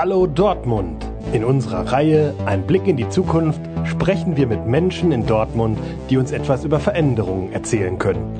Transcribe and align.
Hallo 0.00 0.28
Dortmund! 0.28 1.04
In 1.32 1.44
unserer 1.44 1.90
Reihe 1.90 2.32
Ein 2.46 2.62
Blick 2.68 2.86
in 2.86 2.96
die 2.96 3.08
Zukunft 3.08 3.60
sprechen 3.82 4.36
wir 4.36 4.46
mit 4.46 4.64
Menschen 4.64 5.10
in 5.10 5.26
Dortmund, 5.26 5.76
die 6.08 6.18
uns 6.18 6.30
etwas 6.30 6.64
über 6.64 6.78
Veränderungen 6.78 7.52
erzählen 7.52 7.98
können. 7.98 8.38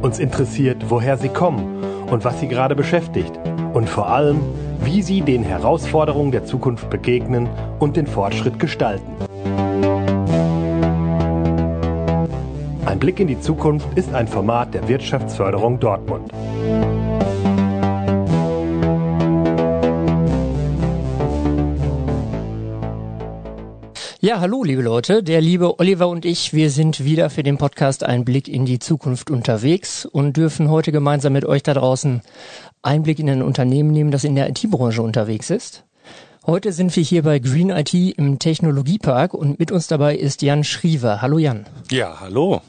Uns 0.00 0.18
interessiert, 0.18 0.78
woher 0.88 1.18
sie 1.18 1.28
kommen 1.28 1.84
und 2.10 2.24
was 2.24 2.40
sie 2.40 2.48
gerade 2.48 2.74
beschäftigt 2.74 3.38
und 3.74 3.86
vor 3.86 4.08
allem, 4.08 4.40
wie 4.82 5.02
sie 5.02 5.20
den 5.20 5.42
Herausforderungen 5.42 6.32
der 6.32 6.46
Zukunft 6.46 6.88
begegnen 6.88 7.50
und 7.80 7.98
den 7.98 8.06
Fortschritt 8.06 8.58
gestalten. 8.58 9.12
Ein 12.94 13.00
Blick 13.00 13.18
in 13.18 13.26
die 13.26 13.40
Zukunft 13.40 13.88
ist 13.98 14.14
ein 14.14 14.28
Format 14.28 14.72
der 14.72 14.86
Wirtschaftsförderung 14.86 15.80
Dortmund. 15.80 16.30
Ja, 24.20 24.38
hallo 24.38 24.62
liebe 24.62 24.82
Leute, 24.82 25.24
der 25.24 25.40
liebe 25.40 25.80
Oliver 25.80 26.06
und 26.06 26.24
ich, 26.24 26.52
wir 26.52 26.70
sind 26.70 27.04
wieder 27.04 27.30
für 27.30 27.42
den 27.42 27.58
Podcast 27.58 28.04
Ein 28.04 28.24
Blick 28.24 28.46
in 28.46 28.64
die 28.64 28.78
Zukunft 28.78 29.28
unterwegs 29.28 30.06
und 30.06 30.36
dürfen 30.36 30.70
heute 30.70 30.92
gemeinsam 30.92 31.32
mit 31.32 31.44
euch 31.44 31.64
da 31.64 31.74
draußen 31.74 32.22
Einblick 32.82 33.18
in 33.18 33.28
ein 33.28 33.42
Unternehmen 33.42 33.90
nehmen, 33.90 34.12
das 34.12 34.22
in 34.22 34.36
der 34.36 34.48
IT-Branche 34.48 35.02
unterwegs 35.02 35.50
ist. 35.50 35.84
Heute 36.46 36.72
sind 36.72 36.94
wir 36.94 37.02
hier 37.02 37.22
bei 37.22 37.38
Green 37.38 37.70
IT 37.70 37.94
im 37.94 38.38
Technologiepark 38.38 39.32
und 39.32 39.58
mit 39.58 39.72
uns 39.72 39.86
dabei 39.86 40.14
ist 40.14 40.42
Jan 40.42 40.62
Schriever. 40.62 41.22
Hallo 41.22 41.38
Jan. 41.38 41.64
Ja, 41.90 42.20
hallo. 42.20 42.60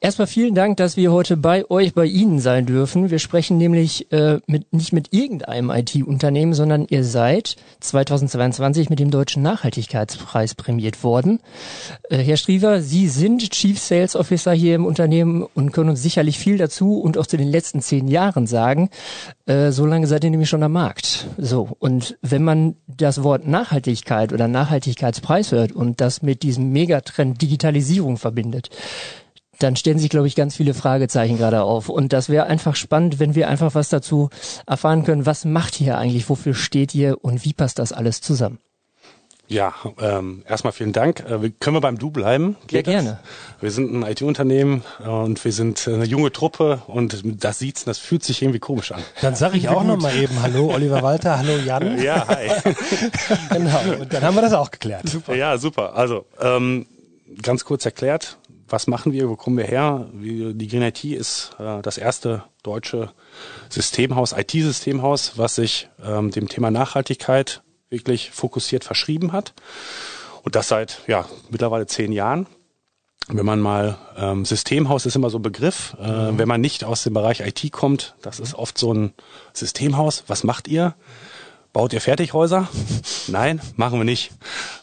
Erstmal 0.00 0.26
vielen 0.26 0.54
Dank, 0.54 0.76
dass 0.76 0.96
wir 0.96 1.12
heute 1.12 1.36
bei 1.36 1.68
euch, 1.70 1.94
bei 1.94 2.06
Ihnen 2.06 2.38
sein 2.38 2.66
dürfen. 2.66 3.10
Wir 3.10 3.18
sprechen 3.18 3.58
nämlich 3.58 4.10
äh, 4.12 4.40
mit, 4.46 4.72
nicht 4.72 4.92
mit 4.92 5.12
irgendeinem 5.12 5.70
IT-Unternehmen, 5.70 6.54
sondern 6.54 6.86
ihr 6.88 7.04
seid 7.04 7.56
2022 7.80 8.90
mit 8.90 8.98
dem 8.98 9.10
Deutschen 9.10 9.42
Nachhaltigkeitspreis 9.42 10.54
prämiert 10.54 11.02
worden. 11.02 11.40
Äh, 12.10 12.18
Herr 12.18 12.36
Striever, 12.36 12.80
Sie 12.80 13.08
sind 13.08 13.50
Chief 13.50 13.78
Sales 13.78 14.14
Officer 14.14 14.52
hier 14.52 14.74
im 14.74 14.86
Unternehmen 14.86 15.42
und 15.42 15.72
können 15.72 15.90
uns 15.90 16.02
sicherlich 16.02 16.38
viel 16.38 16.58
dazu 16.58 17.00
und 17.00 17.18
auch 17.18 17.26
zu 17.26 17.36
den 17.36 17.48
letzten 17.48 17.80
zehn 17.80 18.08
Jahren 18.08 18.46
sagen. 18.46 18.90
Äh, 19.46 19.72
so 19.72 19.86
lange 19.86 20.06
seid 20.06 20.24
ihr 20.24 20.30
nämlich 20.30 20.48
schon 20.48 20.62
am 20.62 20.72
Markt. 20.72 21.26
So, 21.38 21.70
und 21.78 22.16
wenn 22.22 22.44
man 22.44 22.76
das 22.86 23.22
Wort 23.22 23.46
Nachhaltigkeit 23.46 24.32
oder 24.32 24.48
Nachhaltigkeitspreis 24.48 25.52
hört 25.52 25.72
und 25.72 26.00
das 26.00 26.22
mit 26.22 26.42
diesem 26.42 26.70
Megatrend 26.70 27.40
Digitalisierung 27.42 28.16
verbindet, 28.16 28.70
dann 29.58 29.76
stellen 29.76 29.98
sich, 29.98 30.08
glaube 30.08 30.26
ich, 30.26 30.36
ganz 30.36 30.56
viele 30.56 30.74
Fragezeichen 30.74 31.36
gerade 31.36 31.62
auf. 31.62 31.88
Und 31.88 32.12
das 32.12 32.28
wäre 32.28 32.46
einfach 32.46 32.76
spannend, 32.76 33.18
wenn 33.18 33.34
wir 33.34 33.48
einfach 33.48 33.74
was 33.74 33.88
dazu 33.88 34.30
erfahren 34.66 35.04
können. 35.04 35.26
Was 35.26 35.44
macht 35.44 35.80
ihr 35.80 35.98
eigentlich? 35.98 36.28
Wofür 36.28 36.54
steht 36.54 36.94
ihr? 36.94 37.22
Und 37.24 37.44
wie 37.44 37.52
passt 37.52 37.78
das 37.78 37.92
alles 37.92 38.20
zusammen? 38.20 38.58
Ja, 39.50 39.72
ähm, 39.98 40.42
erstmal 40.46 40.74
vielen 40.74 40.92
Dank. 40.92 41.20
Äh, 41.20 41.50
können 41.58 41.74
wir 41.74 41.80
beim 41.80 41.98
Du 41.98 42.10
bleiben? 42.10 42.56
Geht 42.66 42.86
ja, 42.86 42.92
gerne. 42.92 43.18
Das? 43.22 43.62
Wir 43.62 43.70
sind 43.70 43.94
ein 43.94 44.02
IT-Unternehmen 44.02 44.82
und 44.98 45.42
wir 45.42 45.52
sind 45.52 45.88
eine 45.88 46.04
junge 46.04 46.30
Truppe 46.30 46.82
und 46.86 47.22
das 47.24 47.58
sieht's, 47.58 47.84
das 47.84 47.96
fühlt 47.96 48.22
sich 48.22 48.42
irgendwie 48.42 48.58
komisch 48.58 48.92
an. 48.92 49.02
Dann 49.22 49.34
sage 49.34 49.56
ich 49.56 49.70
auch 49.70 49.84
nochmal 49.84 50.14
eben 50.16 50.42
Hallo 50.42 50.70
Oliver 50.74 51.02
Walter, 51.02 51.38
hallo 51.38 51.56
Jan. 51.64 51.98
Ja, 52.02 52.28
hi. 52.28 52.50
genau, 53.50 53.80
und 54.00 54.12
dann 54.12 54.22
haben 54.22 54.34
wir 54.34 54.42
das 54.42 54.52
auch 54.52 54.70
geklärt. 54.70 55.08
Super. 55.08 55.34
Ja, 55.34 55.56
super. 55.56 55.94
Also, 55.96 56.26
ähm, 56.42 56.84
ganz 57.40 57.64
kurz 57.64 57.86
erklärt, 57.86 58.36
was 58.68 58.86
machen 58.86 59.12
wir, 59.12 59.28
wo 59.28 59.36
kommen 59.36 59.56
wir 59.56 59.64
her? 59.64 60.08
Die 60.12 60.68
Green 60.68 60.82
IT 60.82 61.04
ist 61.04 61.56
äh, 61.58 61.82
das 61.82 61.98
erste 61.98 62.44
deutsche 62.62 63.12
Systemhaus, 63.68 64.32
IT-Systemhaus, 64.32 65.32
was 65.36 65.54
sich 65.54 65.88
ähm, 66.04 66.30
dem 66.30 66.48
Thema 66.48 66.70
Nachhaltigkeit 66.70 67.62
wirklich 67.90 68.30
fokussiert 68.30 68.84
verschrieben 68.84 69.32
hat. 69.32 69.54
Und 70.42 70.54
das 70.54 70.68
seit 70.68 71.02
ja 71.06 71.26
mittlerweile 71.50 71.86
zehn 71.86 72.12
Jahren. 72.12 72.46
Wenn 73.30 73.44
man 73.44 73.60
mal 73.60 73.98
ähm, 74.16 74.46
Systemhaus 74.46 75.04
ist 75.04 75.14
immer 75.14 75.28
so 75.28 75.38
ein 75.38 75.42
Begriff. 75.42 75.94
Äh, 76.00 76.32
mhm. 76.32 76.38
Wenn 76.38 76.48
man 76.48 76.60
nicht 76.60 76.84
aus 76.84 77.02
dem 77.02 77.12
Bereich 77.14 77.40
IT 77.40 77.72
kommt, 77.72 78.16
das 78.22 78.40
ist 78.40 78.54
oft 78.54 78.78
so 78.78 78.92
ein 78.92 79.12
Systemhaus. 79.52 80.24
Was 80.28 80.44
macht 80.44 80.68
ihr? 80.68 80.94
Baut 81.72 81.92
ihr 81.92 82.00
Fertighäuser? 82.00 82.68
Nein, 83.28 83.60
machen 83.76 83.98
wir 83.98 84.04
nicht. 84.04 84.30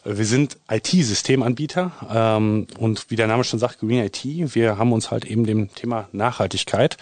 Wir 0.04 0.24
sind 0.24 0.56
IT-Systemanbieter 0.70 1.90
ähm, 2.12 2.66
und 2.78 3.10
wie 3.10 3.16
der 3.16 3.26
Name 3.26 3.44
schon 3.44 3.58
sagt, 3.58 3.80
Green 3.80 4.04
IT. 4.04 4.24
Wir 4.24 4.78
haben 4.78 4.92
uns 4.92 5.10
halt 5.10 5.24
eben 5.24 5.44
dem 5.44 5.74
Thema 5.74 6.08
Nachhaltigkeit 6.12 6.96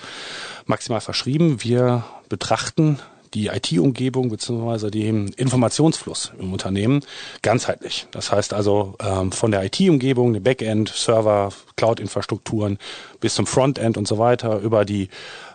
maximal 0.66 1.00
verschrieben. 1.00 1.62
Wir 1.62 2.04
betrachten 2.28 2.98
die 3.34 3.48
IT-Umgebung 3.48 4.30
bzw. 4.30 4.90
den 4.90 5.28
Informationsfluss 5.28 6.32
im 6.38 6.52
Unternehmen 6.52 7.00
ganzheitlich. 7.42 8.06
Das 8.10 8.32
heißt 8.32 8.54
also 8.54 8.94
ähm, 9.00 9.32
von 9.32 9.50
der 9.50 9.64
IT-Umgebung, 9.64 10.32
dem 10.32 10.42
Backend, 10.42 10.88
Server, 10.88 11.50
Cloud-Infrastrukturen 11.76 12.78
bis 13.20 13.34
zum 13.34 13.46
Frontend 13.46 13.96
und 13.96 14.06
so 14.06 14.18
weiter 14.18 14.60
über 14.60 14.84
die 14.84 15.08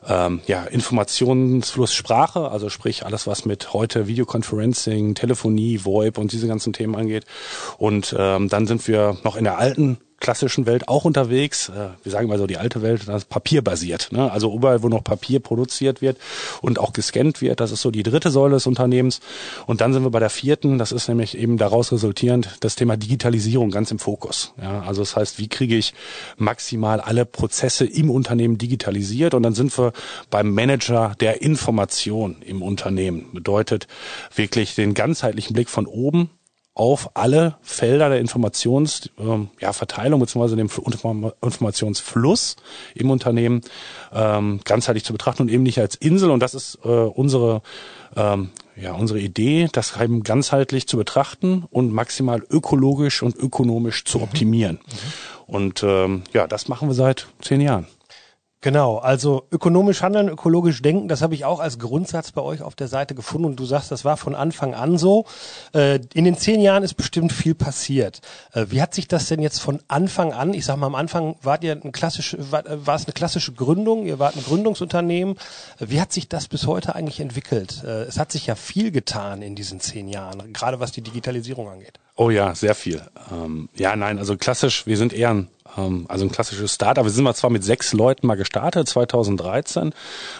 ähm, 0.07 0.41
ja, 0.47 0.63
Informationsflusssprache, 0.63 2.51
also 2.51 2.69
sprich 2.69 3.05
alles, 3.05 3.27
was 3.27 3.45
mit 3.45 3.73
heute 3.73 4.07
Videoconferencing, 4.07 5.15
Telefonie, 5.15 5.81
VoIP 5.83 6.17
und 6.17 6.31
diese 6.31 6.47
ganzen 6.47 6.73
Themen 6.73 6.95
angeht. 6.95 7.25
Und 7.77 8.15
ähm, 8.17 8.49
dann 8.49 8.67
sind 8.67 8.87
wir 8.87 9.17
noch 9.23 9.35
in 9.35 9.43
der 9.43 9.57
alten 9.57 9.97
klassischen 10.19 10.65
Welt 10.65 10.87
auch 10.87 11.05
unterwegs. 11.05 11.69
Äh, 11.69 11.89
wir 12.03 12.11
sagen 12.11 12.27
mal 12.27 12.37
so 12.37 12.47
die 12.47 12.57
alte 12.57 12.81
Welt, 12.81 13.07
das 13.07 13.23
ist 13.23 13.29
papierbasiert. 13.29 14.11
Ne? 14.11 14.31
Also 14.31 14.53
überall, 14.53 14.83
wo 14.83 14.89
noch 14.89 15.03
Papier 15.03 15.39
produziert 15.39 16.01
wird 16.01 16.17
und 16.61 16.79
auch 16.79 16.93
gescannt 16.93 17.41
wird, 17.41 17.59
das 17.59 17.71
ist 17.71 17.81
so 17.81 17.91
die 17.91 18.03
dritte 18.03 18.31
Säule 18.31 18.55
des 18.55 18.67
Unternehmens. 18.67 19.19
Und 19.65 19.81
dann 19.81 19.93
sind 19.93 20.03
wir 20.03 20.11
bei 20.11 20.19
der 20.19 20.29
vierten, 20.29 20.77
das 20.77 20.91
ist 20.91 21.07
nämlich 21.07 21.37
eben 21.37 21.57
daraus 21.57 21.91
resultierend 21.91 22.57
das 22.59 22.75
Thema 22.75 22.97
Digitalisierung 22.97 23.71
ganz 23.71 23.91
im 23.91 23.99
Fokus. 23.99 24.53
Ja? 24.61 24.81
Also 24.81 25.01
das 25.01 25.15
heißt, 25.15 25.39
wie 25.39 25.47
kriege 25.47 25.75
ich 25.75 25.93
maximal 26.37 26.99
alle 26.99 27.25
Prozesse 27.25 27.85
im 27.85 28.09
Unternehmen 28.09 28.57
digitalisiert? 28.57 29.33
Und 29.33 29.43
dann 29.43 29.53
sind 29.53 29.77
wir 29.77 29.93
beim 30.29 30.53
Manager 30.53 31.15
der 31.19 31.41
Information 31.41 32.41
im 32.41 32.61
Unternehmen. 32.61 33.29
Bedeutet 33.33 33.87
wirklich 34.35 34.75
den 34.75 34.93
ganzheitlichen 34.93 35.53
Blick 35.53 35.69
von 35.69 35.85
oben 35.85 36.29
auf 36.79 37.11
alle 37.13 37.57
Felder 37.61 38.07
der 38.07 38.21
Informationsverteilung 38.21 39.41
ähm, 39.41 39.49
ja, 39.59 39.73
Verteilung 39.73 40.21
bzw. 40.21 40.55
dem 40.55 40.69
Informationsfluss 41.41 42.55
im 42.95 43.11
Unternehmen 43.11 43.63
ähm, 44.13 44.61
ganzheitlich 44.63 45.03
zu 45.03 45.11
betrachten 45.11 45.41
und 45.41 45.49
eben 45.49 45.63
nicht 45.63 45.77
als 45.79 45.95
Insel. 45.95 46.31
Und 46.31 46.39
das 46.39 46.53
ist 46.53 46.79
äh, 46.85 46.87
unsere 46.87 47.61
ähm, 48.15 48.51
ja, 48.77 48.93
unsere 48.93 49.19
Idee, 49.19 49.67
das 49.69 49.99
eben 49.99 50.23
ganzheitlich 50.23 50.87
zu 50.87 50.95
betrachten 50.95 51.65
und 51.69 51.91
maximal 51.91 52.41
ökologisch 52.49 53.23
und 53.23 53.35
ökonomisch 53.35 54.05
zu 54.05 54.19
mhm. 54.19 54.23
optimieren. 54.23 54.79
Mhm. 55.47 55.53
Und 55.53 55.83
ähm, 55.83 56.23
ja, 56.31 56.47
das 56.47 56.69
machen 56.69 56.87
wir 56.87 56.95
seit 56.95 57.27
zehn 57.41 57.59
Jahren. 57.59 57.87
Genau, 58.61 58.97
also 58.97 59.47
ökonomisch 59.51 60.01
handeln, 60.01 60.27
ökologisch 60.27 60.81
denken, 60.81 61.07
das 61.07 61.21
habe 61.21 61.33
ich 61.33 61.45
auch 61.45 61.61
als 61.61 61.79
Grundsatz 61.79 62.33
bei 62.33 62.41
euch 62.41 62.61
auf 62.61 62.75
der 62.75 62.89
Seite 62.89 63.15
gefunden 63.15 63.45
und 63.45 63.55
du 63.55 63.63
sagst, 63.63 63.89
das 63.89 64.03
war 64.03 64.17
von 64.17 64.35
Anfang 64.35 64.73
an 64.73 64.97
so. 64.97 65.25
Äh, 65.73 66.01
in 66.13 66.25
den 66.25 66.37
zehn 66.37 66.59
Jahren 66.59 66.83
ist 66.83 66.95
bestimmt 66.95 67.31
viel 67.31 67.55
passiert. 67.55 68.19
Äh, 68.51 68.65
wie 68.67 68.81
hat 68.81 68.93
sich 68.93 69.07
das 69.07 69.27
denn 69.27 69.41
jetzt 69.41 69.59
von 69.59 69.79
Anfang 69.87 70.33
an, 70.33 70.53
ich 70.53 70.65
sag 70.65 70.75
mal 70.75 70.87
am 70.87 70.95
Anfang 70.95 71.35
wart 71.41 71.63
ihr 71.63 71.71
ein 71.71 71.93
klassische, 71.93 72.51
war, 72.51 72.65
war 72.85 72.95
es 72.95 73.05
eine 73.05 73.13
klassische 73.13 73.53
Gründung, 73.53 74.05
ihr 74.05 74.19
wart 74.19 74.35
ein 74.35 74.43
Gründungsunternehmen. 74.43 75.37
Wie 75.79 76.01
hat 76.01 76.11
sich 76.11 76.27
das 76.27 76.49
bis 76.49 76.67
heute 76.67 76.95
eigentlich 76.95 77.21
entwickelt? 77.21 77.81
Äh, 77.85 78.03
es 78.03 78.19
hat 78.19 78.33
sich 78.33 78.45
ja 78.47 78.55
viel 78.55 78.91
getan 78.91 79.41
in 79.41 79.55
diesen 79.55 79.79
zehn 79.79 80.09
Jahren, 80.09 80.51
gerade 80.51 80.81
was 80.81 80.91
die 80.91 81.01
Digitalisierung 81.01 81.69
angeht. 81.69 81.97
Oh 82.17 82.29
ja, 82.29 82.53
sehr 82.53 82.75
viel. 82.75 83.01
Ähm, 83.31 83.69
ja, 83.77 83.95
nein, 83.95 84.19
also 84.19 84.35
klassisch, 84.35 84.85
wir 84.85 84.97
sind 84.97 85.13
eher 85.13 85.29
ein 85.29 85.47
also 85.75 86.25
ein 86.25 86.31
klassisches 86.31 86.73
Startup. 86.73 87.03
Wir 87.03 87.11
sind 87.11 87.23
mal 87.23 87.35
zwar 87.35 87.49
mit 87.49 87.63
sechs 87.63 87.93
Leuten 87.93 88.27
mal 88.27 88.35
gestartet, 88.35 88.87
2013. 88.89 89.93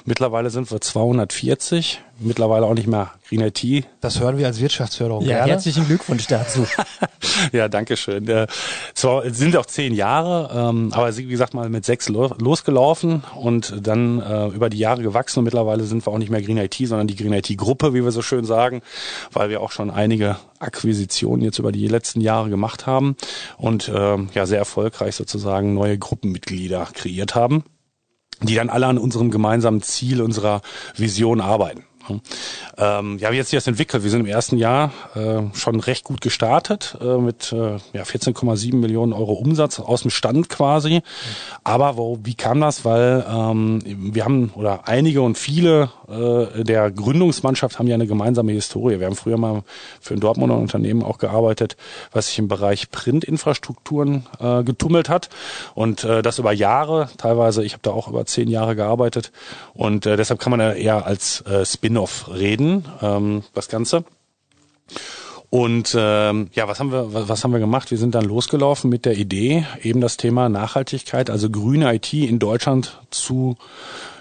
Mittlerweile 0.05 0.49
sind 0.49 0.71
wir 0.71 0.81
240. 0.81 2.01
Mittlerweile 2.21 2.66
auch 2.66 2.74
nicht 2.74 2.88
mehr 2.88 3.12
Green 3.27 3.42
IT. 3.42 3.86
Das 4.01 4.19
hören 4.19 4.38
wir 4.38 4.48
als 4.48 4.60
Wirtschaftsförderung 4.60 5.24
ja, 5.24 5.38
gerne. 5.38 5.51
Herzlichen 5.54 5.86
Glückwunsch 5.86 6.27
dazu. 6.27 6.66
ja, 7.54 7.69
danke 7.69 7.95
schön. 7.95 8.27
Äh, 8.27 8.48
zwar 8.94 9.30
sind 9.30 9.56
auch 9.56 9.66
zehn 9.66 9.94
Jahre, 9.94 10.50
ähm, 10.54 10.92
aber 10.94 11.16
wie 11.16 11.27
gesagt 11.27 11.54
mal 11.54 11.69
mit 11.69 11.86
sechs 11.86 12.10
losgelaufen 12.10 13.24
und 13.36 13.74
dann 13.81 14.21
äh, 14.21 14.48
über 14.48 14.69
die 14.69 14.80
Jahre 14.80 15.01
gewachsen 15.01 15.39
und 15.39 15.45
mittlerweile 15.45 15.83
sind 15.83 16.06
wir 16.06 16.12
auch 16.12 16.18
nicht 16.18 16.30
mehr 16.30 16.42
Green 16.42 16.57
IT, 16.57 16.75
sondern 16.75 17.07
die 17.07 17.16
Green 17.16 17.33
IT 17.33 17.57
Gruppe, 17.57 17.94
wie 17.94 18.04
wir 18.04 18.12
so 18.12 18.21
schön 18.21 18.44
sagen, 18.44 18.81
weil 19.31 19.50
wir 19.50 19.62
auch 19.62 19.71
schon 19.71 19.89
einige 19.89 20.36
Akquisitionen 20.60 21.42
jetzt 21.42 21.60
über 21.60 21.71
die 21.71 21.88
letzten 21.88 22.19
Jahre 22.19 22.50
gemacht 22.50 22.86
haben 22.86 23.16
und 23.57 23.89
ähm, 23.94 24.30
ja 24.33 24.45
sehr 24.45 24.60
erfolgreich 24.60 25.16
sozusagen 25.16 25.74
neue 25.74 25.98
Gruppenmitglieder 25.98 26.89
kreiert 26.94 27.36
haben, 27.36 27.63
die 28.42 28.56
dann 28.56 28.69
alle 28.69 28.88
an 28.88 28.98
unserem 28.98 29.31
gemeinsamen 29.31 29.81
Ziel, 29.81 30.21
unserer 30.21 30.62
Vision 30.95 31.39
arbeiten. 31.39 31.86
Ähm, 32.77 33.17
ja, 33.19 33.31
wie 33.31 33.39
hat 33.39 33.47
sich 33.47 33.57
das 33.57 33.67
entwickelt? 33.67 34.03
Wir 34.03 34.11
sind 34.11 34.21
im 34.21 34.25
ersten 34.25 34.57
Jahr 34.57 34.91
äh, 35.15 35.41
schon 35.53 35.79
recht 35.79 36.03
gut 36.03 36.21
gestartet 36.21 36.97
äh, 37.01 37.17
mit 37.17 37.51
äh, 37.51 37.77
ja, 37.94 38.03
14,7 38.03 38.75
Millionen 38.75 39.13
Euro 39.13 39.33
Umsatz 39.33 39.79
aus 39.79 40.01
dem 40.01 40.11
Stand 40.11 40.50
quasi. 40.50 41.01
Aber 41.63 41.97
wo, 41.97 42.19
wie 42.23 42.35
kam 42.35 42.61
das? 42.61 42.85
Weil 42.85 43.25
ähm, 43.29 43.81
wir 43.85 44.25
haben 44.25 44.51
oder 44.56 44.88
einige 44.88 45.21
und 45.21 45.38
viele 45.38 45.89
äh, 46.07 46.63
der 46.63 46.91
Gründungsmannschaft 46.91 47.79
haben 47.79 47.88
ja 47.88 47.95
eine 47.95 48.07
gemeinsame 48.07 48.51
Historie. 48.51 49.00
Wir 49.00 49.07
haben 49.07 49.15
früher 49.15 49.38
mal 49.38 49.63
für 50.01 50.13
ein 50.13 50.19
Dortmunder 50.19 50.57
Unternehmen 50.57 51.03
auch 51.03 51.17
gearbeitet, 51.17 51.77
was 52.11 52.27
sich 52.27 52.39
im 52.39 52.47
Bereich 52.47 52.91
Printinfrastrukturen 52.91 54.25
äh, 54.39 54.63
getummelt 54.63 55.09
hat 55.09 55.29
und 55.75 56.03
äh, 56.03 56.21
das 56.21 56.39
über 56.39 56.51
Jahre. 56.51 57.09
Teilweise, 57.17 57.63
ich 57.63 57.73
habe 57.73 57.81
da 57.83 57.91
auch 57.91 58.07
über 58.07 58.25
zehn 58.25 58.47
Jahre 58.47 58.75
gearbeitet 58.75 59.31
und 59.73 60.06
äh, 60.06 60.17
deshalb 60.17 60.39
kann 60.39 60.51
man 60.51 60.59
ja 60.59 60.73
eher 60.73 61.06
als 61.06 61.41
äh, 61.41 61.65
Spin-off 61.99 62.29
reden, 62.29 62.85
ähm, 63.01 63.43
das 63.53 63.67
Ganze. 63.67 64.03
Und 65.49 65.95
ähm, 65.97 66.49
ja, 66.53 66.67
was 66.67 66.79
haben 66.79 66.91
wir 66.91 67.13
was, 67.13 67.27
was 67.27 67.43
haben 67.43 67.51
wir 67.51 67.59
gemacht? 67.59 67.89
Wir 67.89 67.97
sind 67.97 68.13
dann 68.13 68.25
losgelaufen 68.25 68.89
mit 68.89 69.05
der 69.05 69.17
Idee, 69.17 69.65
eben 69.81 69.99
das 69.99 70.17
Thema 70.17 70.47
Nachhaltigkeit, 70.47 71.29
also 71.29 71.49
grüne 71.49 71.93
IT 71.93 72.13
in 72.13 72.37
Deutschland 72.37 72.99
zu 73.09 73.57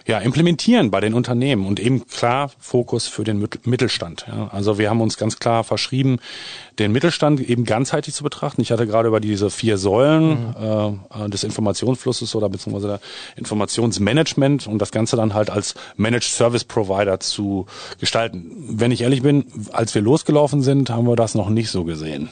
ja, 0.09 0.19
implementieren 0.21 0.91
bei 0.91 1.01
den 1.01 1.13
Unternehmen 1.13 1.67
und 1.67 1.79
eben 1.79 2.07
klar 2.09 2.51
Fokus 2.59 3.07
für 3.07 3.25
den 3.25 3.47
Mittelstand. 3.65 4.25
Ja. 4.27 4.49
Also 4.51 4.79
wir 4.79 4.89
haben 4.89 5.03
uns 5.03 5.19
ganz 5.19 5.39
klar 5.39 5.65
verschrieben, 5.65 6.19
den 6.79 6.93
Mittelstand 6.93 7.41
eben 7.41 7.65
ganzheitlich 7.65 8.15
zu 8.15 8.25
betrachten. 8.25 8.63
Ich 8.63 8.73
hatte 8.73 8.87
gerade 8.87 9.09
über 9.09 9.21
diese 9.21 9.51
vier 9.51 9.77
Säulen 9.77 10.55
mhm. 10.59 11.01
äh, 11.27 11.29
des 11.29 11.45
Informationsflusses 11.45 12.35
oder 12.35 12.49
beziehungsweise 12.49 12.89
der 12.89 13.01
Informationsmanagement 13.37 14.67
und 14.67 14.79
das 14.79 14.93
Ganze 14.93 15.17
dann 15.17 15.35
halt 15.35 15.51
als 15.51 15.75
Managed 15.97 16.31
Service 16.31 16.65
Provider 16.65 17.21
zu 17.21 17.67
gestalten. 18.01 18.51
Wenn 18.57 18.93
ich 18.93 19.03
ehrlich 19.03 19.21
bin, 19.21 19.45
als 19.73 19.95
wir 19.95 20.01
losgelaufen 20.01 20.63
sind, 20.63 20.89
haben 20.89 21.07
wir 21.07 21.17
das 21.17 21.35
noch 21.35 21.51
nicht 21.51 21.71
so 21.71 21.85
gesehen. 21.85 22.31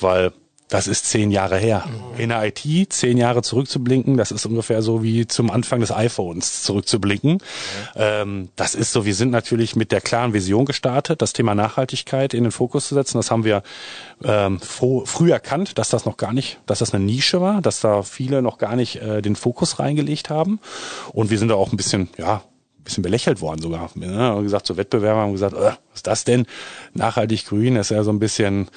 Weil 0.00 0.30
das 0.68 0.88
ist 0.88 1.06
zehn 1.06 1.30
Jahre 1.30 1.58
her. 1.58 1.84
Mhm. 1.86 2.20
In 2.20 2.28
der 2.30 2.44
IT 2.44 2.92
zehn 2.92 3.18
Jahre 3.18 3.42
zurückzublinken, 3.42 4.16
das 4.16 4.30
ist 4.32 4.46
ungefähr 4.46 4.82
so 4.82 5.02
wie 5.02 5.26
zum 5.26 5.50
Anfang 5.50 5.80
des 5.80 5.92
iPhones 5.92 6.62
zurückzublinken. 6.62 7.38
Ähm, 7.94 8.48
das 8.56 8.74
ist 8.74 8.92
so, 8.92 9.04
wir 9.04 9.14
sind 9.14 9.30
natürlich 9.30 9.76
mit 9.76 9.92
der 9.92 10.00
klaren 10.00 10.32
Vision 10.32 10.64
gestartet, 10.64 11.22
das 11.22 11.32
Thema 11.32 11.54
Nachhaltigkeit 11.54 12.34
in 12.34 12.42
den 12.42 12.52
Fokus 12.52 12.88
zu 12.88 12.94
setzen. 12.94 13.18
Das 13.18 13.30
haben 13.30 13.44
wir 13.44 13.62
ähm, 14.24 14.60
früh 14.60 15.30
erkannt, 15.30 15.78
dass 15.78 15.88
das 15.90 16.04
noch 16.04 16.16
gar 16.16 16.32
nicht, 16.32 16.58
dass 16.66 16.80
das 16.80 16.92
eine 16.92 17.04
Nische 17.04 17.40
war, 17.40 17.62
dass 17.62 17.80
da 17.80 18.02
viele 18.02 18.42
noch 18.42 18.58
gar 18.58 18.76
nicht 18.76 18.96
äh, 18.96 19.22
den 19.22 19.36
Fokus 19.36 19.78
reingelegt 19.78 20.30
haben. 20.30 20.58
Und 21.12 21.30
wir 21.30 21.38
sind 21.38 21.48
da 21.48 21.54
auch 21.54 21.72
ein 21.72 21.76
bisschen, 21.76 22.08
ja, 22.18 22.42
bisschen 22.86 23.02
belächelt 23.02 23.40
worden 23.40 23.60
sogar. 23.60 23.90
Ne? 23.94 24.34
Und 24.34 24.44
gesagt, 24.44 24.66
so 24.66 24.76
Wettbewerber 24.76 25.20
haben 25.20 25.32
gesagt, 25.32 25.54
äh, 25.54 25.72
was 25.90 25.96
ist 25.96 26.06
das 26.06 26.24
denn? 26.24 26.46
Nachhaltig 26.94 27.46
grün 27.46 27.76
ist 27.76 27.90
ja 27.90 28.02
so 28.02 28.10
ein 28.10 28.18
bisschen 28.18 28.68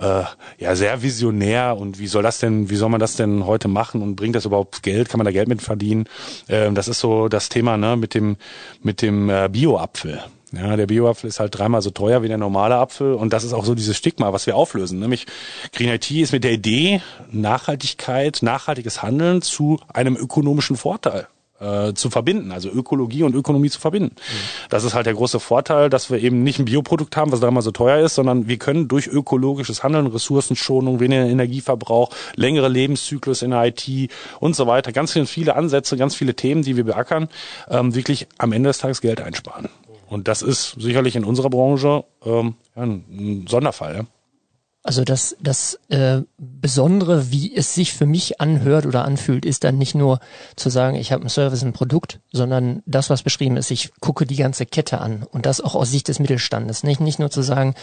äh, 0.00 0.24
ja 0.58 0.74
sehr 0.74 1.02
visionär 1.02 1.76
und 1.76 1.98
wie 1.98 2.06
soll 2.06 2.22
das 2.22 2.38
denn, 2.38 2.70
wie 2.70 2.76
soll 2.76 2.88
man 2.88 3.00
das 3.00 3.16
denn 3.16 3.46
heute 3.46 3.68
machen 3.68 4.02
und 4.02 4.16
bringt 4.16 4.34
das 4.34 4.44
überhaupt 4.44 4.82
Geld? 4.82 5.08
Kann 5.08 5.18
man 5.18 5.24
da 5.24 5.30
Geld 5.30 5.48
mit 5.48 5.62
verdienen? 5.62 6.08
Ähm, 6.48 6.74
das 6.74 6.88
ist 6.88 7.00
so 7.00 7.28
das 7.28 7.48
Thema 7.48 7.76
ne, 7.76 7.96
mit 7.96 8.14
dem 8.14 8.36
mit 8.82 9.02
dem 9.02 9.30
äh, 9.30 9.48
Bio-Apfel. 9.50 10.20
Ja, 10.52 10.76
der 10.76 10.86
Bio-Apfel 10.86 11.28
ist 11.28 11.40
halt 11.40 11.58
dreimal 11.58 11.82
so 11.82 11.90
teuer 11.90 12.22
wie 12.22 12.28
der 12.28 12.38
normale 12.38 12.76
Apfel 12.76 13.12
und 13.12 13.32
das 13.32 13.44
ist 13.44 13.52
auch 13.52 13.66
so 13.66 13.74
dieses 13.74 13.96
Stigma, 13.96 14.32
was 14.32 14.46
wir 14.46 14.56
auflösen. 14.56 14.98
Nämlich 14.98 15.26
Green 15.74 15.90
IT 15.90 16.10
ist 16.10 16.32
mit 16.32 16.42
der 16.42 16.52
Idee 16.52 17.02
Nachhaltigkeit, 17.30 18.38
nachhaltiges 18.40 19.02
Handeln 19.02 19.42
zu 19.42 19.78
einem 19.92 20.16
ökonomischen 20.16 20.76
Vorteil 20.76 21.28
äh, 21.60 21.92
zu 21.94 22.10
verbinden, 22.10 22.52
also 22.52 22.68
Ökologie 22.68 23.22
und 23.22 23.34
Ökonomie 23.34 23.70
zu 23.70 23.80
verbinden. 23.80 24.14
Mhm. 24.16 24.68
Das 24.68 24.84
ist 24.84 24.94
halt 24.94 25.06
der 25.06 25.14
große 25.14 25.40
Vorteil, 25.40 25.90
dass 25.90 26.10
wir 26.10 26.18
eben 26.18 26.42
nicht 26.42 26.58
ein 26.58 26.64
Bioprodukt 26.66 27.16
haben, 27.16 27.32
was 27.32 27.40
damals 27.40 27.64
so 27.64 27.72
teuer 27.72 28.04
ist, 28.04 28.14
sondern 28.14 28.48
wir 28.48 28.58
können 28.58 28.88
durch 28.88 29.06
ökologisches 29.06 29.82
Handeln, 29.82 30.06
Ressourcenschonung, 30.06 31.00
weniger 31.00 31.26
Energieverbrauch, 31.26 32.10
längere 32.36 32.68
Lebenszyklus 32.68 33.42
in 33.42 33.50
der 33.50 33.66
IT 33.66 34.10
und 34.40 34.56
so 34.56 34.66
weiter, 34.66 34.92
ganz 34.92 35.12
viele 35.12 35.56
Ansätze, 35.56 35.96
ganz 35.96 36.14
viele 36.14 36.34
Themen, 36.34 36.62
die 36.62 36.76
wir 36.76 36.84
beackern, 36.84 37.28
ähm, 37.68 37.94
wirklich 37.94 38.28
am 38.38 38.52
Ende 38.52 38.68
des 38.68 38.78
Tages 38.78 39.00
Geld 39.00 39.20
einsparen. 39.20 39.68
Und 40.08 40.28
das 40.28 40.42
ist 40.42 40.76
sicherlich 40.78 41.16
in 41.16 41.24
unserer 41.24 41.50
Branche 41.50 42.04
ähm, 42.24 42.54
ein 42.74 43.46
Sonderfall. 43.48 43.96
Ja. 43.96 44.06
Also 44.88 45.04
das, 45.04 45.36
das 45.38 45.78
äh, 45.90 46.22
Besondere, 46.38 47.30
wie 47.30 47.54
es 47.54 47.74
sich 47.74 47.92
für 47.92 48.06
mich 48.06 48.40
anhört 48.40 48.86
oder 48.86 49.04
anfühlt, 49.04 49.44
ist 49.44 49.64
dann 49.64 49.76
nicht 49.76 49.94
nur 49.94 50.18
zu 50.56 50.70
sagen, 50.70 50.96
ich 50.96 51.12
habe 51.12 51.26
ein 51.26 51.28
Service, 51.28 51.62
ein 51.62 51.74
Produkt, 51.74 52.20
sondern 52.32 52.82
das, 52.86 53.10
was 53.10 53.22
beschrieben 53.22 53.58
ist, 53.58 53.70
ich 53.70 53.90
gucke 54.00 54.24
die 54.24 54.36
ganze 54.36 54.64
Kette 54.64 55.02
an 55.02 55.24
und 55.30 55.44
das 55.44 55.60
auch 55.60 55.74
aus 55.74 55.90
Sicht 55.90 56.08
des 56.08 56.20
Mittelstandes. 56.20 56.84
Nicht, 56.84 57.02
nicht 57.02 57.18
nur 57.18 57.30
zu 57.30 57.42
sagen, 57.42 57.74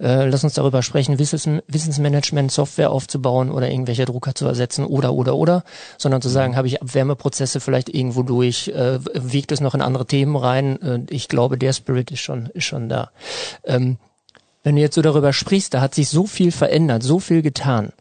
äh, 0.00 0.26
lass 0.26 0.42
uns 0.42 0.54
darüber 0.54 0.82
sprechen, 0.82 1.18
Wissens, 1.18 1.46
Wissensmanagement, 1.66 2.50
Software 2.50 2.92
aufzubauen 2.92 3.50
oder 3.50 3.70
irgendwelche 3.70 4.06
Drucker 4.06 4.34
zu 4.34 4.46
ersetzen 4.46 4.86
oder 4.86 5.12
oder 5.12 5.36
oder, 5.36 5.64
sondern 5.98 6.22
zu 6.22 6.30
sagen, 6.30 6.56
habe 6.56 6.68
ich 6.68 6.80
Abwärmeprozesse 6.80 7.60
vielleicht 7.60 7.90
irgendwo 7.90 8.22
durch, 8.22 8.68
äh, 8.68 9.00
wiegt 9.12 9.52
es 9.52 9.60
noch 9.60 9.74
in 9.74 9.82
andere 9.82 10.06
Themen 10.06 10.34
rein. 10.34 10.80
Äh, 10.80 11.00
ich 11.10 11.28
glaube, 11.28 11.58
der 11.58 11.74
Spirit 11.74 12.10
ist 12.10 12.20
schon, 12.20 12.46
ist 12.46 12.64
schon 12.64 12.88
da. 12.88 13.10
Ähm, 13.64 13.98
wenn 14.64 14.74
du 14.74 14.80
jetzt 14.80 14.96
so 14.96 15.02
darüber 15.02 15.32
sprichst, 15.32 15.74
da 15.74 15.80
hat 15.80 15.94
sich 15.94 16.08
so 16.08 16.26
viel 16.26 16.50
verändert, 16.50 17.02
so 17.02 17.20
viel 17.20 17.42
getan. 17.42 17.92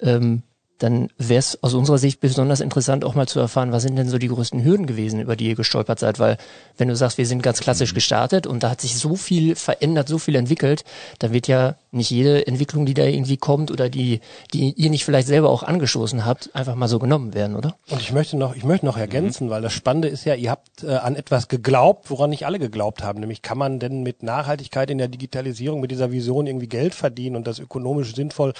Ähm, 0.00 0.42
dann 0.82 1.10
wäre 1.16 1.38
es 1.38 1.62
aus 1.62 1.74
unserer 1.74 1.98
Sicht 1.98 2.18
besonders 2.20 2.60
interessant, 2.60 3.04
auch 3.04 3.14
mal 3.14 3.28
zu 3.28 3.38
erfahren, 3.38 3.70
was 3.70 3.84
sind 3.84 3.96
denn 3.96 4.08
so 4.08 4.18
die 4.18 4.28
größten 4.28 4.64
Hürden 4.64 4.86
gewesen, 4.86 5.20
über 5.20 5.36
die 5.36 5.48
ihr 5.48 5.54
gestolpert 5.54 6.00
seid, 6.00 6.18
weil 6.18 6.38
wenn 6.76 6.88
du 6.88 6.96
sagst, 6.96 7.18
wir 7.18 7.26
sind 7.26 7.42
ganz 7.42 7.60
klassisch 7.60 7.92
mhm. 7.92 7.96
gestartet 7.96 8.46
und 8.48 8.64
da 8.64 8.70
hat 8.70 8.80
sich 8.80 8.98
so 8.98 9.14
viel 9.14 9.54
verändert, 9.54 10.08
so 10.08 10.18
viel 10.18 10.34
entwickelt, 10.34 10.84
da 11.20 11.32
wird 11.32 11.46
ja 11.46 11.76
nicht 11.92 12.10
jede 12.10 12.46
Entwicklung, 12.46 12.84
die 12.84 12.94
da 12.94 13.04
irgendwie 13.04 13.36
kommt 13.36 13.70
oder 13.70 13.88
die, 13.88 14.20
die 14.52 14.72
ihr 14.72 14.90
nicht 14.90 15.04
vielleicht 15.04 15.28
selber 15.28 15.50
auch 15.50 15.62
angestoßen 15.62 16.26
habt, 16.26 16.50
einfach 16.54 16.74
mal 16.74 16.88
so 16.88 16.98
genommen 16.98 17.32
werden, 17.32 17.54
oder? 17.54 17.76
Und 17.88 18.00
ich 18.00 18.12
möchte 18.12 18.36
noch, 18.36 18.56
ich 18.56 18.64
möchte 18.64 18.86
noch 18.86 18.96
ergänzen, 18.96 19.46
mhm. 19.46 19.50
weil 19.50 19.62
das 19.62 19.72
Spannende 19.72 20.08
ist 20.08 20.24
ja, 20.24 20.34
ihr 20.34 20.50
habt 20.50 20.82
äh, 20.82 20.94
an 20.94 21.14
etwas 21.14 21.46
geglaubt, 21.46 22.10
woran 22.10 22.30
nicht 22.30 22.44
alle 22.44 22.58
geglaubt 22.58 23.04
haben, 23.04 23.20
nämlich 23.20 23.42
kann 23.42 23.58
man 23.58 23.78
denn 23.78 24.02
mit 24.02 24.24
Nachhaltigkeit 24.24 24.90
in 24.90 24.98
der 24.98 25.08
Digitalisierung, 25.08 25.80
mit 25.80 25.92
dieser 25.92 26.10
Vision 26.10 26.48
irgendwie 26.48 26.68
Geld 26.68 26.94
verdienen 26.94 27.36
und 27.36 27.46
das 27.46 27.60
ökonomisch 27.60 28.16
sinnvoll 28.16 28.52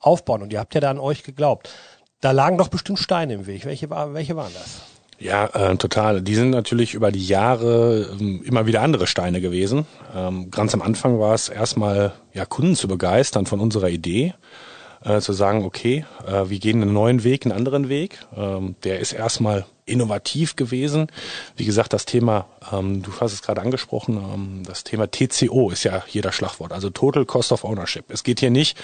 aufbauen. 0.00 0.42
Und 0.42 0.52
ihr 0.52 0.60
habt 0.60 0.74
ja 0.74 0.80
da 0.80 0.90
an 0.90 0.98
euch 0.98 1.22
geglaubt. 1.22 1.70
Da 2.20 2.32
lagen 2.32 2.58
doch 2.58 2.68
bestimmt 2.68 2.98
Steine 2.98 3.34
im 3.34 3.46
Weg. 3.46 3.64
Welche, 3.64 3.90
war, 3.90 4.14
welche 4.14 4.36
waren 4.36 4.52
das? 4.54 4.82
Ja, 5.20 5.46
äh, 5.46 5.76
total. 5.76 6.22
Die 6.22 6.34
sind 6.34 6.50
natürlich 6.50 6.94
über 6.94 7.10
die 7.10 7.26
Jahre 7.26 8.16
ähm, 8.20 8.42
immer 8.44 8.66
wieder 8.66 8.82
andere 8.82 9.06
Steine 9.06 9.40
gewesen. 9.40 9.86
Ähm, 10.14 10.50
ganz 10.50 10.74
am 10.74 10.82
Anfang 10.82 11.18
war 11.18 11.34
es 11.34 11.48
erstmal, 11.48 12.12
ja, 12.32 12.44
Kunden 12.44 12.76
zu 12.76 12.86
begeistern 12.86 13.46
von 13.46 13.60
unserer 13.60 13.88
Idee. 13.88 14.34
Äh, 15.04 15.20
zu 15.20 15.32
sagen, 15.32 15.64
okay, 15.64 16.04
äh, 16.26 16.48
wir 16.50 16.58
gehen 16.58 16.82
einen 16.82 16.92
neuen 16.92 17.22
Weg, 17.22 17.46
einen 17.46 17.56
anderen 17.56 17.88
Weg. 17.88 18.18
Ähm, 18.36 18.74
der 18.84 18.98
ist 19.00 19.12
erstmal 19.12 19.64
innovativ 19.88 20.56
gewesen. 20.56 21.08
Wie 21.56 21.64
gesagt, 21.64 21.92
das 21.92 22.04
Thema, 22.04 22.46
ähm, 22.72 23.02
du 23.02 23.12
hast 23.20 23.32
es 23.32 23.42
gerade 23.42 23.60
angesprochen, 23.60 24.16
ähm, 24.16 24.62
das 24.66 24.84
Thema 24.84 25.10
TCO 25.10 25.70
ist 25.70 25.84
ja 25.84 26.02
jeder 26.08 26.32
Schlagwort, 26.32 26.72
also 26.72 26.90
Total 26.90 27.24
Cost 27.24 27.52
of 27.52 27.64
Ownership. 27.64 28.06
Es 28.08 28.22
geht 28.22 28.40
hier 28.40 28.50
nicht 28.50 28.76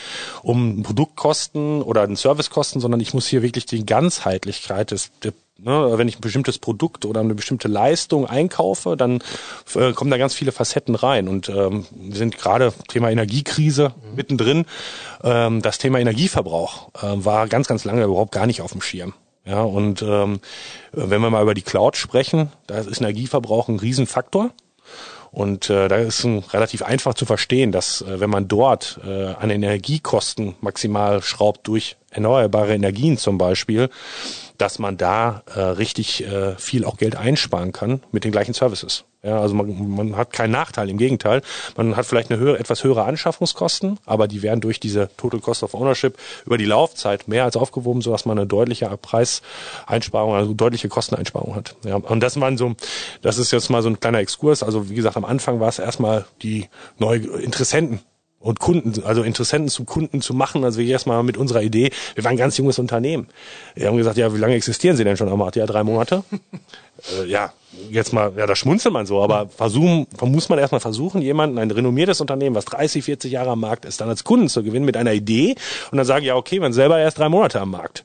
um 0.42 0.82
Produktkosten 0.82 1.82
oder 1.82 2.14
Servicekosten, 2.14 2.80
sondern 2.80 3.00
ich 3.00 3.14
muss 3.14 3.26
hier 3.26 3.42
wirklich 3.42 3.66
die 3.66 3.86
Ganzheitlichkeit 3.86 4.90
des, 4.90 5.10
der 5.22 5.32
Ne, 5.56 5.92
wenn 5.96 6.08
ich 6.08 6.18
ein 6.18 6.20
bestimmtes 6.20 6.58
Produkt 6.58 7.04
oder 7.04 7.20
eine 7.20 7.34
bestimmte 7.34 7.68
Leistung 7.68 8.26
einkaufe, 8.26 8.96
dann 8.96 9.22
äh, 9.76 9.92
kommen 9.92 10.10
da 10.10 10.16
ganz 10.16 10.34
viele 10.34 10.50
Facetten 10.50 10.96
rein. 10.96 11.28
Und 11.28 11.48
ähm, 11.48 11.86
wir 11.92 12.16
sind 12.16 12.36
gerade 12.36 12.72
Thema 12.88 13.08
Energiekrise 13.08 13.94
mittendrin. 14.16 14.64
Ähm, 15.22 15.62
das 15.62 15.78
Thema 15.78 16.00
Energieverbrauch 16.00 16.88
äh, 16.96 17.24
war 17.24 17.46
ganz, 17.46 17.68
ganz 17.68 17.84
lange 17.84 18.02
überhaupt 18.02 18.32
gar 18.32 18.46
nicht 18.46 18.62
auf 18.62 18.72
dem 18.72 18.80
Schirm. 18.80 19.14
Ja, 19.46 19.62
und 19.62 20.02
ähm, 20.02 20.40
wenn 20.92 21.20
wir 21.20 21.30
mal 21.30 21.42
über 21.42 21.54
die 21.54 21.62
Cloud 21.62 21.96
sprechen, 21.96 22.50
da 22.66 22.78
ist 22.78 23.00
Energieverbrauch 23.00 23.68
ein 23.68 23.78
Riesenfaktor. 23.78 24.50
Und 25.30 25.68
äh, 25.68 25.88
da 25.88 25.96
ist 25.96 26.22
ein 26.22 26.38
relativ 26.38 26.82
einfach 26.82 27.14
zu 27.14 27.26
verstehen, 27.26 27.72
dass 27.72 28.02
äh, 28.02 28.20
wenn 28.20 28.30
man 28.30 28.46
dort 28.46 29.00
äh, 29.04 29.34
an 29.34 29.50
Energiekosten 29.50 30.54
maximal 30.60 31.22
schraubt 31.22 31.66
durch 31.66 31.96
erneuerbare 32.10 32.72
Energien 32.72 33.18
zum 33.18 33.36
Beispiel, 33.36 33.90
dass 34.58 34.78
man 34.78 34.96
da 34.96 35.42
äh, 35.54 35.60
richtig 35.60 36.26
äh, 36.26 36.56
viel 36.56 36.84
auch 36.84 36.96
Geld 36.96 37.16
einsparen 37.16 37.72
kann 37.72 38.00
mit 38.12 38.24
den 38.24 38.32
gleichen 38.32 38.54
Services. 38.54 39.04
Ja, 39.24 39.40
also 39.40 39.54
man, 39.54 39.88
man 39.88 40.16
hat 40.16 40.34
keinen 40.34 40.50
Nachteil, 40.50 40.90
im 40.90 40.98
Gegenteil. 40.98 41.40
Man 41.76 41.96
hat 41.96 42.04
vielleicht 42.04 42.30
eine 42.30 42.38
höhere, 42.38 42.58
etwas 42.58 42.84
höhere 42.84 43.04
Anschaffungskosten, 43.04 43.98
aber 44.04 44.28
die 44.28 44.42
werden 44.42 44.60
durch 44.60 44.80
diese 44.80 45.08
Total 45.16 45.40
Cost 45.40 45.62
of 45.62 45.72
Ownership 45.72 46.18
über 46.44 46.58
die 46.58 46.66
Laufzeit 46.66 47.26
mehr 47.26 47.44
als 47.44 47.56
aufgewoben, 47.56 48.02
sodass 48.02 48.26
man 48.26 48.38
eine 48.38 48.46
deutliche 48.46 48.86
Preiseinsparung, 48.98 50.34
also 50.34 50.52
deutliche 50.52 50.90
Kosteneinsparung 50.90 51.54
hat. 51.54 51.74
Ja, 51.84 51.96
und 51.96 52.20
das 52.20 52.38
waren 52.38 52.58
so, 52.58 52.74
das 53.22 53.38
ist 53.38 53.50
jetzt 53.50 53.70
mal 53.70 53.82
so 53.82 53.88
ein 53.88 53.98
kleiner 53.98 54.18
Exkurs. 54.18 54.62
Also 54.62 54.90
wie 54.90 54.94
gesagt, 54.94 55.16
am 55.16 55.24
Anfang 55.24 55.58
war 55.58 55.68
es 55.68 55.78
erstmal 55.78 56.26
die 56.42 56.68
neue 56.98 57.20
Interessenten 57.20 58.00
und 58.44 58.60
Kunden, 58.60 59.02
also 59.04 59.22
Interessenten 59.22 59.70
zu 59.70 59.84
Kunden 59.84 60.20
zu 60.20 60.34
machen. 60.34 60.64
Also 60.64 60.78
wir 60.78 60.86
erstmal 60.86 61.22
mit 61.22 61.38
unserer 61.38 61.62
Idee, 61.62 61.90
wir 62.14 62.24
waren 62.24 62.32
ein 62.32 62.36
ganz 62.36 62.58
junges 62.58 62.78
Unternehmen. 62.78 63.28
Wir 63.74 63.88
haben 63.88 63.96
gesagt, 63.96 64.18
ja, 64.18 64.34
wie 64.34 64.38
lange 64.38 64.54
existieren 64.54 64.96
Sie 64.98 65.04
denn 65.04 65.16
schon 65.16 65.30
am 65.30 65.38
Markt? 65.38 65.56
Ja, 65.56 65.64
drei 65.64 65.82
Monate. 65.82 66.24
äh, 67.22 67.26
ja, 67.26 67.54
jetzt 67.90 68.12
mal, 68.12 68.32
ja, 68.36 68.46
da 68.46 68.54
schmunzelt 68.54 68.92
man 68.92 69.06
so, 69.06 69.22
aber 69.22 69.48
versuchen, 69.48 70.06
muss 70.20 70.50
man 70.50 70.58
erstmal 70.58 70.82
versuchen, 70.82 71.22
jemanden, 71.22 71.56
ein 71.58 71.70
renommiertes 71.70 72.20
Unternehmen, 72.20 72.54
was 72.54 72.66
30, 72.66 73.02
40 73.02 73.32
Jahre 73.32 73.50
am 73.50 73.60
Markt 73.60 73.86
ist, 73.86 74.02
dann 74.02 74.10
als 74.10 74.24
Kunden 74.24 74.50
zu 74.50 74.62
gewinnen 74.62 74.84
mit 74.84 74.98
einer 74.98 75.14
Idee 75.14 75.54
und 75.90 75.96
dann 75.96 76.06
sagen, 76.06 76.26
ja, 76.26 76.36
okay, 76.36 76.60
man 76.60 76.74
selber 76.74 76.98
erst 76.98 77.18
drei 77.18 77.30
Monate 77.30 77.60
am 77.62 77.70
Markt. 77.70 78.04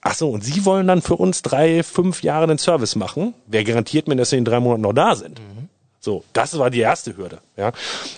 Ach 0.00 0.14
so, 0.14 0.30
und 0.30 0.42
Sie 0.42 0.64
wollen 0.64 0.86
dann 0.86 1.02
für 1.02 1.16
uns 1.16 1.42
drei, 1.42 1.82
fünf 1.82 2.22
Jahre 2.22 2.46
den 2.46 2.56
Service 2.56 2.96
machen? 2.96 3.34
Wer 3.46 3.64
garantiert 3.64 4.08
mir, 4.08 4.16
dass 4.16 4.30
Sie 4.30 4.38
in 4.38 4.46
drei 4.46 4.58
Monaten 4.58 4.80
noch 4.80 4.94
da 4.94 5.14
sind? 5.14 5.38
Mhm. 5.38 5.68
So, 6.00 6.24
das 6.32 6.58
war 6.58 6.70
die 6.70 6.80
erste 6.80 7.14
Hürde. 7.14 7.40
Ja, 7.58 7.72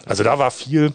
also 0.06 0.22
da 0.22 0.38
war 0.38 0.52
viel 0.52 0.94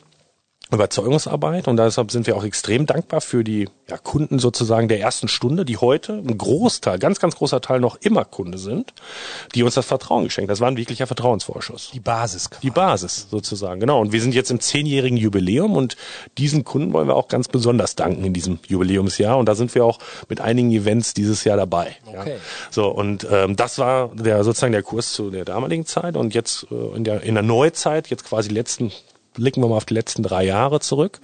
Überzeugungsarbeit 0.72 1.68
und 1.70 1.78
deshalb 1.78 2.12
sind 2.12 2.28
wir 2.28 2.36
auch 2.36 2.44
extrem 2.44 2.86
dankbar 2.86 3.22
für 3.22 3.44
die 3.44 3.70
ja, 3.90 3.98
Kunden 3.98 4.38
sozusagen 4.38 4.90
der 4.90 5.00
ersten 5.00 5.30
Stunde, 5.30 5.64
die 5.64 5.78
heute 5.78 6.14
ein 6.14 6.38
Großteil, 6.38 7.00
ganz, 7.00 7.20
ganz 7.20 7.38
großer 7.38 7.62
Teil 7.62 7.80
noch 7.80 7.96
immer 8.02 8.26
Kunde 8.26 8.58
sind, 8.58 8.94
die 9.56 9.64
uns 9.64 9.76
das 9.76 9.86
Vertrauen 9.86 10.26
geschenkt. 10.26 10.52
Das 10.52 10.60
war 10.60 10.68
ein 10.68 10.76
wirklicher 10.76 11.08
Vertrauensvorschuss. 11.08 11.92
Die 11.94 12.02
Basis. 12.02 12.50
Quasi. 12.50 12.62
Die 12.62 12.70
Basis 12.70 13.28
sozusagen, 13.32 13.80
genau. 13.80 14.02
Und 14.02 14.12
wir 14.12 14.22
sind 14.22 14.36
jetzt 14.36 14.52
im 14.52 14.60
zehnjährigen 14.60 15.18
Jubiläum 15.18 15.78
und 15.78 15.96
diesen 16.38 16.66
Kunden 16.66 16.92
wollen 16.92 17.08
wir 17.08 17.16
auch 17.16 17.30
ganz 17.30 17.48
besonders 17.48 17.96
danken 17.96 18.26
in 18.26 18.34
diesem 18.34 18.60
Jubiläumsjahr 18.68 19.38
und 19.38 19.46
da 19.46 19.56
sind 19.56 19.74
wir 19.74 19.86
auch 19.86 20.00
mit 20.28 20.42
einigen 20.42 20.72
Events 20.72 21.14
dieses 21.14 21.46
Jahr 21.46 21.56
dabei. 21.56 21.96
Okay. 22.06 22.32
Ja. 22.32 22.36
So 22.72 22.90
und 22.90 23.26
ähm, 23.32 23.56
das 23.56 23.80
war 23.80 24.10
der 24.14 24.44
sozusagen 24.44 24.74
der 24.74 24.84
Kurs 24.84 25.14
zu 25.14 25.30
der 25.30 25.46
damaligen 25.46 25.86
Zeit 25.86 26.18
und 26.18 26.34
jetzt 26.34 26.68
äh, 26.72 26.96
in 26.98 27.06
der 27.06 27.22
in 27.24 27.36
der 27.36 27.44
Neuzeit 27.44 28.10
jetzt 28.10 28.26
quasi 28.26 28.50
letzten 28.50 28.92
blicken 29.38 29.62
wir 29.62 29.70
mal 29.70 29.78
auf 29.78 29.86
die 29.86 29.94
letzten 29.94 30.24
drei 30.24 30.46
Jahre 30.46 30.80
zurück. 30.80 31.20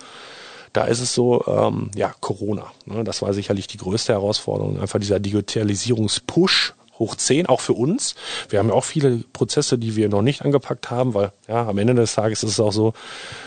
Da 0.72 0.86
ist 0.86 1.02
es 1.02 1.14
so, 1.14 1.44
ähm, 1.46 1.92
ja, 1.96 2.16
Corona. 2.20 2.72
Ne, 2.86 3.04
das 3.04 3.22
war 3.22 3.34
sicherlich 3.34 3.68
die 3.68 3.78
größte 3.78 4.14
Herausforderung. 4.14 4.80
Einfach 4.80 5.00
dieser 5.00 5.20
Digitalisierungspush 5.20 6.74
hoch 7.04 7.16
zehn, 7.16 7.46
auch 7.48 7.60
für 7.60 7.74
uns. 7.74 8.16
Wir 8.50 8.60
haben 8.60 8.70
ja 8.70 8.74
auch 8.74 8.86
viele 8.86 9.24
Prozesse, 9.34 9.78
die 9.78 9.96
wir 9.96 10.10
noch 10.10 10.22
nicht 10.22 10.42
angepackt 10.42 10.90
haben, 10.90 11.14
weil 11.14 11.32
ja, 11.48 11.68
am 11.68 11.78
Ende 11.78 11.94
des 11.96 12.16
Tages 12.16 12.44
ist 12.44 12.52
es 12.52 12.60
auch 12.60 12.72
so, 12.72 12.94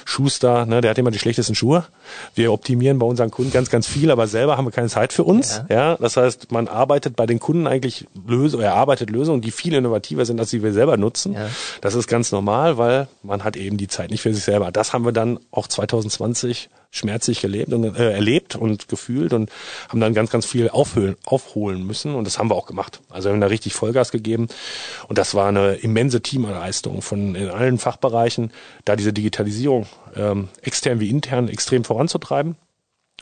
Schuster, 0.05 0.67
ne, 0.67 0.81
der 0.81 0.91
hat 0.91 0.99
immer 0.99 1.11
die 1.11 1.19
schlechtesten 1.19 1.55
Schuhe. 1.55 1.87
Wir 2.35 2.53
optimieren 2.53 2.99
bei 2.99 3.07
unseren 3.07 3.31
Kunden 3.31 3.53
ganz, 3.53 3.71
ganz 3.71 3.87
viel, 3.87 4.11
aber 4.11 4.27
selber 4.27 4.57
haben 4.57 4.67
wir 4.67 4.73
keine 4.73 4.89
Zeit 4.89 5.13
für 5.13 5.25
uns. 5.25 5.63
Ja, 5.69 5.77
ja 5.77 5.97
das 5.97 6.17
heißt, 6.17 6.53
man 6.53 6.69
arbeitet 6.69 7.17
bei 7.17 7.27
den 7.27 7.41
Kunden 7.41 7.67
eigentlich 7.67 8.07
Lösungen, 8.27 8.65
er 8.65 8.75
arbeitet 8.75 9.11
Lösungen, 9.11 9.41
die 9.41 9.51
viel 9.51 9.75
innovativer 9.75 10.25
sind, 10.27 10.39
als 10.39 10.51
die 10.51 10.63
wir 10.63 10.73
selber 10.73 10.97
nutzen. 10.97 11.33
Ja. 11.33 11.49
Das 11.81 11.95
ist 11.95 12.07
ganz 12.07 12.33
normal, 12.33 12.79
weil 12.79 13.09
man 13.23 13.45
hat 13.45 13.57
eben 13.57 13.79
die 13.79 13.89
Zeit 13.89 14.11
nicht 14.11 14.23
für 14.23 14.33
sich 14.35 14.45
selber. 14.45 14.71
Das 14.71 14.93
haben 14.93 15.05
wir 15.05 15.13
dann 15.13 15.39
auch 15.51 15.67
2020 15.67 16.69
schmerzlich 16.91 17.41
gelebt 17.41 17.73
und 17.73 17.97
äh, 17.97 18.13
erlebt 18.13 18.57
und 18.57 18.89
gefühlt 18.89 19.33
und 19.33 19.51
haben 19.89 20.01
dann 20.01 20.15
ganz, 20.15 20.31
ganz 20.31 20.47
viel 20.47 20.71
aufholen, 20.71 21.17
aufholen 21.25 21.87
müssen 21.87 22.15
und 22.15 22.25
das 22.25 22.39
haben 22.39 22.51
wir 22.51 22.55
auch 22.55 22.67
gemacht. 22.67 23.01
Also 23.11 23.29
wir 23.29 23.33
haben 23.35 23.41
da 23.41 23.49
richtig 23.49 23.75
Vollgas 23.75 24.11
gegeben 24.11 24.49
und 25.09 25.19
das 25.19 25.35
war 25.35 25.49
eine 25.49 25.75
immense 25.75 26.21
Teamleistung 26.21 27.03
von 27.03 27.35
in 27.35 27.49
allen 27.51 27.79
Fachbereichen, 27.79 28.53
da 28.85 28.97
diese 28.97 29.13
Digitalisierung 29.13 29.87
ähm, 30.15 30.49
extern 30.63 31.01
wie 31.01 31.11
intern 31.11 31.49
extrem 31.49 31.85
voranzutreiben. 31.85 32.57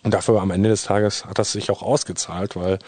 Und 0.03 0.13
dafür 0.13 0.43
am 0.43 0.51
Ende 0.51 0.69
des 0.69 0.85
Tages 0.85 1.25
hat 1.25 1.39
das 1.39 1.53
sich 1.53 1.71
auch 1.71 1.83
ausgezahlt, 1.83 2.57
weil 2.57 2.79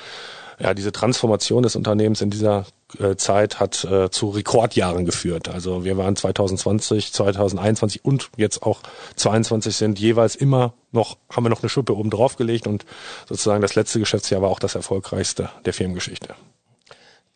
ja, 0.59 0.75
diese 0.75 0.93
Transformation 0.93 1.63
des 1.63 1.77
Unternehmens 1.77 2.21
in 2.21 2.31
dieser 2.31 2.67
äh, 2.99 3.17
Zeit 3.17 3.61
hat 3.61 3.85
äh, 3.85 4.11
zu 4.11 4.31
Rekordjahren 4.31 5.05
geführt. 5.05 5.49
Also 5.49 5.85
wir 5.85 5.97
waren 5.97 6.17
2020, 6.17 7.13
2021 7.13 8.05
und 8.05 8.31
jetzt 8.37 8.63
auch 8.63 8.81
22 9.17 9.77
sind 9.77 9.99
jeweils 9.99 10.37
immer 10.37 10.73
noch, 10.93 11.19
haben 11.31 11.45
wir 11.45 11.51
noch 11.51 11.63
eine 11.63 11.69
Schuppe 11.69 11.97
oben 11.97 12.11
drauf 12.11 12.37
gelegt 12.37 12.67
und 12.67 12.85
sozusagen 13.29 13.63
das 13.63 13.75
letzte 13.75 13.99
Geschäftsjahr 13.99 14.43
war 14.43 14.51
auch 14.51 14.61
das 14.61 14.75
erfolgreichste 14.75 15.51
der 15.65 15.75
Firmengeschichte. 15.75 16.35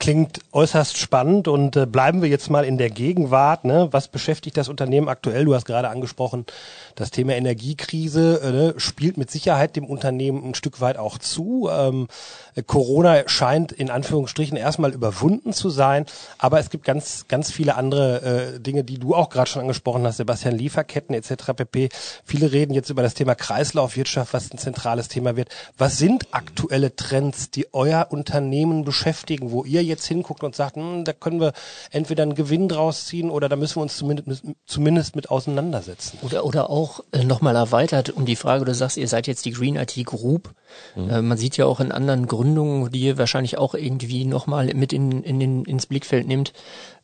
Klingt 0.00 0.40
äußerst 0.52 0.97
spannend 0.97 1.47
und 1.47 1.76
äh, 1.76 1.85
bleiben 1.85 2.23
wir 2.23 2.30
jetzt 2.30 2.49
mal 2.49 2.64
in 2.64 2.78
der 2.78 2.88
Gegenwart. 2.88 3.66
Ne? 3.66 3.88
Was 3.90 4.09
beschäftigt 4.09 4.57
das 4.57 4.71
Unternehmen 4.71 5.11
aktuell? 5.11 5.45
Du 5.45 5.54
hast 5.54 5.66
gerade 5.66 5.90
angesprochen, 5.90 6.47
das 6.95 7.11
Thema 7.11 7.35
Energiekrise 7.35 8.40
äh, 8.42 8.50
ne, 8.50 8.75
spielt 8.78 9.19
mit 9.19 9.30
Sicherheit 9.30 9.76
dem 9.76 9.85
Unternehmen 9.85 10.42
ein 10.42 10.54
Stück 10.54 10.80
weit 10.80 10.97
auch 10.97 11.19
zu. 11.19 11.69
Ähm, 11.71 12.09
Corona 12.66 13.28
scheint 13.28 13.73
in 13.73 13.90
Anführungsstrichen 13.90 14.57
erstmal 14.57 14.95
überwunden 14.95 15.52
zu 15.52 15.69
sein, 15.69 16.07
aber 16.38 16.61
es 16.61 16.71
gibt 16.71 16.85
ganz, 16.85 17.26
ganz 17.28 17.52
viele 17.52 17.76
andere 17.76 18.54
äh, 18.54 18.59
Dinge, 18.59 18.85
die 18.85 18.99
du 18.99 19.14
auch 19.14 19.28
gerade 19.28 19.50
schon 19.50 19.61
angesprochen 19.61 20.07
hast, 20.07 20.16
Sebastian, 20.16 20.57
Lieferketten 20.57 21.14
etc. 21.14 21.52
pp. 21.54 21.90
Viele 22.25 22.52
reden 22.52 22.73
jetzt 22.73 22.88
über 22.88 23.02
das 23.02 23.12
Thema 23.12 23.35
Kreislaufwirtschaft, 23.35 24.33
was 24.33 24.50
ein 24.50 24.57
zentrales 24.57 25.09
Thema 25.09 25.37
wird. 25.37 25.50
Was 25.76 25.99
sind 25.99 26.28
aktuelle 26.30 26.97
Trends, 26.97 27.50
die 27.50 27.66
euer 27.75 28.07
Unternehmen 28.09 28.85
beschäftigen, 28.85 29.50
wo 29.50 29.64
ihr 29.64 29.89
jetzt 29.90 30.06
hinguckt 30.06 30.42
und 30.42 30.56
sagt, 30.56 30.76
hm, 30.76 31.04
da 31.04 31.12
können 31.12 31.40
wir 31.40 31.52
entweder 31.90 32.23
einen 32.23 32.35
Gewinn 32.35 32.68
draus 32.68 33.06
ziehen 33.06 33.30
oder 33.30 33.49
da 33.49 33.56
müssen 33.56 33.76
wir 33.76 33.82
uns 33.82 33.97
zumindest, 33.97 34.42
zumindest 34.64 35.16
mit 35.16 35.30
auseinandersetzen? 35.30 36.18
Oder, 36.23 36.44
oder 36.44 36.70
auch 36.70 37.00
äh, 37.12 37.25
nochmal 37.25 37.56
erweitert 37.56 38.11
um 38.11 38.25
die 38.25 38.37
Frage, 38.37 38.64
du 38.64 38.75
sagst, 38.75 38.97
ihr 38.97 39.09
seid 39.09 39.26
jetzt 39.26 39.44
die 39.44 39.52
Green 39.52 39.76
IT 39.76 40.02
Group. 40.06 40.54
Mhm. 40.95 41.11
Äh, 41.11 41.23
man 41.23 41.39
sieht 41.39 41.57
ja 41.57 41.67
auch 41.67 41.81
in 41.81 41.93
anderen 41.93 42.27
Gründungen, 42.27 42.91
die 42.91 43.00
ihr 43.00 43.19
wahrscheinlich 43.19 43.59
auch 43.59 43.75
irgendwie 43.75 44.25
nochmal 44.25 44.73
mit 44.75 44.93
in, 44.93 45.23
in 45.23 45.41
den, 45.41 45.65
ins 45.65 45.87
Blickfeld 45.87 46.27
nimmt, 46.27 46.53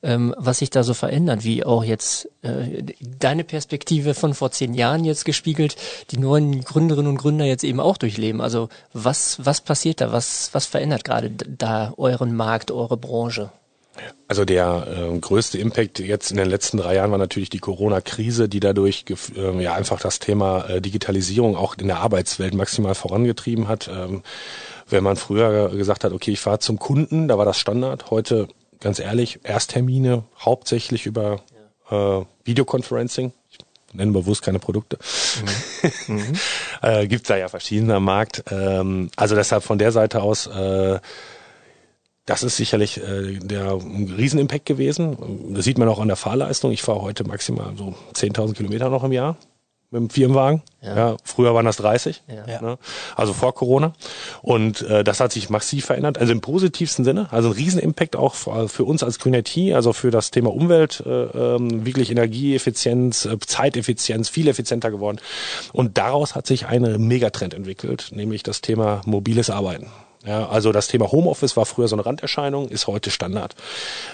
ähm, 0.02 0.35
was 0.38 0.58
sich 0.58 0.70
da 0.70 0.82
so 0.82 0.94
verändert, 0.94 1.44
wie 1.44 1.64
auch 1.64 1.85
jetzt 1.85 2.28
äh, 2.42 2.82
deine 3.18 3.44
Perspektive 3.44 4.14
von 4.14 4.35
vor 4.35 4.50
zehn 4.50 4.75
Jahren 4.75 5.04
jetzt 5.04 5.25
gespiegelt, 5.25 5.76
die 6.11 6.18
neuen 6.18 6.62
Gründerinnen 6.62 7.11
und 7.11 7.18
Gründer 7.18 7.44
jetzt 7.44 7.64
eben 7.64 7.80
auch 7.80 7.96
durchleben. 7.96 8.40
Also 8.40 8.68
was, 8.92 9.44
was 9.44 9.61
passiert 9.61 10.00
da? 10.00 10.12
Was, 10.12 10.50
was 10.52 10.66
verändert 10.66 11.04
gerade 11.04 11.30
da 11.30 11.92
euren 11.96 12.35
Markt, 12.35 12.70
eure 12.70 12.96
Branche? 12.96 13.50
Also 14.28 14.44
der 14.44 14.86
äh, 14.88 15.18
größte 15.18 15.58
Impact 15.58 16.00
jetzt 16.00 16.30
in 16.30 16.36
den 16.36 16.48
letzten 16.48 16.78
drei 16.78 16.96
Jahren 16.96 17.10
war 17.12 17.18
natürlich 17.18 17.48
die 17.48 17.58
Corona-Krise, 17.58 18.48
die 18.48 18.60
dadurch 18.60 19.04
äh, 19.36 19.62
ja 19.62 19.74
einfach 19.74 20.00
das 20.00 20.18
Thema 20.18 20.68
äh, 20.68 20.80
Digitalisierung 20.80 21.56
auch 21.56 21.76
in 21.78 21.86
der 21.86 21.98
Arbeitswelt 21.98 22.54
maximal 22.54 22.94
vorangetrieben 22.94 23.68
hat. 23.68 23.88
Ähm, 23.88 24.22
wenn 24.88 25.04
man 25.04 25.16
früher 25.16 25.70
gesagt 25.70 26.04
hat, 26.04 26.12
okay, 26.12 26.32
ich 26.32 26.40
fahre 26.40 26.58
zum 26.58 26.78
Kunden, 26.78 27.28
da 27.28 27.38
war 27.38 27.44
das 27.44 27.58
Standard. 27.58 28.10
Heute, 28.10 28.48
ganz 28.80 28.98
ehrlich, 28.98 29.40
Ersttermine 29.44 30.24
hauptsächlich 30.38 31.06
über 31.06 31.40
äh, 31.90 32.22
Videoconferencing. 32.44 33.32
Ich 33.50 33.94
nenne 33.94 34.12
bewusst 34.12 34.42
keine 34.42 34.58
Produkte. 34.58 34.98
Mhm. 36.08 36.16
mhm. 36.16 36.32
äh, 36.82 37.06
Gibt 37.06 37.30
da 37.30 37.36
ja 37.36 37.48
verschiedene 37.48 37.94
am 37.94 38.04
Markt. 38.04 38.44
Ähm, 38.50 39.10
also 39.16 39.34
deshalb 39.34 39.62
von 39.62 39.78
der 39.78 39.92
Seite 39.92 40.22
aus 40.22 40.46
äh, 40.48 40.98
das 42.26 42.42
ist 42.42 42.56
sicherlich 42.56 42.99
äh, 42.99 43.38
der 43.38 43.73
ein 43.73 44.12
Riesenimpact 44.16 44.66
gewesen. 44.66 45.54
Das 45.54 45.64
sieht 45.64 45.78
man 45.78 45.88
auch 45.88 46.00
an 46.00 46.09
der 46.09 46.16
Fahrleistung. 46.16 46.73
Ich 46.73 46.83
fahre 46.83 47.02
heute 47.02 47.25
maximal 47.25 47.73
so 47.76 47.95
10.000 48.14 48.54
Kilometer 48.54 48.90
noch 48.90 49.04
im 49.04 49.12
Jahr 49.12 49.37
mit 49.90 50.00
dem 50.00 50.11
Firmenwagen. 50.11 50.62
Ja. 50.83 50.97
ja 50.97 51.16
früher 51.23 51.54
waren 51.54 51.66
das 51.66 51.76
30, 51.76 52.25
ja. 52.28 52.61
ne? 52.61 52.78
also 53.14 53.33
vor 53.33 53.54
Corona. 53.54 53.92
Und 54.42 54.83
äh, 54.83 55.04
das 55.04 55.21
hat 55.21 55.30
sich 55.30 55.50
massiv 55.50 55.87
verändert, 55.87 56.18
also 56.18 56.33
im 56.33 56.40
positivsten 56.40 57.04
Sinne. 57.04 57.28
Also 57.30 57.50
ein 57.50 57.54
Riesenimpact 57.54 58.16
auch 58.16 58.35
für, 58.35 58.68
für 58.68 58.85
uns 58.85 59.04
als 59.04 59.18
Green 59.18 59.35
IT, 59.35 59.56
also 59.73 59.92
für 59.92 60.11
das 60.11 60.33
Thema 60.33 60.52
Umwelt, 60.52 61.02
äh, 61.06 61.11
ähm, 61.11 61.87
wirklich 61.87 62.11
Energieeffizienz, 62.11 63.26
äh, 63.26 63.38
Zeiteffizienz, 63.38 64.28
viel 64.28 64.49
effizienter 64.49 64.90
geworden. 64.90 65.18
Und 65.73 65.99
daraus 65.99 66.35
hat 66.35 66.47
sich 66.47 66.66
ein 66.66 67.06
Megatrend 67.06 67.54
entwickelt, 67.54 68.09
nämlich 68.12 68.42
das 68.42 68.61
Thema 68.61 69.02
mobiles 69.04 69.50
Arbeiten. 69.50 69.87
Ja, 70.26 70.49
also 70.49 70.73
das 70.73 70.88
Thema 70.88 71.12
Homeoffice 71.12 71.56
war 71.56 71.66
früher 71.66 71.87
so 71.87 71.95
eine 71.95 72.04
Randerscheinung, 72.04 72.68
ist 72.68 72.88
heute 72.88 73.11
Standard. 73.11 73.54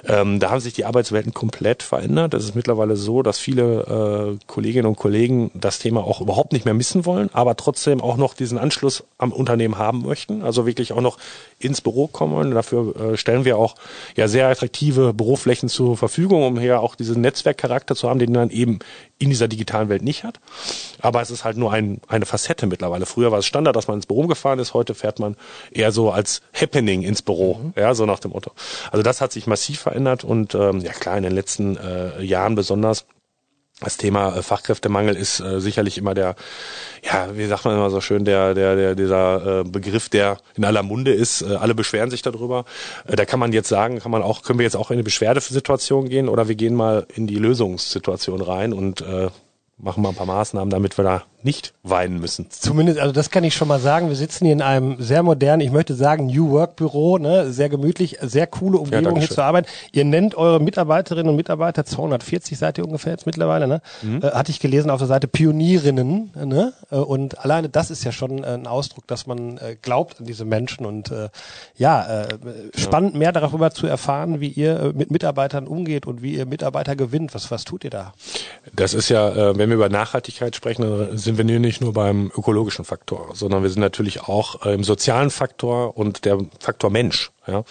Ähm, 0.06 0.40
da 0.40 0.50
haben 0.50 0.60
sich 0.60 0.74
die 0.74 0.84
Arbeitswelten 0.84 1.32
komplett 1.32 1.82
verändert. 1.82 2.34
Es 2.34 2.44
ist 2.44 2.54
mittlerweile 2.54 2.96
so, 2.96 3.22
dass 3.22 3.38
viele 3.38 4.36
äh, 4.36 4.44
Kolleginnen 4.46 4.86
und 4.86 4.96
Kollegen 4.96 5.50
das 5.54 5.78
Thema 5.78 6.04
auch 6.04 6.20
überhaupt 6.20 6.52
nicht 6.52 6.66
mehr 6.66 6.74
missen 6.74 7.06
wollen, 7.06 7.30
aber 7.32 7.56
trotzdem 7.56 8.02
auch 8.02 8.18
noch 8.18 8.34
diesen 8.34 8.58
Anschluss 8.58 9.04
am 9.16 9.32
Unternehmen 9.32 9.78
haben 9.78 10.02
möchten. 10.02 10.42
Also 10.42 10.66
wirklich 10.66 10.92
auch 10.92 11.00
noch 11.00 11.16
ins 11.58 11.80
Büro 11.80 12.08
kommen 12.08 12.34
wollen. 12.34 12.50
Dafür 12.50 12.94
äh, 12.94 13.16
stellen 13.16 13.46
wir 13.46 13.56
auch 13.56 13.74
ja 14.14 14.28
sehr 14.28 14.48
attraktive 14.48 15.14
Büroflächen 15.14 15.70
zur 15.70 15.96
Verfügung, 15.96 16.42
um 16.42 16.58
hier 16.58 16.80
auch 16.80 16.94
diesen 16.94 17.22
Netzwerkcharakter 17.22 17.96
zu 17.96 18.10
haben, 18.10 18.18
den 18.18 18.32
man 18.32 18.50
eben 18.50 18.80
in 19.22 19.30
dieser 19.30 19.48
digitalen 19.48 19.88
Welt 19.88 20.02
nicht 20.02 20.24
hat. 20.24 20.40
Aber 21.00 21.22
es 21.22 21.30
ist 21.30 21.44
halt 21.44 21.56
nur 21.56 21.72
ein, 21.72 22.00
eine 22.08 22.26
Facette 22.26 22.66
mittlerweile. 22.66 23.06
Früher 23.06 23.30
war 23.30 23.38
es 23.38 23.46
Standard, 23.46 23.76
dass 23.76 23.86
man 23.86 23.98
ins 23.98 24.06
Büro 24.06 24.26
gefahren 24.26 24.58
ist. 24.58 24.74
Heute 24.74 24.94
fährt 24.94 25.20
man 25.20 25.36
eher 25.70 25.92
so 25.92 26.10
als 26.10 26.42
Happening 26.52 27.02
ins 27.02 27.22
Büro. 27.22 27.54
Mhm. 27.54 27.72
Ja, 27.76 27.94
so 27.94 28.04
nach 28.04 28.18
dem 28.18 28.32
Motto. 28.32 28.52
Also 28.90 29.02
das 29.02 29.20
hat 29.20 29.32
sich 29.32 29.46
massiv 29.46 29.80
verändert 29.80 30.24
und 30.24 30.54
ähm, 30.54 30.80
ja 30.80 30.92
klar, 30.92 31.16
in 31.16 31.22
den 31.22 31.32
letzten 31.32 31.76
äh, 31.76 32.22
Jahren 32.22 32.56
besonders 32.56 33.06
das 33.82 33.96
Thema 33.96 34.36
äh, 34.36 34.42
Fachkräftemangel 34.42 35.16
ist 35.16 35.40
äh, 35.40 35.60
sicherlich 35.60 35.98
immer 35.98 36.14
der, 36.14 36.36
ja, 37.02 37.36
wie 37.36 37.46
sagt 37.46 37.64
man 37.64 37.74
immer 37.74 37.90
so 37.90 38.00
schön, 38.00 38.24
der, 38.24 38.54
der, 38.54 38.76
der 38.76 38.94
dieser 38.94 39.60
äh, 39.60 39.64
Begriff, 39.64 40.08
der 40.08 40.38
in 40.54 40.64
aller 40.64 40.82
Munde 40.82 41.12
ist. 41.12 41.42
Äh, 41.42 41.56
alle 41.56 41.74
beschweren 41.74 42.10
sich 42.10 42.22
darüber. 42.22 42.64
Äh, 43.06 43.16
da 43.16 43.24
kann 43.24 43.40
man 43.40 43.52
jetzt 43.52 43.68
sagen, 43.68 43.98
kann 43.98 44.10
man 44.12 44.22
auch, 44.22 44.42
können 44.42 44.58
wir 44.58 44.64
jetzt 44.64 44.76
auch 44.76 44.90
in 44.90 44.94
eine 44.94 45.04
Beschwerdesituation 45.04 46.08
gehen 46.08 46.28
oder 46.28 46.48
wir 46.48 46.54
gehen 46.54 46.74
mal 46.74 47.06
in 47.14 47.26
die 47.26 47.36
Lösungssituation 47.36 48.40
rein 48.40 48.72
und 48.72 49.00
äh, 49.00 49.28
machen 49.78 50.02
mal 50.02 50.10
ein 50.10 50.14
paar 50.14 50.26
Maßnahmen, 50.26 50.70
damit 50.70 50.98
wir 50.98 51.04
da 51.04 51.22
nicht 51.44 51.74
weinen 51.82 52.20
müssen. 52.20 52.46
Zumindest, 52.50 52.98
also 52.98 53.12
das 53.12 53.30
kann 53.30 53.44
ich 53.44 53.54
schon 53.54 53.68
mal 53.68 53.80
sagen. 53.80 54.08
Wir 54.08 54.16
sitzen 54.16 54.44
hier 54.44 54.52
in 54.52 54.62
einem 54.62 54.96
sehr 55.00 55.22
modernen, 55.22 55.60
ich 55.60 55.72
möchte 55.72 55.94
sagen, 55.94 56.26
New 56.26 56.50
Work 56.50 56.76
Büro, 56.76 57.18
ne, 57.18 57.52
sehr 57.52 57.68
gemütlich, 57.68 58.18
sehr 58.20 58.46
coole 58.46 58.78
Umgebung 58.78 59.16
ja, 59.16 59.20
hier 59.20 59.30
zu 59.30 59.42
arbeiten. 59.42 59.68
Ihr 59.92 60.04
nennt 60.04 60.34
eure 60.34 60.60
Mitarbeiterinnen 60.60 61.28
und 61.28 61.36
Mitarbeiter 61.36 61.84
240 61.84 62.58
seid 62.58 62.78
ihr 62.78 62.84
ungefähr 62.84 63.12
jetzt 63.12 63.26
mittlerweile, 63.26 63.66
ne? 63.66 63.82
Mhm. 64.02 64.22
Äh, 64.22 64.30
hatte 64.30 64.50
ich 64.50 64.60
gelesen 64.60 64.90
auf 64.90 64.98
der 64.98 65.08
Seite 65.08 65.28
Pionierinnen, 65.28 66.30
ne? 66.44 66.72
Äh, 66.90 66.96
und 66.96 67.38
alleine 67.38 67.68
das 67.68 67.90
ist 67.90 68.04
ja 68.04 68.12
schon 68.12 68.44
äh, 68.44 68.48
ein 68.48 68.66
Ausdruck, 68.66 69.06
dass 69.06 69.26
man 69.26 69.58
äh, 69.58 69.76
glaubt 69.80 70.20
an 70.20 70.26
diese 70.26 70.44
Menschen 70.44 70.86
und 70.86 71.10
äh, 71.10 71.28
ja, 71.76 72.22
äh, 72.22 72.28
spannend 72.76 73.14
ja. 73.14 73.18
mehr 73.18 73.32
darüber 73.32 73.70
zu 73.70 73.86
erfahren, 73.86 74.40
wie 74.40 74.48
ihr 74.48 74.92
mit 74.94 75.10
Mitarbeitern 75.10 75.66
umgeht 75.66 76.06
und 76.06 76.22
wie 76.22 76.34
ihr 76.34 76.46
Mitarbeiter 76.46 76.96
gewinnt. 76.96 77.34
Was 77.34 77.50
was 77.50 77.64
tut 77.64 77.84
ihr 77.84 77.90
da? 77.90 78.12
Das 78.74 78.94
ist 78.94 79.08
ja, 79.08 79.28
äh, 79.28 79.58
wenn 79.58 79.68
wir 79.68 79.76
über 79.76 79.88
Nachhaltigkeit 79.88 80.54
sprechen, 80.54 80.82
dann 80.82 81.18
sind 81.36 81.48
wir 81.48 81.60
nicht 81.60 81.80
nur 81.80 81.92
beim 81.92 82.30
ökologischen 82.36 82.84
Faktor, 82.84 83.30
sondern 83.34 83.62
wir 83.62 83.70
sind 83.70 83.80
natürlich 83.80 84.22
auch 84.22 84.64
äh, 84.64 84.74
im 84.74 84.84
sozialen 84.84 85.30
Faktor 85.30 85.96
und 85.96 86.24
der 86.24 86.38
Faktor 86.60 86.90
Mensch. 86.90 87.30
Ja? 87.46 87.64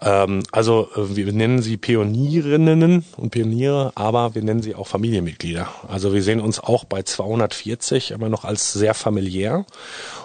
Ähm, 0.00 0.42
also 0.52 0.88
äh, 0.94 1.16
wir 1.16 1.32
nennen 1.32 1.62
sie 1.62 1.76
Pionierinnen 1.76 3.04
und 3.16 3.30
Pioniere, 3.30 3.92
aber 3.94 4.34
wir 4.34 4.42
nennen 4.42 4.62
sie 4.62 4.74
auch 4.74 4.86
Familienmitglieder. 4.86 5.68
Also 5.88 6.12
wir 6.12 6.22
sehen 6.22 6.40
uns 6.40 6.60
auch 6.60 6.84
bei 6.84 7.02
240 7.02 8.10
immer 8.10 8.28
noch 8.28 8.44
als 8.44 8.72
sehr 8.72 8.94
familiär. 8.94 9.64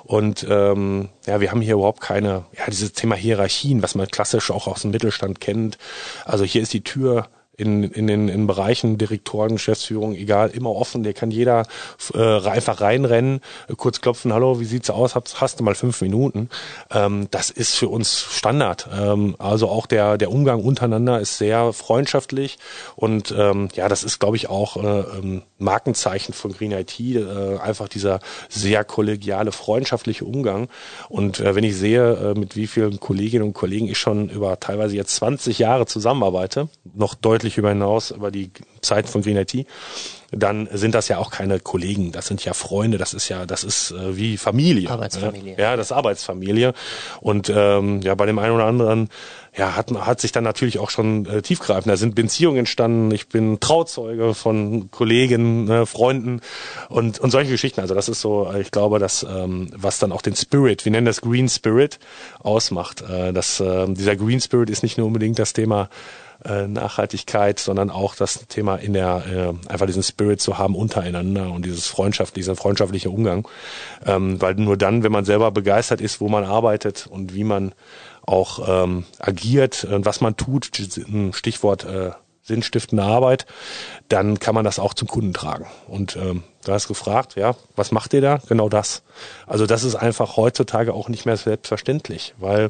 Und 0.04 0.46
ähm, 0.50 1.10
ja, 1.26 1.40
wir 1.40 1.52
haben 1.52 1.62
hier 1.62 1.76
überhaupt 1.76 2.02
keine, 2.02 2.46
ja, 2.58 2.66
dieses 2.68 2.94
Thema 2.94 3.16
Hierarchien, 3.16 3.82
was 3.82 3.96
man 3.96 4.08
klassisch 4.08 4.52
auch 4.52 4.68
aus 4.68 4.82
dem 4.82 4.92
Mittelstand 4.92 5.40
kennt. 5.40 5.78
Also 6.26 6.44
hier 6.44 6.62
ist 6.62 6.74
die 6.74 6.84
Tür 6.84 7.28
in, 7.56 7.84
in 7.84 8.08
den 8.08 8.30
in 8.30 8.48
Bereichen 8.48 8.98
Direktoren, 8.98 9.54
Geschäftsführung, 9.54 10.16
egal, 10.16 10.50
immer 10.50 10.72
offen. 10.72 11.04
Der 11.04 11.14
kann 11.14 11.32
jeder 11.32 11.66
äh, 12.14 12.40
einfach 12.42 12.82
reinrennen, 12.82 13.42
kurz 13.78 14.02
klopfen, 14.02 14.34
hallo, 14.34 14.60
wie 14.60 14.66
sieht's 14.66 14.90
aus? 14.90 15.16
Hast, 15.16 15.40
hast 15.40 15.60
du 15.60 15.64
mal 15.64 15.76
fünf 15.76 16.02
Minuten? 16.02 16.50
Ähm, 16.92 17.28
das 17.32 17.50
ist 17.50 17.76
für 17.76 17.90
uns 17.90 18.20
Standard. 18.20 18.90
Ähm, 18.94 19.36
also 19.38 19.70
auch 19.70 19.86
der 19.86 20.18
der 20.18 20.32
Umgang 20.32 20.64
untereinander 20.64 21.20
ist 21.20 21.38
sehr 21.38 21.74
freundschaftlich 21.74 22.58
und 22.96 23.34
ähm, 23.38 23.70
ja, 23.76 23.88
das 23.88 24.04
ist, 24.04 24.20
glaube 24.20 24.38
ich, 24.38 24.50
auch 24.50 24.78
äh, 24.78 25.00
ähm, 25.18 25.44
Markenzeichen 25.64 26.34
von 26.34 26.52
Green 26.52 26.72
IT. 26.72 27.00
Äh, 27.00 27.58
einfach 27.58 27.88
dieser 27.88 28.20
sehr 28.50 28.84
kollegiale, 28.84 29.52
freundschaftliche 29.52 30.26
Umgang. 30.26 30.70
Und 31.10 31.40
äh, 31.40 31.56
wenn 31.56 31.64
ich 31.64 31.76
sehe, 31.76 32.14
äh, 32.14 32.40
mit 32.40 32.56
wie 32.56 32.68
vielen 32.68 33.00
Kolleginnen 33.00 33.44
und 33.44 33.54
Kollegen 33.54 33.88
ich 33.88 33.98
schon 33.98 34.30
über 34.30 34.60
teilweise 34.60 34.96
jetzt 34.96 35.16
20 35.16 35.60
Jahre 35.60 35.86
zusammenarbeite, 35.86 36.70
noch 36.94 37.16
deutlich 37.16 37.58
über 37.58 37.70
hinaus 37.70 38.12
über 38.12 38.32
die 38.32 38.52
Zeit 38.82 39.10
von 39.10 39.22
Green 39.22 39.38
IT, 39.38 39.66
dann 40.36 40.68
sind 40.72 40.96
das 40.96 41.08
ja 41.08 41.18
auch 41.18 41.32
keine 41.32 41.60
Kollegen, 41.60 42.12
das 42.12 42.28
sind 42.28 42.44
ja 42.44 42.54
Freunde, 42.54 42.98
das 42.98 43.14
ist 43.14 43.30
ja, 43.30 43.46
das 43.46 43.64
ist 43.64 43.92
äh, 43.92 44.18
wie 44.18 44.38
Familie. 44.38 44.90
Arbeitsfamilie. 44.90 45.56
Ja, 45.58 45.76
das 45.76 45.88
ist 45.88 45.92
Arbeitsfamilie. 45.92 46.74
Und 47.22 47.52
ähm, 47.54 48.02
ja, 48.02 48.16
bei 48.16 48.26
dem 48.26 48.40
einen 48.40 48.54
oder 48.54 48.66
anderen 48.66 49.10
ja, 49.56 49.76
hat, 49.76 49.92
hat 49.92 50.20
sich 50.20 50.32
dann 50.32 50.44
natürlich 50.44 50.80
auch 50.80 50.90
schon 50.90 51.28
äh, 51.28 51.42
tiefgreifend. 51.42 51.88
Da 51.88 51.98
sind 51.98 52.16
Beziehungen 52.16 52.58
entstanden. 52.58 53.12
Ich 53.12 53.28
bin 53.28 53.60
Trauzeuge 53.60 54.34
von 54.34 54.90
Kollegen, 54.90 55.66
ne, 55.66 55.86
Freunden 55.86 56.42
und, 56.90 57.20
und 57.20 57.30
solche 57.30 57.52
Geschichten. 57.52 57.80
Also 57.82 57.94
das 57.94 58.10
ist 58.10 58.22
so, 58.22 58.52
ich 58.60 58.72
glaube, 58.72 58.98
das, 58.98 59.24
ähm, 59.30 59.70
was 59.76 60.00
dann 60.00 60.12
auch 60.12 60.24
den 60.24 60.36
Spirit, 60.36 60.86
wir 60.86 60.92
nennen 60.92 61.06
das 61.06 61.22
Green 61.22 61.50
Spirit, 61.50 62.00
ausmacht. 62.40 63.04
Äh, 63.08 63.32
das, 63.32 63.60
äh, 63.60 63.86
dieser 63.90 64.16
Green 64.16 64.42
Spirit 64.42 64.72
ist 64.72 64.82
nicht 64.82 64.98
nur 64.98 65.06
unbedingt 65.06 65.38
das 65.38 65.54
Thema 65.54 65.90
äh, 66.46 66.68
Nachhaltigkeit, 66.68 67.60
sondern 67.60 67.90
auch 67.90 68.16
das 68.16 68.48
Thema 68.48 68.76
in 68.76 68.94
der 68.94 69.24
äh, 69.28 69.72
einfach 69.72 69.86
diesen 69.86 70.04
Spirit 70.04 70.42
zu 70.42 70.58
haben 70.58 70.76
untereinander 70.76 71.52
und 71.52 71.66
dieses 71.66 71.88
Freundschaft, 71.88 72.36
dieser 72.36 72.56
freundschaftliche 72.56 73.10
Umgang, 73.10 73.48
ähm, 74.06 74.42
weil 74.42 74.56
nur 74.56 74.78
dann, 74.78 75.04
wenn 75.04 75.12
man 75.12 75.26
selber 75.26 75.52
begeistert 75.52 76.02
ist, 76.02 76.22
wo 76.22 76.30
man 76.30 76.44
arbeitet 76.44 77.08
und 77.08 77.34
wie 77.34 77.44
man 77.44 77.74
auch 78.26 78.68
ähm, 78.68 79.06
agiert 79.20 79.84
und 79.84 80.06
was 80.06 80.22
man 80.22 80.38
tut, 80.38 80.72
Stichwort 81.34 81.84
äh, 81.84 82.12
sinnstiftende 82.44 83.04
Arbeit, 83.04 83.46
dann 84.10 84.38
kann 84.38 84.54
man 84.54 84.66
das 84.66 84.78
auch 84.78 84.94
zum 84.94 85.08
Kunden 85.08 85.34
tragen. 85.34 85.66
Und 85.88 86.16
ähm, 86.18 86.44
du 86.66 86.72
hast 86.72 86.88
gefragt, 86.88 87.36
ja, 87.36 87.56
was 87.76 87.92
macht 87.92 88.14
ihr 88.14 88.22
da? 88.22 88.40
Genau 88.48 88.70
das. 88.70 89.04
Also 89.48 89.66
das 89.66 89.84
ist 89.84 89.96
einfach 89.96 90.36
heutzutage 90.36 90.94
auch 90.94 91.08
nicht 91.08 91.26
mehr 91.26 91.38
selbstverständlich, 91.38 92.36
weil 92.38 92.70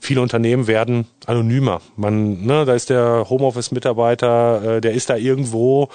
viele 0.00 0.22
Unternehmen 0.22 0.66
werden 0.66 1.06
anonymer. 1.26 1.80
Man, 1.96 2.44
ne, 2.44 2.64
da 2.64 2.74
ist 2.74 2.90
der 2.90 3.26
Homeoffice-Mitarbeiter, 3.28 4.76
äh, 4.76 4.80
der 4.80 4.92
ist 4.92 5.10
da 5.10 5.16
irgendwo, 5.16 5.88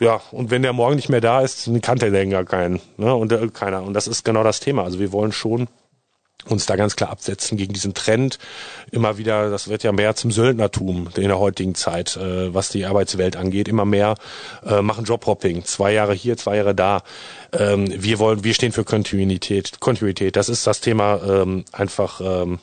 ja, 0.00 0.20
und 0.32 0.50
wenn 0.50 0.62
der 0.62 0.72
morgen 0.72 0.96
nicht 0.96 1.08
mehr 1.08 1.20
da 1.20 1.40
ist, 1.40 1.70
kannte 1.82 2.10
der 2.10 2.26
gar 2.26 2.44
keinen, 2.44 2.80
ne, 2.96 3.14
und 3.14 3.32
äh, 3.32 3.48
keiner. 3.48 3.82
Und 3.82 3.94
das 3.94 4.08
ist 4.08 4.24
genau 4.24 4.42
das 4.42 4.60
Thema. 4.60 4.84
Also 4.84 4.98
wir 4.98 5.12
wollen 5.12 5.32
schon 5.32 5.68
uns 6.46 6.66
da 6.66 6.76
ganz 6.76 6.96
klar 6.96 7.10
absetzen 7.10 7.58
gegen 7.58 7.72
diesen 7.72 7.94
Trend. 7.94 8.38
Immer 8.90 9.18
wieder, 9.18 9.50
das 9.50 9.68
wird 9.68 9.82
ja 9.82 9.92
mehr 9.92 10.14
zum 10.14 10.30
Söldnertum 10.30 11.08
in 11.16 11.24
der 11.24 11.38
heutigen 11.38 11.74
Zeit, 11.74 12.16
äh, 12.16 12.54
was 12.54 12.70
die 12.70 12.86
Arbeitswelt 12.86 13.36
angeht. 13.36 13.68
Immer 13.68 13.84
mehr 13.84 14.14
äh, 14.64 14.80
machen 14.80 15.04
Jobhopping. 15.04 15.64
Zwei 15.64 15.92
Jahre 15.92 16.14
hier, 16.14 16.36
zwei 16.36 16.56
Jahre 16.56 16.74
da. 16.74 17.02
Ähm, 17.52 17.92
wir 18.02 18.18
wollen, 18.18 18.44
wir 18.44 18.54
stehen 18.54 18.72
für 18.72 18.84
Kontinuität. 18.84 19.80
Kontinuität. 19.80 20.36
Das 20.36 20.48
ist 20.48 20.66
das 20.66 20.80
Thema 20.80 21.20
ähm, 21.26 21.64
einfach. 21.72 22.20
Ähm, 22.20 22.60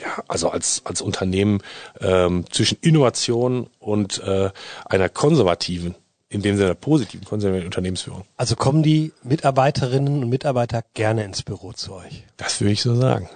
ja, 0.00 0.22
also 0.28 0.50
als, 0.50 0.82
als 0.84 1.00
Unternehmen 1.00 1.62
ähm, 2.00 2.44
zwischen 2.50 2.78
Innovation 2.80 3.68
und 3.78 4.22
äh, 4.22 4.50
einer 4.84 5.08
konservativen, 5.08 5.94
in 6.28 6.42
dem 6.42 6.56
Sinne 6.56 6.74
positiven 6.74 7.24
konservativen 7.24 7.66
Unternehmensführung. 7.66 8.24
Also 8.36 8.56
kommen 8.56 8.82
die 8.82 9.12
Mitarbeiterinnen 9.22 10.22
und 10.22 10.28
Mitarbeiter 10.28 10.82
gerne 10.94 11.24
ins 11.24 11.42
Büro 11.42 11.72
zu 11.72 11.94
euch? 11.94 12.24
Das 12.36 12.60
würde 12.60 12.72
ich 12.72 12.82
so 12.82 12.94
sagen. 12.94 13.28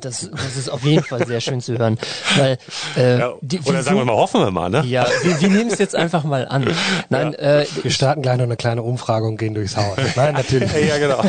Das, 0.00 0.30
das 0.30 0.56
ist 0.56 0.70
auf 0.70 0.84
jeden 0.84 1.02
Fall 1.02 1.26
sehr 1.26 1.40
schön 1.40 1.60
zu 1.60 1.78
hören. 1.78 1.98
Weil, 2.36 2.58
äh, 2.96 3.18
ja, 3.18 3.32
die, 3.40 3.60
oder 3.60 3.82
sagen 3.82 3.96
wir 3.96 4.04
mal, 4.04 4.16
hoffen 4.16 4.40
wir 4.40 4.50
mal, 4.50 4.68
ne? 4.68 4.84
Ja, 4.84 5.06
wir, 5.22 5.40
wir 5.40 5.48
nehmen 5.48 5.70
es 5.70 5.78
jetzt 5.78 5.96
einfach 5.96 6.24
mal 6.24 6.46
an. 6.46 6.74
Nein, 7.08 7.32
ja. 7.32 7.60
äh, 7.60 7.66
wir 7.82 7.90
starten 7.90 8.22
gleich 8.22 8.36
noch 8.36 8.44
eine 8.44 8.56
kleine 8.56 8.82
Umfrage 8.82 9.26
und 9.26 9.38
gehen 9.38 9.54
durchs 9.54 9.76
Haus. 9.76 9.96
Nein, 10.16 10.34
natürlich. 10.34 10.70
ja, 10.86 10.98
genau. 10.98 11.22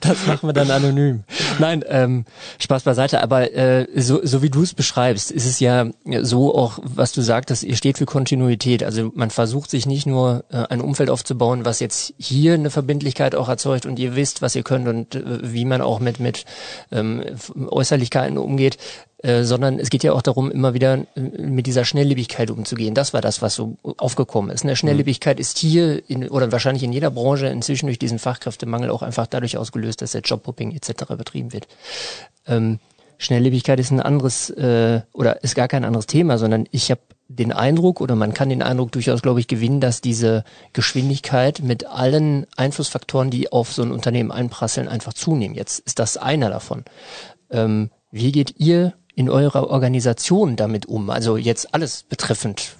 Das 0.00 0.26
machen 0.26 0.48
wir 0.48 0.52
dann 0.52 0.70
anonym. 0.70 1.22
Nein, 1.58 1.84
ähm, 1.88 2.24
Spaß 2.58 2.82
beiseite. 2.82 3.22
Aber 3.22 3.52
äh, 3.54 3.86
so, 3.94 4.20
so 4.24 4.42
wie 4.42 4.50
du 4.50 4.62
es 4.62 4.74
beschreibst, 4.74 5.30
ist 5.30 5.46
es 5.46 5.60
ja 5.60 5.86
so 6.22 6.54
auch, 6.54 6.78
was 6.82 7.12
du 7.12 7.22
sagtest, 7.22 7.62
ihr 7.62 7.76
steht 7.76 7.98
für 7.98 8.06
Kontinuität. 8.06 8.82
Also 8.82 9.12
man 9.14 9.30
versucht 9.30 9.70
sich 9.70 9.86
nicht 9.86 10.06
nur 10.06 10.44
äh, 10.50 10.64
ein 10.68 10.80
Umfeld 10.80 11.10
aufzubauen, 11.10 11.64
was 11.64 11.80
jetzt 11.80 12.14
hier 12.18 12.54
eine 12.54 12.70
Verbindlichkeit 12.70 13.34
auch 13.34 13.48
erzeugt 13.48 13.86
und 13.86 13.98
ihr 13.98 14.16
wisst, 14.16 14.42
was 14.42 14.56
ihr 14.56 14.62
könnt 14.62 14.88
und 14.88 15.14
äh, 15.14 15.22
wie 15.42 15.64
man 15.64 15.80
auch 15.80 16.00
mit 16.00 16.20
mit 16.20 16.44
ähm, 16.90 17.22
Äußerlichkeiten 17.76 18.38
umgeht, 18.38 18.78
äh, 19.22 19.44
sondern 19.44 19.78
es 19.78 19.90
geht 19.90 20.04
ja 20.04 20.12
auch 20.12 20.22
darum, 20.22 20.50
immer 20.50 20.74
wieder 20.74 21.06
äh, 21.14 21.20
mit 21.20 21.66
dieser 21.66 21.84
Schnelllebigkeit 21.84 22.50
umzugehen. 22.50 22.94
Das 22.94 23.14
war 23.14 23.20
das, 23.20 23.42
was 23.42 23.54
so 23.54 23.76
aufgekommen 23.96 24.50
ist. 24.50 24.62
Eine 24.62 24.72
mhm. 24.72 24.76
Schnelllebigkeit 24.76 25.40
ist 25.40 25.58
hier 25.58 26.02
in, 26.08 26.28
oder 26.28 26.52
wahrscheinlich 26.52 26.82
in 26.82 26.92
jeder 26.92 27.10
Branche 27.10 27.46
inzwischen 27.46 27.86
durch 27.86 27.98
diesen 27.98 28.18
Fachkräftemangel 28.18 28.90
auch 28.90 29.02
einfach 29.02 29.26
dadurch 29.26 29.56
ausgelöst, 29.56 30.02
dass 30.02 30.12
der 30.12 30.20
Jobhopping 30.20 30.72
etc. 30.72 31.04
betrieben 31.16 31.52
wird. 31.52 31.66
Ähm, 32.46 32.78
Schnelllebigkeit 33.18 33.80
ist 33.80 33.90
ein 33.90 34.00
anderes 34.00 34.50
äh, 34.50 35.00
oder 35.12 35.42
ist 35.42 35.54
gar 35.54 35.68
kein 35.68 35.84
anderes 35.84 36.06
Thema, 36.06 36.38
sondern 36.38 36.66
ich 36.70 36.90
habe 36.90 37.00
den 37.28 37.52
Eindruck 37.52 38.00
oder 38.00 38.14
man 38.14 38.34
kann 38.34 38.50
den 38.50 38.62
Eindruck 38.62 38.92
durchaus, 38.92 39.22
glaube 39.22 39.40
ich, 39.40 39.48
gewinnen, 39.48 39.80
dass 39.80 40.00
diese 40.00 40.44
Geschwindigkeit 40.72 41.60
mit 41.60 41.86
allen 41.86 42.46
Einflussfaktoren, 42.56 43.30
die 43.30 43.50
auf 43.50 43.72
so 43.72 43.82
ein 43.82 43.90
Unternehmen 43.90 44.30
einprasseln, 44.30 44.86
einfach 44.86 45.12
zunehmen. 45.12 45.56
Jetzt 45.56 45.80
ist 45.80 45.98
das 45.98 46.16
einer 46.16 46.50
davon. 46.50 46.84
Ähm, 47.50 47.90
wie 48.10 48.32
geht 48.32 48.54
ihr 48.58 48.94
in 49.14 49.30
eurer 49.30 49.70
Organisation 49.70 50.56
damit 50.56 50.86
um? 50.86 51.10
Also 51.10 51.36
jetzt 51.36 51.74
alles 51.74 52.02
betreffend. 52.02 52.76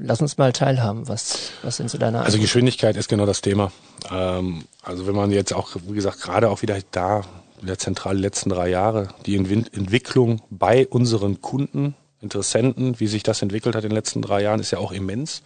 Lass 0.00 0.20
uns 0.20 0.38
mal 0.38 0.52
teilhaben. 0.52 1.08
Was, 1.08 1.50
was 1.62 1.76
sind 1.76 1.90
so 1.90 1.98
deine 1.98 2.18
Antworten? 2.18 2.26
Also 2.26 2.38
Geschwindigkeit 2.38 2.96
ist 2.96 3.08
genau 3.08 3.26
das 3.26 3.42
Thema. 3.42 3.70
Ähm, 4.10 4.64
also 4.82 5.06
wenn 5.06 5.14
man 5.14 5.30
jetzt 5.30 5.52
auch, 5.52 5.76
wie 5.86 5.94
gesagt, 5.94 6.20
gerade 6.22 6.48
auch 6.48 6.62
wieder 6.62 6.78
da, 6.90 7.22
der 7.60 7.78
zentrale 7.78 8.18
letzten 8.18 8.50
drei 8.50 8.68
Jahre, 8.70 9.08
die 9.26 9.36
Entwicklung 9.36 10.42
bei 10.50 10.86
unseren 10.88 11.40
Kunden 11.40 11.94
Interessenten, 12.22 13.00
wie 13.00 13.08
sich 13.08 13.24
das 13.24 13.42
entwickelt 13.42 13.74
hat 13.74 13.82
in 13.82 13.90
den 13.90 13.96
letzten 13.96 14.22
drei 14.22 14.42
Jahren, 14.42 14.60
ist 14.60 14.70
ja 14.70 14.78
auch 14.78 14.92
immens. 14.92 15.42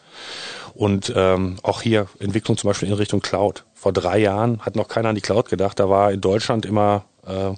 Und 0.75 1.11
ähm, 1.17 1.57
auch 1.63 1.81
hier 1.81 2.07
Entwicklung 2.19 2.59
zum 2.59 2.69
Beispiel 2.69 2.89
in 2.89 2.95
Richtung 2.95 3.21
Cloud. 3.21 3.65
Vor 3.73 3.95
drei 3.95 4.19
Jahren 4.19 4.61
hat 4.61 4.77
noch 4.77 4.87
keiner 4.87 5.09
an 5.09 5.15
die 5.15 5.23
Cloud 5.23 5.49
gedacht. 5.49 5.81
Da 5.81 5.89
war 5.89 6.13
in 6.13 6.21
Deutschland 6.21 6.67
immer 6.67 7.07
äh, 7.27 7.53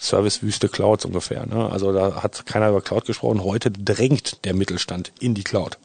Servicewüste 0.00 0.68
Clouds 0.68 1.04
ungefähr. 1.04 1.46
Ne? 1.46 1.70
Also 1.70 1.92
da 1.92 2.22
hat 2.22 2.46
keiner 2.46 2.70
über 2.70 2.80
Cloud 2.80 3.04
gesprochen. 3.04 3.44
Heute 3.44 3.70
drängt 3.70 4.44
der 4.44 4.54
Mittelstand 4.54 5.12
in 5.20 5.34
die 5.34 5.44
Cloud. 5.44 5.78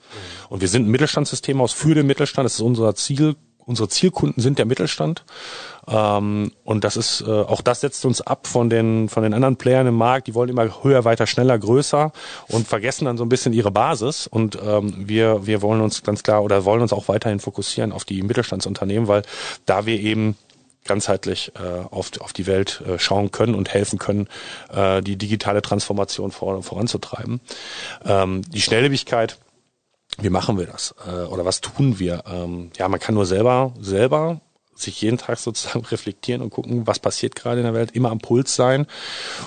Und 0.49 0.61
wir 0.61 0.69
sind 0.69 0.87
ein 0.87 0.91
Mittelstandssystem 0.91 1.59
aus 1.59 1.73
für 1.73 1.93
den 1.93 2.07
Mittelstand. 2.07 2.45
Das 2.45 2.55
ist 2.55 2.61
unser 2.61 2.95
Ziel 2.95 3.35
unsere 3.65 3.89
Zielkunden 3.89 4.41
sind 4.41 4.59
der 4.59 4.65
Mittelstand. 4.65 5.23
Ähm, 5.87 6.51
und 6.63 6.83
das 6.83 6.97
ist, 6.97 7.21
äh, 7.21 7.31
auch 7.31 7.61
das 7.61 7.81
setzt 7.81 8.05
uns 8.05 8.21
ab 8.21 8.47
von 8.47 8.69
den, 8.69 9.09
von 9.09 9.23
den 9.23 9.33
anderen 9.33 9.57
Playern 9.57 9.87
im 9.87 9.95
Markt. 9.95 10.27
Die 10.27 10.35
wollen 10.35 10.49
immer 10.49 10.83
höher, 10.83 11.03
weiter, 11.03 11.27
schneller, 11.27 11.57
größer 11.57 12.11
und 12.47 12.67
vergessen 12.67 13.05
dann 13.05 13.17
so 13.17 13.25
ein 13.25 13.29
bisschen 13.29 13.53
ihre 13.53 13.71
Basis. 13.71 14.27
Und 14.27 14.57
ähm, 14.63 15.07
wir, 15.07 15.45
wir 15.45 15.61
wollen 15.61 15.81
uns 15.81 16.03
ganz 16.03 16.23
klar 16.23 16.43
oder 16.43 16.65
wollen 16.65 16.81
uns 16.81 16.93
auch 16.93 17.07
weiterhin 17.07 17.39
fokussieren 17.39 17.91
auf 17.91 18.05
die 18.05 18.21
Mittelstandsunternehmen, 18.21 19.07
weil 19.07 19.23
da 19.65 19.85
wir 19.85 19.99
eben 19.99 20.37
ganzheitlich 20.85 21.51
äh, 21.55 21.85
auf, 21.89 22.11
auf 22.19 22.33
die 22.33 22.47
Welt 22.47 22.81
äh, 22.87 22.97
schauen 22.99 23.31
können 23.31 23.55
und 23.55 23.73
helfen 23.73 23.99
können, 23.99 24.27
äh, 24.71 25.01
die 25.01 25.17
digitale 25.17 25.61
Transformation 25.61 26.31
vor, 26.31 26.63
voranzutreiben. 26.63 27.41
Ähm, 28.05 28.41
die 28.49 28.61
Schnelllebigkeit, 28.61 29.37
wie 30.19 30.29
machen 30.29 30.57
wir 30.57 30.67
das? 30.67 30.95
Äh, 31.05 31.25
oder 31.25 31.45
was 31.45 31.61
tun 31.61 31.99
wir? 31.99 32.23
Ähm, 32.27 32.71
ja, 32.77 32.87
man 32.87 32.99
kann 32.99 33.15
nur 33.15 33.25
selber, 33.25 33.73
selber 33.79 34.41
sich 34.75 35.01
jeden 35.01 35.17
Tag 35.17 35.39
sozusagen 35.39 35.85
reflektieren 35.91 36.41
und 36.41 36.51
gucken, 36.51 36.85
was 36.87 36.99
passiert 36.99 37.35
gerade 37.35 37.59
in 37.59 37.65
der 37.65 37.73
Welt, 37.73 37.91
immer 37.91 38.11
am 38.11 38.19
Puls 38.19 38.55
sein 38.55 38.85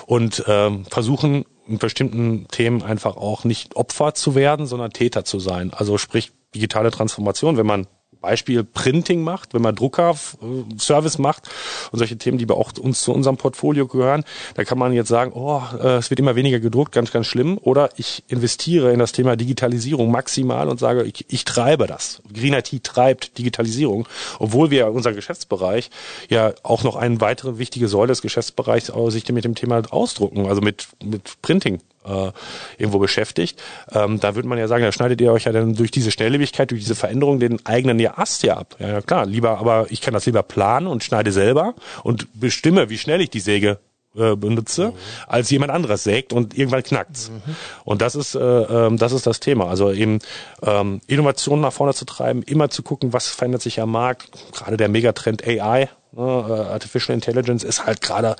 und 0.05 0.43
ähm, 0.47 0.85
versuchen, 0.85 1.45
in 1.67 1.77
bestimmten 1.77 2.47
Themen 2.47 2.81
einfach 2.81 3.15
auch 3.15 3.43
nicht 3.43 3.75
Opfer 3.75 4.15
zu 4.15 4.33
werden, 4.33 4.65
sondern 4.65 4.91
Täter 4.91 5.23
zu 5.23 5.39
sein. 5.39 5.71
Also 5.71 5.99
sprich 5.99 6.31
digitale 6.55 6.89
Transformation, 6.89 7.57
wenn 7.57 7.67
man 7.67 7.85
Beispiel 8.21 8.63
Printing 8.63 9.23
macht, 9.23 9.53
wenn 9.53 9.61
man 9.61 9.75
Drucker-Service 9.75 11.17
macht 11.17 11.49
und 11.91 11.99
solche 11.99 12.17
Themen, 12.17 12.37
die 12.37 12.45
bei 12.45 12.55
auch 12.55 12.71
uns 12.77 13.01
zu 13.01 13.13
unserem 13.13 13.37
Portfolio 13.37 13.87
gehören, 13.87 14.23
da 14.55 14.63
kann 14.63 14.77
man 14.77 14.93
jetzt 14.93 15.07
sagen, 15.07 15.31
oh, 15.33 15.61
äh, 15.79 15.97
es 15.97 16.09
wird 16.09 16.19
immer 16.19 16.35
weniger 16.35 16.59
gedruckt, 16.59 16.91
ganz, 16.91 17.11
ganz 17.11 17.27
schlimm. 17.27 17.57
Oder 17.61 17.89
ich 17.97 18.23
investiere 18.27 18.91
in 18.91 18.99
das 18.99 19.11
Thema 19.11 19.35
Digitalisierung 19.35 20.11
maximal 20.11 20.67
und 20.67 20.79
sage, 20.79 21.03
ich, 21.03 21.25
ich 21.29 21.45
treibe 21.45 21.87
das. 21.87 22.21
Green 22.33 22.53
IT 22.53 22.83
treibt 22.83 23.37
Digitalisierung, 23.37 24.07
obwohl 24.39 24.69
wir 24.71 24.91
unser 24.91 25.13
Geschäftsbereich 25.13 25.89
ja 26.29 26.53
auch 26.63 26.83
noch 26.83 26.95
eine 26.95 27.21
weitere 27.21 27.57
wichtige 27.57 27.87
Säule 27.87 28.09
des 28.09 28.21
Geschäftsbereichs 28.21 28.91
sich 29.09 29.27
mit 29.29 29.45
dem 29.45 29.55
Thema 29.55 29.81
ausdrucken, 29.91 30.47
also 30.47 30.61
mit, 30.61 30.87
mit 31.03 31.41
Printing 31.41 31.79
äh, 32.09 32.31
irgendwo 32.77 32.99
beschäftigt, 32.99 33.61
ähm, 33.91 34.19
da 34.19 34.35
würde 34.35 34.47
man 34.47 34.57
ja 34.57 34.67
sagen, 34.67 34.83
da 34.83 34.91
schneidet 34.91 35.21
ihr 35.21 35.31
euch 35.31 35.45
ja 35.45 35.51
dann 35.51 35.75
durch 35.75 35.91
diese 35.91 36.11
Schnelllebigkeit, 36.11 36.71
durch 36.71 36.81
diese 36.81 36.95
Veränderung 36.95 37.39
den 37.39 37.65
eigenen 37.65 37.99
ja 37.99 38.17
Ast 38.17 38.43
ja 38.43 38.57
ab. 38.57 38.75
Ja, 38.79 39.01
klar, 39.01 39.25
lieber, 39.25 39.59
aber 39.59 39.87
ich 39.89 40.01
kann 40.01 40.13
das 40.13 40.25
lieber 40.25 40.43
planen 40.43 40.87
und 40.87 41.03
schneide 41.03 41.31
selber 41.31 41.75
und 42.03 42.27
bestimme, 42.33 42.89
wie 42.89 42.97
schnell 42.97 43.21
ich 43.21 43.29
die 43.29 43.39
Säge 43.39 43.79
äh, 44.15 44.35
benutze, 44.35 44.87
mhm. 44.87 44.93
als 45.27 45.51
jemand 45.51 45.71
anderes 45.71 46.03
sägt 46.03 46.33
und 46.33 46.57
irgendwann 46.57 46.81
knackt's. 46.81 47.29
Mhm. 47.29 47.55
Und 47.83 48.01
das 48.01 48.15
ist, 48.15 48.33
äh, 48.33 48.39
äh, 48.39 48.95
das 48.95 49.11
ist 49.11 49.27
das 49.27 49.39
Thema. 49.39 49.67
Also 49.67 49.91
eben 49.91 50.17
ähm, 50.63 51.01
Innovationen 51.05 51.61
nach 51.61 51.73
vorne 51.73 51.93
zu 51.93 52.05
treiben, 52.05 52.41
immer 52.41 52.69
zu 52.69 52.81
gucken, 52.81 53.13
was 53.13 53.27
verändert 53.27 53.61
sich 53.61 53.79
am 53.79 53.91
Markt. 53.91 54.29
Gerade 54.51 54.77
der 54.77 54.89
Megatrend 54.89 55.45
AI, 55.47 55.89
Ne, 56.11 56.21
äh, 56.21 56.71
Artificial 56.71 57.13
Intelligence 57.13 57.63
ist 57.63 57.85
halt 57.85 58.01
gerade 58.01 58.35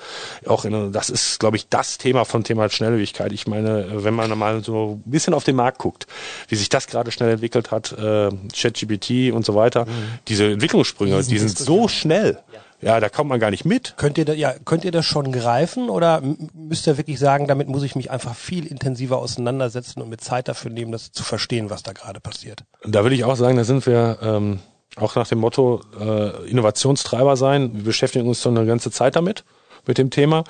auch 0.46 0.64
in, 0.64 0.92
das 0.92 1.08
ist, 1.08 1.38
glaube 1.38 1.56
ich, 1.56 1.68
das 1.68 1.98
Thema 1.98 2.24
von 2.24 2.42
Thema 2.42 2.68
Schnelllebigkeit. 2.68 3.32
Ich 3.32 3.46
meine, 3.46 4.04
wenn 4.04 4.14
man 4.14 4.36
mal 4.36 4.64
so 4.64 5.00
ein 5.06 5.10
bisschen 5.10 5.34
auf 5.34 5.44
den 5.44 5.54
Markt 5.54 5.78
guckt, 5.78 6.08
wie 6.48 6.56
sich 6.56 6.68
das 6.68 6.88
gerade 6.88 7.12
schnell 7.12 7.30
entwickelt 7.30 7.70
hat, 7.70 7.92
äh, 7.92 8.30
ChatGPT 8.52 9.32
und 9.32 9.46
so 9.46 9.54
weiter, 9.54 9.86
mhm. 9.86 10.18
diese 10.26 10.46
Entwicklungssprünge, 10.46 11.22
die 11.22 11.38
sind 11.38 11.56
so 11.56 11.86
schnell. 11.86 12.40
Ja. 12.52 12.60
Ja, 12.82 12.98
da 12.98 13.10
kommt 13.10 13.28
man 13.28 13.38
gar 13.38 13.50
nicht 13.50 13.66
mit. 13.66 13.94
Könnt 13.98 14.16
ihr 14.16 14.24
da, 14.24 14.32
ja, 14.32 14.54
könnt 14.64 14.84
ihr 14.84 14.90
das 14.90 15.04
schon 15.04 15.32
greifen 15.32 15.90
oder 15.90 16.22
müsst 16.54 16.86
ihr 16.86 16.96
wirklich 16.96 17.18
sagen, 17.18 17.46
damit 17.46 17.68
muss 17.68 17.82
ich 17.82 17.94
mich 17.94 18.10
einfach 18.10 18.34
viel 18.34 18.66
intensiver 18.66 19.18
auseinandersetzen 19.18 20.00
und 20.00 20.08
mit 20.08 20.22
Zeit 20.22 20.48
dafür 20.48 20.70
nehmen, 20.70 20.90
das 20.90 21.12
zu 21.12 21.22
verstehen, 21.22 21.68
was 21.68 21.82
da 21.82 21.92
gerade 21.92 22.20
passiert? 22.20 22.64
Da 22.82 23.02
würde 23.02 23.14
ich 23.14 23.24
auch 23.24 23.36
sagen, 23.36 23.58
da 23.58 23.64
sind 23.64 23.84
wir 23.86 24.18
ähm, 24.22 24.60
auch 24.96 25.14
nach 25.14 25.28
dem 25.28 25.38
Motto 25.38 25.80
äh, 25.98 26.48
Innovationstreiber 26.48 27.36
sein. 27.36 27.70
Wir 27.74 27.84
beschäftigen 27.84 28.28
uns 28.28 28.42
schon 28.42 28.56
eine 28.56 28.66
ganze 28.66 28.90
Zeit 28.90 29.16
damit, 29.16 29.44
mit 29.86 29.98
dem 29.98 30.10
Thema. 30.10 30.44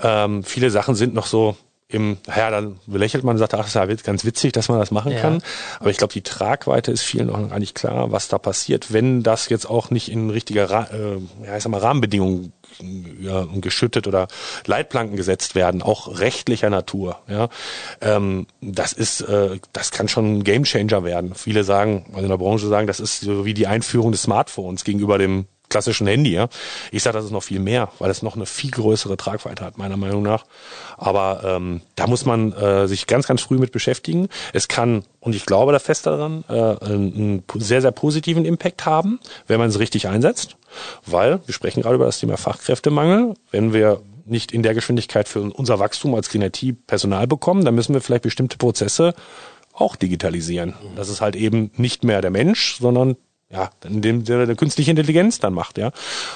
Ähm, 0.00 0.44
viele 0.44 0.70
Sachen 0.70 0.94
sind 0.94 1.14
noch 1.14 1.26
so 1.26 1.56
im, 1.88 2.18
ja, 2.36 2.50
dann 2.50 2.78
belächelt 2.86 3.24
man 3.24 3.34
und 3.34 3.38
sagt, 3.38 3.54
ach, 3.54 3.58
das 3.58 3.68
ist 3.68 3.74
ja 3.74 3.84
ganz 3.86 4.24
witzig, 4.24 4.52
dass 4.52 4.68
man 4.68 4.78
das 4.78 4.92
machen 4.92 5.12
ja. 5.12 5.20
kann. 5.20 5.42
Aber 5.80 5.90
ich 5.90 5.96
glaube, 5.96 6.12
die 6.12 6.22
Tragweite 6.22 6.92
ist 6.92 7.02
vielen 7.02 7.26
noch 7.26 7.48
gar 7.48 7.58
nicht 7.58 7.74
klar, 7.74 8.12
was 8.12 8.28
da 8.28 8.38
passiert, 8.38 8.92
wenn 8.92 9.24
das 9.24 9.48
jetzt 9.48 9.68
auch 9.68 9.90
nicht 9.90 10.10
in 10.10 10.30
richtiger 10.30 10.88
äh, 10.92 11.18
ja, 11.44 11.56
ich 11.56 11.62
sag 11.62 11.70
mal, 11.70 11.80
Rahmenbedingungen 11.80 12.52
ja, 13.20 13.46
geschüttet 13.60 14.06
oder 14.06 14.28
Leitplanken 14.66 15.16
gesetzt 15.16 15.54
werden, 15.54 15.82
auch 15.82 16.18
rechtlicher 16.18 16.70
Natur. 16.70 17.18
Ja, 17.28 17.48
ähm, 18.00 18.46
das 18.60 18.92
ist, 18.92 19.22
äh, 19.22 19.58
das 19.72 19.90
kann 19.90 20.08
schon 20.08 20.38
ein 20.38 20.44
Gamechanger 20.44 21.04
werden. 21.04 21.34
Viele 21.34 21.64
sagen, 21.64 22.06
also 22.12 22.22
in 22.22 22.28
der 22.28 22.38
Branche 22.38 22.68
sagen, 22.68 22.86
das 22.86 23.00
ist 23.00 23.20
so 23.20 23.44
wie 23.44 23.54
die 23.54 23.66
Einführung 23.66 24.12
des 24.12 24.22
Smartphones 24.22 24.84
gegenüber 24.84 25.18
dem 25.18 25.46
klassischen 25.70 26.06
Handy. 26.06 26.32
Ja. 26.32 26.48
Ich 26.90 27.02
sage, 27.02 27.16
das 27.16 27.24
ist 27.24 27.30
noch 27.30 27.42
viel 27.42 27.60
mehr, 27.60 27.90
weil 27.98 28.10
es 28.10 28.22
noch 28.22 28.36
eine 28.36 28.44
viel 28.44 28.70
größere 28.70 29.16
Tragweite 29.16 29.64
hat, 29.64 29.78
meiner 29.78 29.96
Meinung 29.96 30.22
nach. 30.22 30.44
Aber 30.98 31.42
ähm, 31.44 31.80
da 31.94 32.06
muss 32.06 32.26
man 32.26 32.52
äh, 32.52 32.86
sich 32.86 33.06
ganz, 33.06 33.26
ganz 33.26 33.40
früh 33.40 33.56
mit 33.56 33.72
beschäftigen. 33.72 34.28
Es 34.52 34.68
kann, 34.68 35.04
und 35.20 35.34
ich 35.34 35.46
glaube 35.46 35.72
da 35.72 35.78
fest 35.78 36.06
daran, 36.06 36.44
äh, 36.48 36.52
einen 36.52 37.44
sehr, 37.56 37.82
sehr 37.82 37.92
positiven 37.92 38.44
Impact 38.44 38.86
haben, 38.86 39.20
wenn 39.46 39.60
man 39.60 39.68
es 39.68 39.78
richtig 39.78 40.08
einsetzt. 40.08 40.56
Weil, 41.04 41.40
wir 41.46 41.54
sprechen 41.54 41.82
gerade 41.82 41.96
über 41.96 42.06
das 42.06 42.18
Thema 42.18 42.36
Fachkräftemangel. 42.36 43.34
Wenn 43.50 43.72
wir 43.72 44.00
nicht 44.24 44.52
in 44.52 44.62
der 44.62 44.74
Geschwindigkeit 44.74 45.28
für 45.28 45.42
unser 45.42 45.78
Wachstum 45.78 46.14
als 46.14 46.30
Green 46.30 46.42
IT 46.42 46.86
Personal 46.86 47.26
bekommen, 47.26 47.64
dann 47.64 47.74
müssen 47.74 47.92
wir 47.92 48.00
vielleicht 48.00 48.22
bestimmte 48.22 48.56
Prozesse 48.56 49.14
auch 49.74 49.96
digitalisieren. 49.96 50.74
Das 50.96 51.08
ist 51.08 51.20
halt 51.20 51.36
eben 51.36 51.70
nicht 51.76 52.04
mehr 52.04 52.20
der 52.20 52.30
Mensch, 52.30 52.76
sondern 52.78 53.16
ja, 53.50 53.70
in 53.84 54.00
dem 54.00 54.24
der, 54.24 54.46
der 54.46 54.56
künstliche 54.56 54.90
Intelligenz 54.90 55.40
dann 55.40 55.52
macht, 55.52 55.76
ja. 55.76 55.90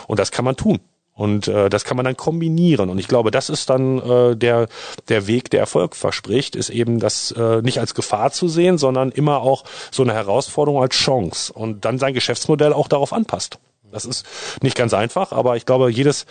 Und 0.08 0.18
das 0.18 0.30
kann 0.30 0.44
man 0.44 0.56
tun. 0.56 0.80
Und 1.14 1.46
äh, 1.46 1.70
das 1.70 1.84
kann 1.84 1.96
man 1.96 2.04
dann 2.04 2.16
kombinieren. 2.16 2.90
Und 2.90 2.98
ich 2.98 3.06
glaube, 3.06 3.30
das 3.30 3.48
ist 3.48 3.70
dann 3.70 3.98
äh, 3.98 4.36
der, 4.36 4.66
der 5.08 5.26
Weg, 5.28 5.48
der 5.50 5.60
Erfolg 5.60 5.94
verspricht, 5.94 6.56
ist 6.56 6.70
eben 6.70 6.98
das 6.98 7.30
äh, 7.32 7.62
nicht 7.62 7.78
als 7.78 7.94
Gefahr 7.94 8.32
zu 8.32 8.48
sehen, 8.48 8.78
sondern 8.78 9.12
immer 9.12 9.40
auch 9.40 9.64
so 9.92 10.02
eine 10.02 10.12
Herausforderung 10.12 10.82
als 10.82 10.96
Chance 10.96 11.52
und 11.52 11.84
dann 11.84 11.98
sein 11.98 12.14
Geschäftsmodell 12.14 12.72
auch 12.72 12.88
darauf 12.88 13.12
anpasst. 13.12 13.58
Das 13.92 14.04
ist 14.04 14.26
nicht 14.60 14.76
ganz 14.76 14.92
einfach, 14.92 15.30
aber 15.30 15.56
ich 15.56 15.66
glaube, 15.66 15.88
jedes 15.88 16.26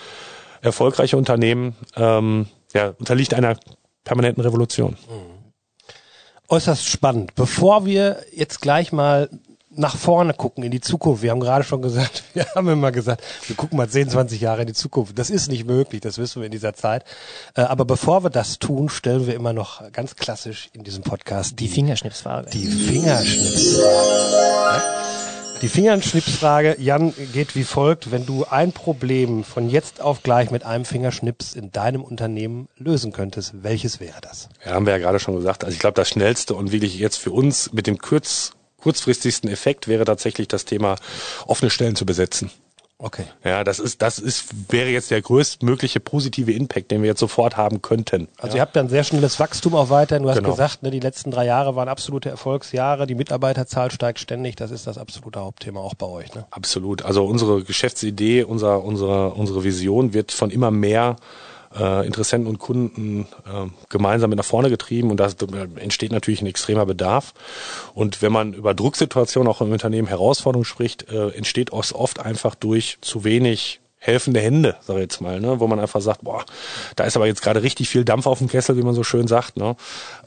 erfolgreiche 0.61 1.15
Unternehmen 1.15 1.75
ähm, 1.95 2.47
ja, 2.73 2.93
unterliegt 2.99 3.33
einer 3.33 3.57
permanenten 4.03 4.43
Revolution. 4.43 4.97
Äußerst 6.49 6.85
spannend. 6.85 7.35
Bevor 7.35 7.85
wir 7.85 8.17
jetzt 8.33 8.61
gleich 8.61 8.91
mal 8.91 9.29
nach 9.75 9.97
vorne 9.97 10.33
gucken, 10.33 10.63
in 10.63 10.71
die 10.71 10.81
Zukunft. 10.81 11.23
Wir 11.23 11.31
haben 11.31 11.39
gerade 11.39 11.63
schon 11.63 11.81
gesagt, 11.81 12.23
wir 12.33 12.45
haben 12.55 12.69
immer 12.69 12.91
gesagt, 12.91 13.23
wir 13.47 13.55
gucken 13.55 13.77
mal 13.77 13.89
10, 13.89 14.09
20 14.09 14.41
Jahre 14.41 14.61
in 14.61 14.67
die 14.67 14.73
Zukunft. 14.73 15.17
Das 15.17 15.29
ist 15.29 15.49
nicht 15.49 15.65
möglich, 15.65 16.01
das 16.01 16.17
wissen 16.17 16.41
wir 16.41 16.47
in 16.47 16.51
dieser 16.51 16.73
Zeit. 16.73 17.05
Äh, 17.55 17.61
aber 17.61 17.85
bevor 17.85 18.23
wir 18.23 18.29
das 18.29 18.59
tun, 18.59 18.89
stellen 18.89 19.27
wir 19.27 19.35
immer 19.35 19.53
noch 19.53 19.91
ganz 19.91 20.15
klassisch 20.15 20.69
in 20.73 20.83
diesem 20.83 21.03
Podcast 21.03 21.59
die, 21.59 21.67
die 21.67 21.69
Fingerschnipsfrage. 21.69 22.49
Die 22.49 22.65
Fingerschnipsfrage. 22.65 25.03
Die 25.63 25.69
Fingerschnipsfrage, 25.69 26.75
Jan, 26.77 27.13
geht 27.31 27.55
wie 27.55 27.63
folgt. 27.63 28.11
Wenn 28.11 28.25
du 28.25 28.43
ein 28.43 28.73
Problem 28.73 29.45
von 29.45 29.69
jetzt 29.69 30.01
auf 30.01 30.21
gleich 30.21 30.51
mit 30.51 30.65
einem 30.65 30.83
Fingerschnips 30.83 31.53
in 31.53 31.71
deinem 31.71 32.03
Unternehmen 32.03 32.67
lösen 32.77 33.13
könntest, 33.13 33.63
welches 33.63 34.01
wäre 34.01 34.19
das? 34.19 34.49
Ja, 34.65 34.73
haben 34.73 34.85
wir 34.85 34.91
ja 34.91 34.99
gerade 34.99 35.21
schon 35.21 35.37
gesagt. 35.37 35.63
Also 35.63 35.73
ich 35.73 35.79
glaube, 35.79 35.95
das 35.95 36.09
schnellste 36.09 36.55
und 36.55 36.73
wirklich 36.73 36.99
jetzt 36.99 37.15
für 37.15 37.31
uns 37.31 37.71
mit 37.71 37.87
dem 37.87 37.97
Kürz 37.97 38.51
kurzfristigsten 38.83 39.49
Effekt 39.49 39.87
wäre 39.87 40.03
tatsächlich 40.03 40.47
das 40.47 40.65
Thema 40.65 40.97
offene 41.47 41.69
Stellen 41.69 41.95
zu 41.95 42.05
besetzen. 42.05 42.51
Okay. 42.99 43.25
Ja, 43.43 43.65
das 43.65 43.79
ist, 43.79 44.01
das 44.01 44.17
ist, 44.17 44.71
wäre 44.71 44.89
jetzt 44.89 45.11
der 45.11 45.21
größtmögliche 45.21 45.99
positive 45.99 46.53
Impact, 46.53 46.89
den 46.89 47.01
wir 47.01 47.09
jetzt 47.09 47.19
sofort 47.19 47.57
haben 47.57 47.81
könnten. 47.81 48.29
Also 48.37 48.55
ja. 48.55 48.59
ihr 48.59 48.61
habt 48.61 48.77
dann 48.77 48.87
sehr 48.87 49.03
schnelles 49.03 49.41
Wachstum 49.41 49.75
auch 49.75 49.89
weiterhin. 49.89 50.23
Du 50.23 50.29
hast 50.29 50.37
genau. 50.37 50.51
gesagt, 50.51 50.83
ne, 50.83 50.91
die 50.91 51.01
letzten 51.01 51.29
drei 51.29 51.45
Jahre 51.45 51.75
waren 51.75 51.89
absolute 51.89 52.29
Erfolgsjahre. 52.29 53.05
Die 53.05 53.15
Mitarbeiterzahl 53.15 53.91
steigt 53.91 54.19
ständig. 54.19 54.55
Das 54.55 54.71
ist 54.71 54.87
das 54.87 54.97
absolute 54.97 55.41
Hauptthema 55.41 55.81
auch 55.81 55.95
bei 55.95 56.05
euch. 56.05 56.33
Ne? 56.33 56.45
Absolut. 56.51 57.01
Also 57.01 57.25
unsere 57.25 57.63
Geschäftsidee, 57.63 58.43
unser, 58.43 58.83
unsere, 58.83 59.31
unsere 59.31 59.65
Vision 59.65 60.13
wird 60.13 60.31
von 60.31 60.49
immer 60.49 60.71
mehr 60.71 61.17
äh, 61.77 62.05
Interessenten 62.05 62.47
und 62.47 62.59
Kunden 62.59 63.27
äh, 63.45 63.67
gemeinsam 63.89 64.29
mit 64.29 64.37
nach 64.37 64.45
vorne 64.45 64.69
getrieben 64.69 65.11
und 65.11 65.17
da 65.17 65.29
entsteht 65.75 66.11
natürlich 66.11 66.41
ein 66.41 66.47
extremer 66.47 66.85
Bedarf. 66.85 67.33
Und 67.93 68.21
wenn 68.21 68.31
man 68.31 68.53
über 68.53 68.73
Drucksituationen 68.73 69.51
auch 69.51 69.61
im 69.61 69.71
Unternehmen 69.71 70.07
Herausforderungen 70.07 70.65
spricht, 70.65 71.09
äh, 71.11 71.29
entsteht 71.29 71.71
oft 71.71 72.19
einfach 72.19 72.55
durch 72.55 72.97
zu 73.01 73.23
wenig 73.23 73.79
helfende 74.03 74.41
Hände, 74.41 74.75
sag 74.81 74.97
ich 74.97 75.03
jetzt 75.03 75.21
mal, 75.21 75.39
ne? 75.39 75.61
wo 75.61 75.67
man 75.67 75.79
einfach 75.79 76.01
sagt, 76.01 76.23
boah, 76.23 76.43
da 76.97 77.05
ist 77.05 77.15
aber 77.15 77.25
jetzt 77.25 77.41
gerade 77.41 77.63
richtig 77.63 77.87
viel 77.87 78.03
Dampf 78.03 78.27
auf 78.27 78.39
dem 78.39 78.49
Kessel, 78.49 78.75
wie 78.75 78.81
man 78.81 78.93
so 78.93 79.03
schön 79.03 79.27
sagt. 79.27 79.55
Ne? 79.55 79.77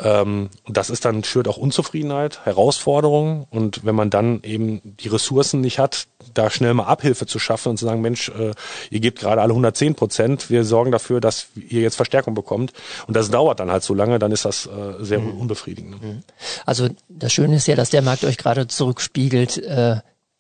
Ähm, 0.01 0.49
und 0.65 0.77
das 0.79 0.89
ist 0.89 1.05
dann 1.05 1.23
schürt 1.25 1.47
auch 1.47 1.59
Unzufriedenheit, 1.59 2.41
Herausforderungen 2.47 3.47
und 3.51 3.85
wenn 3.85 3.95
man 3.95 4.09
dann 4.09 4.41
eben 4.45 4.81
die 4.83 5.09
Ressourcen 5.09 5.61
nicht 5.61 5.79
hat, 5.79 6.07
da 6.33 6.49
schnell 6.49 6.73
mal 6.73 6.85
Abhilfe 6.85 7.27
zu 7.27 7.39
schaffen 7.39 7.69
und 7.69 7.77
zu 7.77 7.85
sagen, 7.85 8.01
Mensch, 8.01 8.31
äh, 8.31 8.53
ihr 8.89 9.01
gebt 9.01 9.21
gerade 9.21 9.43
alle 9.43 9.53
110 9.53 9.95
Prozent, 9.95 10.49
wir 10.49 10.65
sorgen 10.65 10.91
dafür, 10.91 11.21
dass 11.21 11.49
ihr 11.55 11.83
jetzt 11.83 11.97
Verstärkung 11.97 12.33
bekommt 12.33 12.73
und 13.07 13.15
das 13.15 13.31
dauert 13.31 13.61
dann 13.61 13.71
halt 13.71 13.83
so 13.83 13.93
lange, 13.93 14.19
dann 14.19 14.33
ist 14.33 14.47
das 14.47 14.65
äh, 14.65 15.05
sehr 15.05 15.19
mhm. 15.19 15.39
unbefriedigend. 15.39 16.03
Ne? 16.03 16.23
Also 16.65 16.89
das 17.11 17.31
Schöne 17.31 17.57
ist 17.57 17.69
ja, 17.69 17.77
dass 17.77 17.91
der 17.91 18.01
Markt 18.01 18.25
euch 18.25 18.39
gerade 18.39 18.69
zurückspiegelt, 18.69 19.59
äh, 19.59 19.97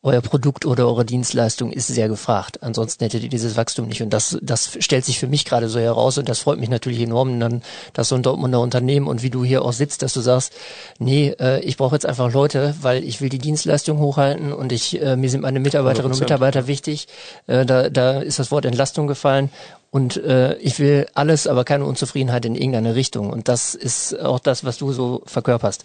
euer 0.06 0.20
Produkt 0.20 0.64
oder 0.64 0.86
eure 0.86 1.04
Dienstleistung 1.04 1.72
ist 1.72 1.88
sehr 1.88 2.08
gefragt. 2.08 2.62
Ansonsten 2.62 3.02
hättet 3.02 3.24
ihr 3.24 3.28
dieses 3.28 3.56
Wachstum 3.56 3.88
nicht. 3.88 4.02
Und 4.02 4.10
das, 4.10 4.38
das 4.40 4.76
stellt 4.78 5.04
sich 5.04 5.18
für 5.18 5.26
mich 5.26 5.44
gerade 5.44 5.68
so 5.68 5.80
heraus 5.80 6.16
und 6.16 6.28
das 6.28 6.38
freut 6.38 6.60
mich 6.60 6.68
natürlich 6.68 7.00
enorm, 7.00 7.40
dann, 7.40 7.62
dass 7.92 8.10
so 8.10 8.14
ein 8.14 8.22
Dortmunder 8.22 8.60
Unternehmen 8.60 9.08
und 9.08 9.24
wie 9.24 9.30
du 9.30 9.44
hier 9.44 9.62
auch 9.62 9.72
sitzt, 9.72 10.02
dass 10.02 10.14
du 10.14 10.20
sagst, 10.20 10.52
nee, 11.00 11.34
äh, 11.40 11.58
ich 11.60 11.76
brauche 11.76 11.96
jetzt 11.96 12.06
einfach 12.06 12.32
Leute, 12.32 12.76
weil 12.80 13.02
ich 13.02 13.20
will 13.20 13.30
die 13.30 13.40
Dienstleistung 13.40 13.98
hochhalten 13.98 14.52
und 14.52 14.70
ich, 14.70 15.02
äh, 15.02 15.16
mir 15.16 15.28
sind 15.28 15.40
meine 15.40 15.58
Mitarbeiterinnen 15.58 16.12
100%. 16.12 16.14
und 16.14 16.20
Mitarbeiter 16.20 16.68
wichtig. 16.68 17.08
Äh, 17.48 17.66
da, 17.66 17.90
da 17.90 18.20
ist 18.20 18.38
das 18.38 18.52
Wort 18.52 18.64
Entlastung 18.64 19.08
gefallen. 19.08 19.50
Und 19.90 20.16
äh, 20.18 20.54
ich 20.58 20.78
will 20.78 21.08
alles, 21.14 21.48
aber 21.48 21.64
keine 21.64 21.84
Unzufriedenheit 21.84 22.44
in 22.44 22.54
irgendeine 22.54 22.94
Richtung. 22.94 23.30
Und 23.30 23.48
das 23.48 23.74
ist 23.74 24.20
auch 24.20 24.38
das, 24.38 24.62
was 24.62 24.78
du 24.78 24.92
so 24.92 25.22
verkörperst. 25.26 25.84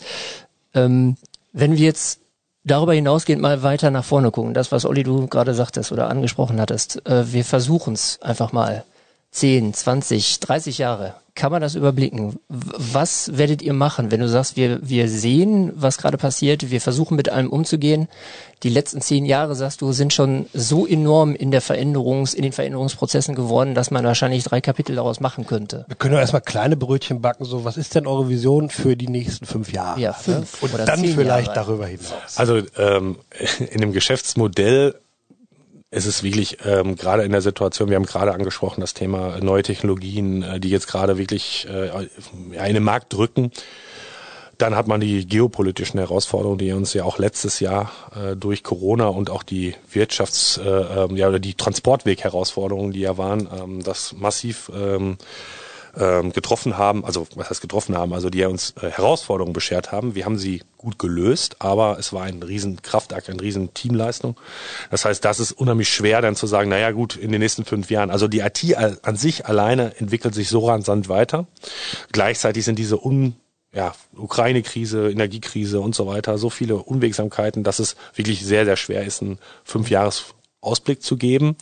Ähm, 0.76 1.18
wenn 1.54 1.76
wir 1.76 1.86
jetzt 1.86 2.21
darüber 2.64 2.94
hinausgehend 2.94 3.42
mal 3.42 3.64
weiter 3.64 3.92
nach 3.92 4.06
vorne 4.06 4.32
gucken, 4.32 4.54
das, 4.54 4.72
was 4.72 4.86
Olli 4.86 5.04
du 5.04 5.28
gerade 5.28 5.54
sagtest 5.54 5.92
oder 5.92 6.10
angesprochen 6.10 6.60
hattest, 6.60 7.06
äh, 7.08 7.32
wir 7.32 7.46
versuchen 7.46 7.94
es 7.94 8.22
einfach 8.22 8.52
mal. 8.52 8.84
10, 9.32 9.74
20, 9.74 10.40
30 10.42 10.78
Jahre. 10.78 11.16
Kann 11.34 11.54
man 11.54 11.62
das 11.62 11.76
überblicken? 11.76 12.40
Was 12.50 13.38
werdet 13.38 13.62
ihr 13.62 13.72
machen, 13.72 14.12
wenn 14.12 14.20
du 14.20 14.28
sagst, 14.28 14.58
wir, 14.58 14.80
wir 14.82 15.08
sehen, 15.08 15.72
was 15.76 15.98
gerade 15.98 16.18
passiert, 16.18 16.70
wir 16.70 16.82
versuchen 16.82 17.16
mit 17.16 17.30
allem 17.30 17.50
umzugehen. 17.50 18.10
Die 18.64 18.70
letzten 18.70 19.00
zehn 19.00 19.26
Jahre, 19.26 19.56
sagst 19.56 19.82
du, 19.82 19.94
sind 19.94 20.14
schon 20.14 20.48
so 20.54 20.86
enorm 20.86 21.34
in 21.34 21.50
der 21.50 21.62
Veränderungs, 21.62 22.34
in 22.34 22.44
den 22.44 22.52
Veränderungsprozessen 22.52 23.34
geworden, 23.34 23.74
dass 23.74 23.90
man 23.90 24.04
wahrscheinlich 24.04 24.44
drei 24.44 24.60
Kapitel 24.60 24.98
daraus 24.98 25.22
machen 25.22 25.48
könnte. 25.48 25.86
Wir 25.88 25.96
können 25.96 26.14
doch 26.14 26.20
erstmal 26.20 26.42
kleine 26.42 26.76
Brötchen 26.76 27.22
backen. 27.22 27.46
So, 27.46 27.64
was 27.64 27.78
ist 27.78 27.96
denn 27.96 28.06
eure 28.06 28.28
Vision 28.28 28.70
für 28.70 28.98
die 28.98 29.08
nächsten 29.08 29.46
fünf 29.46 29.72
Jahre? 29.72 30.00
Ja, 30.02 30.12
fünf. 30.12 30.62
Und 30.62 30.74
dann 30.78 31.00
vielleicht 31.00 31.48
Jahre. 31.48 31.60
darüber 31.60 31.88
hinaus. 31.88 32.36
Also 32.36 32.62
ähm, 32.78 33.16
in 33.72 33.80
dem 33.80 33.94
Geschäftsmodell 33.94 34.96
es 35.92 36.06
ist 36.06 36.24
wirklich 36.24 36.58
ähm, 36.66 36.96
gerade 36.96 37.24
in 37.24 37.34
der 37.34 37.42
Situation, 37.42 37.90
wir 37.90 37.98
haben 37.98 38.06
gerade 38.06 38.34
angesprochen, 38.34 38.80
das 38.80 38.94
Thema 38.94 39.40
neue 39.42 39.62
Technologien, 39.62 40.42
äh, 40.42 40.60
die 40.60 40.70
jetzt 40.70 40.88
gerade 40.88 41.18
wirklich 41.18 41.68
äh, 41.70 42.08
in 42.68 42.74
den 42.74 42.84
Markt 42.84 43.14
drücken. 43.14 43.52
Dann 44.58 44.76
hat 44.76 44.88
man 44.88 45.02
die 45.02 45.26
geopolitischen 45.26 46.00
Herausforderungen, 46.00 46.60
die 46.60 46.72
uns 46.72 46.94
ja 46.94 47.04
auch 47.04 47.18
letztes 47.18 47.60
Jahr 47.60 47.92
äh, 48.16 48.38
durch 48.38 48.64
Corona 48.64 49.08
und 49.08 49.30
auch 49.30 49.44
die 49.44 49.76
Wirtschafts- 49.92 50.62
äh, 50.62 51.04
ähm, 51.04 51.18
ja, 51.18 51.28
oder 51.28 51.40
die 51.40 51.56
Transportweg-Herausforderungen, 51.56 52.94
die 52.94 53.02
ja 53.02 53.18
waren, 53.18 53.50
ähm, 53.52 53.84
das 53.84 54.14
massiv 54.14 54.72
ähm, 54.74 55.18
ähm, 55.98 56.32
getroffen 56.34 56.78
haben, 56.78 57.06
also 57.06 57.28
was 57.36 57.50
heißt 57.50 57.62
getroffen 57.62 57.98
haben, 57.98 58.14
also 58.14 58.30
die 58.30 58.44
uns 58.46 58.74
äh, 58.82 58.90
Herausforderungen 58.90 59.54
beschert 59.54 59.92
haben. 59.92 60.16
Wir 60.16 60.26
haben 60.26 60.38
sie 60.38 60.64
gut 60.78 61.00
gelöst, 61.00 61.58
aber 61.60 61.98
es 62.00 62.14
war 62.14 62.24
ein 62.24 62.42
riesen 62.42 62.82
Kraftakt, 62.82 63.30
eine 63.30 63.42
riesen 63.42 63.74
Teamleistung. 63.74 64.38
Das 64.90 65.06
heißt, 65.06 65.24
das 65.24 65.40
ist 65.40 65.52
unheimlich 65.52 65.90
schwer, 65.90 66.22
dann 66.22 66.36
zu 66.36 66.48
sagen, 66.48 66.70
naja 66.70 66.92
gut, 66.92 67.16
in 67.16 67.32
den 67.32 67.42
nächsten 67.42 67.66
fünf 67.66 67.92
Jahren. 67.92 68.10
Also 68.10 68.28
die 68.28 68.40
IT 68.40 68.76
an 68.76 69.16
sich 69.16 69.46
alleine 69.46 69.96
entwickelt 69.98 70.34
sich 70.34 70.50
so 70.50 70.66
rasant 70.66 71.10
weiter. 71.10 71.46
Gleichzeitig 72.12 72.66
sind 72.66 72.80
diese 72.80 72.98
un 73.04 73.36
ja, 73.74 73.94
Ukraine-Krise, 74.16 75.10
Energiekrise 75.10 75.80
und 75.80 75.96
so 75.96 76.06
weiter, 76.08 76.38
so 76.38 76.50
viele 76.50 76.76
Unwegsamkeiten, 76.78 77.64
dass 77.64 77.80
es 77.80 77.96
wirklich 78.16 78.46
sehr, 78.46 78.66
sehr 78.66 78.76
schwer 78.76 79.06
ist, 79.06 79.22
einen 79.22 79.40
Fünfjahres-Ausblick 79.64 81.02
zu 81.02 81.16
geben. 81.16 81.56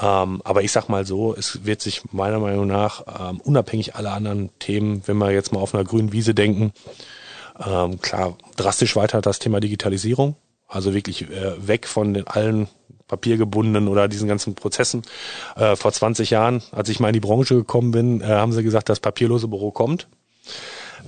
Ähm, 0.00 0.40
aber 0.44 0.62
ich 0.62 0.72
sag 0.72 0.88
mal 0.88 1.04
so, 1.04 1.34
es 1.34 1.64
wird 1.64 1.80
sich 1.80 2.02
meiner 2.12 2.38
Meinung 2.38 2.66
nach 2.66 3.04
ähm, 3.20 3.40
unabhängig 3.40 3.94
aller 3.94 4.12
anderen 4.12 4.50
Themen, 4.58 5.02
wenn 5.06 5.18
wir 5.18 5.30
jetzt 5.30 5.52
mal 5.52 5.60
auf 5.60 5.74
einer 5.74 5.84
grünen 5.84 6.12
Wiese 6.12 6.34
denken, 6.34 6.72
ähm, 7.64 8.00
klar, 8.00 8.36
drastisch 8.56 8.96
weiter 8.96 9.20
das 9.20 9.38
Thema 9.38 9.60
Digitalisierung. 9.60 10.36
Also 10.66 10.94
wirklich 10.94 11.30
äh, 11.30 11.66
weg 11.66 11.86
von 11.86 12.14
den 12.14 12.26
allen 12.26 12.68
papiergebundenen 13.06 13.88
oder 13.88 14.08
diesen 14.08 14.26
ganzen 14.26 14.54
Prozessen. 14.54 15.02
Äh, 15.56 15.76
vor 15.76 15.92
20 15.92 16.30
Jahren, 16.30 16.62
als 16.72 16.88
ich 16.88 16.98
mal 16.98 17.08
in 17.08 17.12
die 17.12 17.20
Branche 17.20 17.54
gekommen 17.54 17.90
bin, 17.90 18.22
äh, 18.22 18.24
haben 18.24 18.52
sie 18.52 18.62
gesagt, 18.62 18.88
das 18.88 19.00
papierlose 19.00 19.48
Büro 19.48 19.70
kommt. 19.70 20.08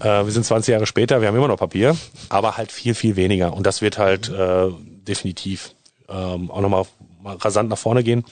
Äh, 0.00 0.24
wir 0.26 0.30
sind 0.30 0.44
20 0.44 0.72
Jahre 0.72 0.86
später, 0.86 1.22
wir 1.22 1.28
haben 1.28 1.36
immer 1.36 1.48
noch 1.48 1.56
Papier, 1.56 1.96
aber 2.28 2.58
halt 2.58 2.72
viel, 2.72 2.94
viel 2.94 3.16
weniger. 3.16 3.54
Und 3.54 3.66
das 3.66 3.80
wird 3.80 3.96
halt 3.96 4.28
äh, 4.28 4.68
definitiv 5.08 5.74
ähm, 6.08 6.50
auch 6.50 6.60
nochmal 6.60 6.84
rasant 7.24 7.68
nach 7.68 7.78
vorne 7.78 8.04
gehen. 8.04 8.24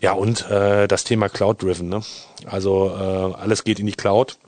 Ja, 0.00 0.12
und 0.12 0.48
äh, 0.50 0.88
das 0.88 1.04
Thema 1.04 1.28
Cloud-Driven. 1.28 1.88
Ne? 1.88 2.02
Also 2.46 2.88
äh, 2.88 3.34
alles 3.40 3.64
geht 3.64 3.78
in 3.78 3.86
die 3.86 3.92
Cloud. 3.92 4.38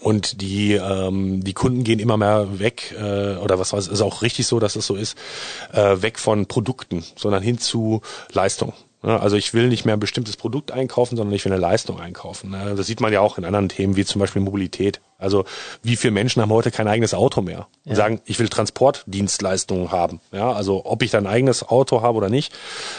Und 0.00 0.40
die, 0.42 0.74
ähm, 0.74 1.42
die 1.42 1.54
Kunden 1.54 1.82
gehen 1.82 1.98
immer 1.98 2.16
mehr 2.16 2.58
weg, 2.58 2.94
äh, 2.98 3.36
oder 3.36 3.58
was 3.58 3.72
weiß, 3.72 3.88
ist 3.88 4.02
auch 4.02 4.22
richtig 4.22 4.46
so, 4.46 4.60
dass 4.60 4.76
es 4.76 4.86
so 4.86 4.94
ist, 4.94 5.16
äh, 5.72 6.02
weg 6.02 6.18
von 6.18 6.46
Produkten, 6.46 7.02
sondern 7.16 7.42
hin 7.42 7.58
zu 7.58 8.02
Leistung. 8.32 8.74
Also 9.02 9.36
ich 9.36 9.54
will 9.54 9.68
nicht 9.68 9.84
mehr 9.84 9.94
ein 9.94 10.00
bestimmtes 10.00 10.36
Produkt 10.36 10.72
einkaufen, 10.72 11.16
sondern 11.16 11.34
ich 11.34 11.44
will 11.44 11.52
eine 11.52 11.60
Leistung 11.60 12.00
einkaufen. 12.00 12.50
Ne? 12.50 12.74
Das 12.76 12.86
sieht 12.86 13.00
man 13.00 13.12
ja 13.12 13.20
auch 13.20 13.38
in 13.38 13.44
anderen 13.44 13.68
Themen, 13.68 13.94
wie 13.94 14.04
zum 14.04 14.20
Beispiel 14.20 14.42
Mobilität. 14.42 15.00
Also 15.18 15.44
wie 15.82 15.96
viele 15.96 16.10
Menschen 16.10 16.42
haben 16.42 16.50
heute 16.50 16.70
kein 16.70 16.88
eigenes 16.88 17.14
Auto 17.14 17.40
mehr 17.40 17.66
und 17.84 17.92
ja. 17.92 17.96
sagen, 17.96 18.20
ich 18.26 18.38
will 18.38 18.48
Transportdienstleistungen 18.48 19.90
haben. 19.90 20.20
Ja, 20.30 20.52
also 20.52 20.82
ob 20.84 21.02
ich 21.02 21.10
dann 21.10 21.26
ein 21.26 21.32
eigenes 21.32 21.66
Auto 21.66 22.02
habe 22.02 22.18
oder 22.18 22.28
nicht, 22.28 22.52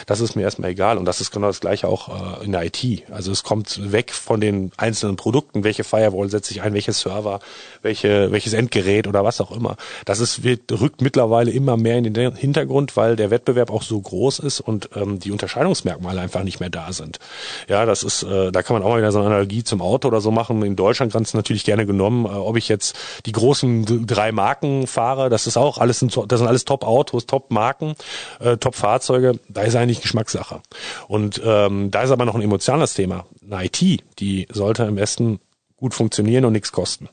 das 0.06 0.20
ist 0.20 0.34
mir 0.34 0.42
erstmal 0.42 0.70
egal. 0.70 0.98
Und 0.98 1.04
das 1.04 1.20
ist 1.20 1.30
genau 1.30 1.46
das 1.46 1.60
gleiche 1.60 1.86
auch 1.86 2.40
äh, 2.40 2.44
in 2.44 2.52
der 2.52 2.64
IT. 2.64 3.04
Also 3.10 3.30
es 3.30 3.44
kommt 3.44 3.92
weg 3.92 4.12
von 4.12 4.40
den 4.40 4.72
einzelnen 4.76 5.14
Produkten, 5.14 5.62
welche 5.62 5.84
Firewall 5.84 6.28
setze 6.28 6.52
ich 6.52 6.62
ein, 6.62 6.74
welches 6.74 7.00
Server, 7.00 7.38
welche, 7.82 8.32
welches 8.32 8.52
Endgerät 8.52 9.06
oder 9.06 9.22
was 9.22 9.40
auch 9.40 9.52
immer. 9.52 9.76
Das 10.04 10.18
ist, 10.18 10.42
wird, 10.42 10.72
rückt 10.72 11.00
mittlerweile 11.02 11.52
immer 11.52 11.76
mehr 11.76 11.98
in 11.98 12.12
den 12.12 12.34
Hintergrund, 12.34 12.96
weil 12.96 13.14
der 13.14 13.30
Wettbewerb 13.30 13.70
auch 13.70 13.82
so 13.82 14.00
groß 14.00 14.40
ist 14.40 14.60
und 14.60 14.90
ähm, 14.96 15.20
die 15.20 15.30
Unterscheidungsmerkmale 15.30 16.20
einfach 16.20 16.42
nicht 16.42 16.58
mehr 16.58 16.70
da 16.70 16.92
sind. 16.92 17.20
Ja, 17.68 17.86
das 17.86 18.02
ist, 18.02 18.24
äh, 18.24 18.50
da 18.50 18.62
kann 18.62 18.74
man 18.74 18.82
auch 18.82 18.90
mal 18.90 18.98
wieder 18.98 19.12
so 19.12 19.18
eine 19.18 19.28
Analogie 19.28 19.62
zum 19.62 19.80
Auto 19.80 20.08
oder 20.08 20.20
so 20.20 20.32
machen. 20.32 20.62
In 20.64 20.74
Deutschland 20.74 21.12
ganz 21.12 21.32
natürlich 21.32 21.64
gerne 21.64 21.86
genommen 21.86 22.07
genommen, 22.08 22.26
äh, 22.26 22.38
ob 22.38 22.56
ich 22.56 22.68
jetzt 22.68 22.96
die 23.26 23.32
großen 23.32 24.06
drei 24.06 24.32
Marken 24.32 24.86
fahre, 24.86 25.28
das 25.28 25.46
ist 25.46 25.56
auch 25.56 25.78
alles, 25.78 26.00
das 26.00 26.38
sind 26.38 26.48
alles 26.48 26.64
Top-Autos, 26.64 27.26
Top-Marken, 27.26 27.94
äh, 28.40 28.56
Top-Fahrzeuge, 28.56 29.38
da 29.48 29.62
ist 29.62 29.76
eigentlich 29.76 30.00
Geschmackssache. 30.00 30.60
Und 31.06 31.40
ähm, 31.44 31.90
da 31.90 32.02
ist 32.02 32.10
aber 32.10 32.24
noch 32.24 32.34
ein 32.34 32.42
emotionales 32.42 32.94
Thema. 32.94 33.26
Eine 33.48 33.66
IT, 33.66 33.80
die 34.18 34.46
sollte 34.50 34.86
am 34.86 34.96
besten 34.96 35.40
gut 35.76 35.94
funktionieren 35.94 36.44
und 36.44 36.52
nichts 36.52 36.72
kosten. 36.72 37.08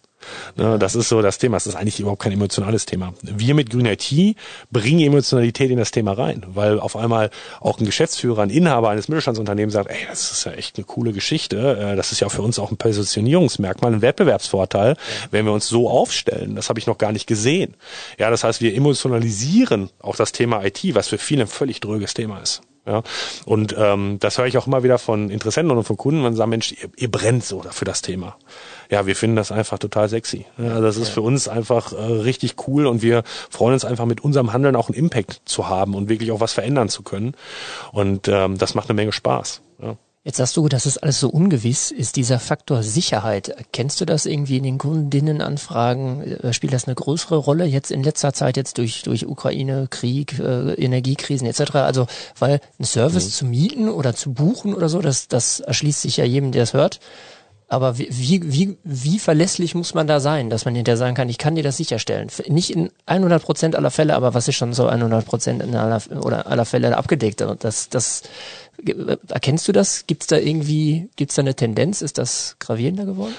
Ne, 0.55 0.79
das 0.79 0.95
ist 0.95 1.09
so 1.09 1.21
das 1.21 1.37
Thema. 1.37 1.57
Es 1.57 1.67
ist 1.67 1.75
eigentlich 1.75 1.99
überhaupt 1.99 2.21
kein 2.21 2.31
emotionales 2.31 2.85
Thema. 2.85 3.13
Wir 3.21 3.55
mit 3.55 3.69
Green 3.69 3.85
IT 3.85 4.37
bringen 4.71 4.99
Emotionalität 4.99 5.71
in 5.71 5.77
das 5.77 5.91
Thema 5.91 6.13
rein, 6.13 6.45
weil 6.47 6.79
auf 6.79 6.95
einmal 6.95 7.29
auch 7.59 7.79
ein 7.79 7.85
Geschäftsführer, 7.85 8.41
ein 8.41 8.49
Inhaber 8.49 8.89
eines 8.89 9.07
Mittelstandsunternehmens 9.07 9.73
sagt, 9.73 9.89
ey, 9.89 9.97
das 10.07 10.31
ist 10.31 10.45
ja 10.45 10.53
echt 10.53 10.77
eine 10.77 10.85
coole 10.85 11.13
Geschichte. 11.13 11.77
Äh, 11.77 11.95
das 11.95 12.11
ist 12.11 12.19
ja 12.19 12.29
für 12.29 12.41
uns 12.41 12.59
auch 12.59 12.71
ein 12.71 12.77
Positionierungsmerkmal, 12.77 13.93
ein 13.93 14.01
Wettbewerbsvorteil, 14.01 14.95
wenn 15.31 15.45
wir 15.45 15.53
uns 15.53 15.67
so 15.67 15.89
aufstellen. 15.89 16.55
Das 16.55 16.69
habe 16.69 16.79
ich 16.79 16.87
noch 16.87 16.97
gar 16.97 17.11
nicht 17.11 17.27
gesehen. 17.27 17.75
Ja, 18.17 18.29
das 18.29 18.43
heißt, 18.43 18.61
wir 18.61 18.75
emotionalisieren 18.75 19.89
auch 19.99 20.15
das 20.15 20.31
Thema 20.31 20.63
IT, 20.63 20.83
was 20.93 21.07
für 21.07 21.17
viele 21.17 21.43
ein 21.43 21.47
völlig 21.47 21.79
dröges 21.79 22.13
Thema 22.13 22.39
ist. 22.39 22.61
Ja, 22.85 23.01
und 23.45 23.75
ähm, 23.77 24.17
das 24.19 24.37
höre 24.37 24.45
ich 24.45 24.57
auch 24.59 24.67
immer 24.67 24.83
wieder 24.83 24.99
von 24.99 25.31
Interessenten 25.31 25.75
und 25.75 25.83
von 25.85 25.97
Kunden, 25.97 26.23
wenn 26.23 26.33
sie 26.33 26.37
sagen, 26.37 26.51
Mensch, 26.51 26.71
ihr, 26.71 26.89
ihr 26.95 27.09
brennt 27.09 27.43
so 27.43 27.63
für 27.71 27.85
das 27.85 28.03
Thema. 28.03 28.37
Ja, 28.91 29.07
wir 29.07 29.15
finden 29.15 29.35
das 29.35 29.51
einfach 29.51 29.79
total 29.79 30.07
sexy. 30.07 30.45
Ja, 30.59 30.79
das 30.79 30.97
ist 30.97 31.09
für 31.09 31.21
uns 31.21 31.47
einfach 31.47 31.93
äh, 31.93 31.95
richtig 31.95 32.67
cool 32.67 32.85
und 32.85 33.01
wir 33.01 33.23
freuen 33.49 33.73
uns 33.73 33.85
einfach 33.85 34.05
mit 34.05 34.23
unserem 34.23 34.53
Handeln 34.53 34.75
auch 34.75 34.89
einen 34.89 34.97
Impact 34.97 35.41
zu 35.45 35.67
haben 35.67 35.95
und 35.95 36.09
wirklich 36.09 36.31
auch 36.31 36.41
was 36.41 36.53
verändern 36.53 36.89
zu 36.89 37.01
können. 37.01 37.33
Und 37.91 38.27
ähm, 38.27 38.59
das 38.59 38.75
macht 38.75 38.89
eine 38.89 38.95
Menge 38.95 39.11
Spaß. 39.11 39.61
Ja. 39.81 39.97
Jetzt 40.25 40.37
sagst 40.37 40.57
du, 40.57 40.67
das 40.67 40.87
ist 40.87 40.97
alles 40.97 41.19
so 41.19 41.29
ungewiss. 41.29 41.91
Ist 41.91 42.15
dieser 42.15 42.39
Faktor 42.39 42.81
Sicherheit, 42.81 43.55
kennst 43.71 44.01
du 44.01 44.05
das 44.05 44.25
irgendwie 44.25 44.57
in 44.57 44.63
den 44.63 44.79
Kundinnenanfragen? 44.79 46.39
Äh, 46.41 46.51
spielt 46.51 46.73
das 46.73 46.85
eine 46.85 46.95
größere 46.95 47.37
Rolle 47.37 47.65
jetzt 47.65 47.91
in 47.91 48.01
letzter 48.01 48.33
Zeit 48.33 48.57
jetzt 48.57 48.79
durch, 48.79 49.03
durch 49.03 49.27
Ukraine, 49.27 49.85
Krieg, 49.87 50.39
äh, 50.39 50.73
Energiekrisen 50.73 51.45
etc.? 51.45 51.75
Also, 51.75 52.07
weil 52.39 52.59
ein 52.79 52.85
Service 52.85 53.25
mhm. 53.25 53.29
zu 53.29 53.45
mieten 53.45 53.87
oder 53.87 54.15
zu 54.15 54.33
buchen 54.33 54.73
oder 54.73 54.89
so, 54.89 54.99
das, 54.99 55.27
das 55.27 55.59
erschließt 55.59 56.01
sich 56.01 56.17
ja 56.17 56.25
jedem, 56.25 56.51
der 56.51 56.63
es 56.63 56.73
hört. 56.73 56.99
Aber 57.67 57.97
wie, 57.97 58.07
wie, 58.11 58.77
wie 58.83 59.17
verlässlich 59.17 59.73
muss 59.73 59.95
man 59.95 60.05
da 60.05 60.19
sein, 60.19 60.51
dass 60.51 60.65
man 60.65 60.75
hinterher 60.75 60.97
sagen 60.97 61.15
kann, 61.15 61.29
ich 61.29 61.39
kann 61.39 61.55
dir 61.55 61.63
das 61.63 61.77
sicherstellen? 61.77 62.29
Nicht 62.47 62.69
in 62.69 62.91
100 63.07 63.41
Prozent 63.41 63.75
aller 63.75 63.89
Fälle, 63.89 64.15
aber 64.15 64.35
was 64.35 64.47
ist 64.47 64.55
schon 64.55 64.73
so 64.73 64.87
100 64.87 65.25
Prozent 65.25 65.63
in 65.63 65.75
aller, 65.75 66.01
oder 66.23 66.45
aller 66.45 66.65
Fälle 66.65 66.95
abgedeckt? 66.95 67.43
Das, 67.59 67.89
das, 67.89 68.21
Erkennst 69.29 69.67
du 69.67 69.71
das? 69.71 70.05
Gibt 70.05 70.23
es 70.23 70.27
da 70.27 70.37
irgendwie, 70.37 71.09
gibt 71.15 71.31
es 71.31 71.35
da 71.35 71.41
eine 71.41 71.55
Tendenz? 71.55 72.01
Ist 72.01 72.17
das 72.17 72.57
gravierender 72.59 73.05
geworden? 73.05 73.33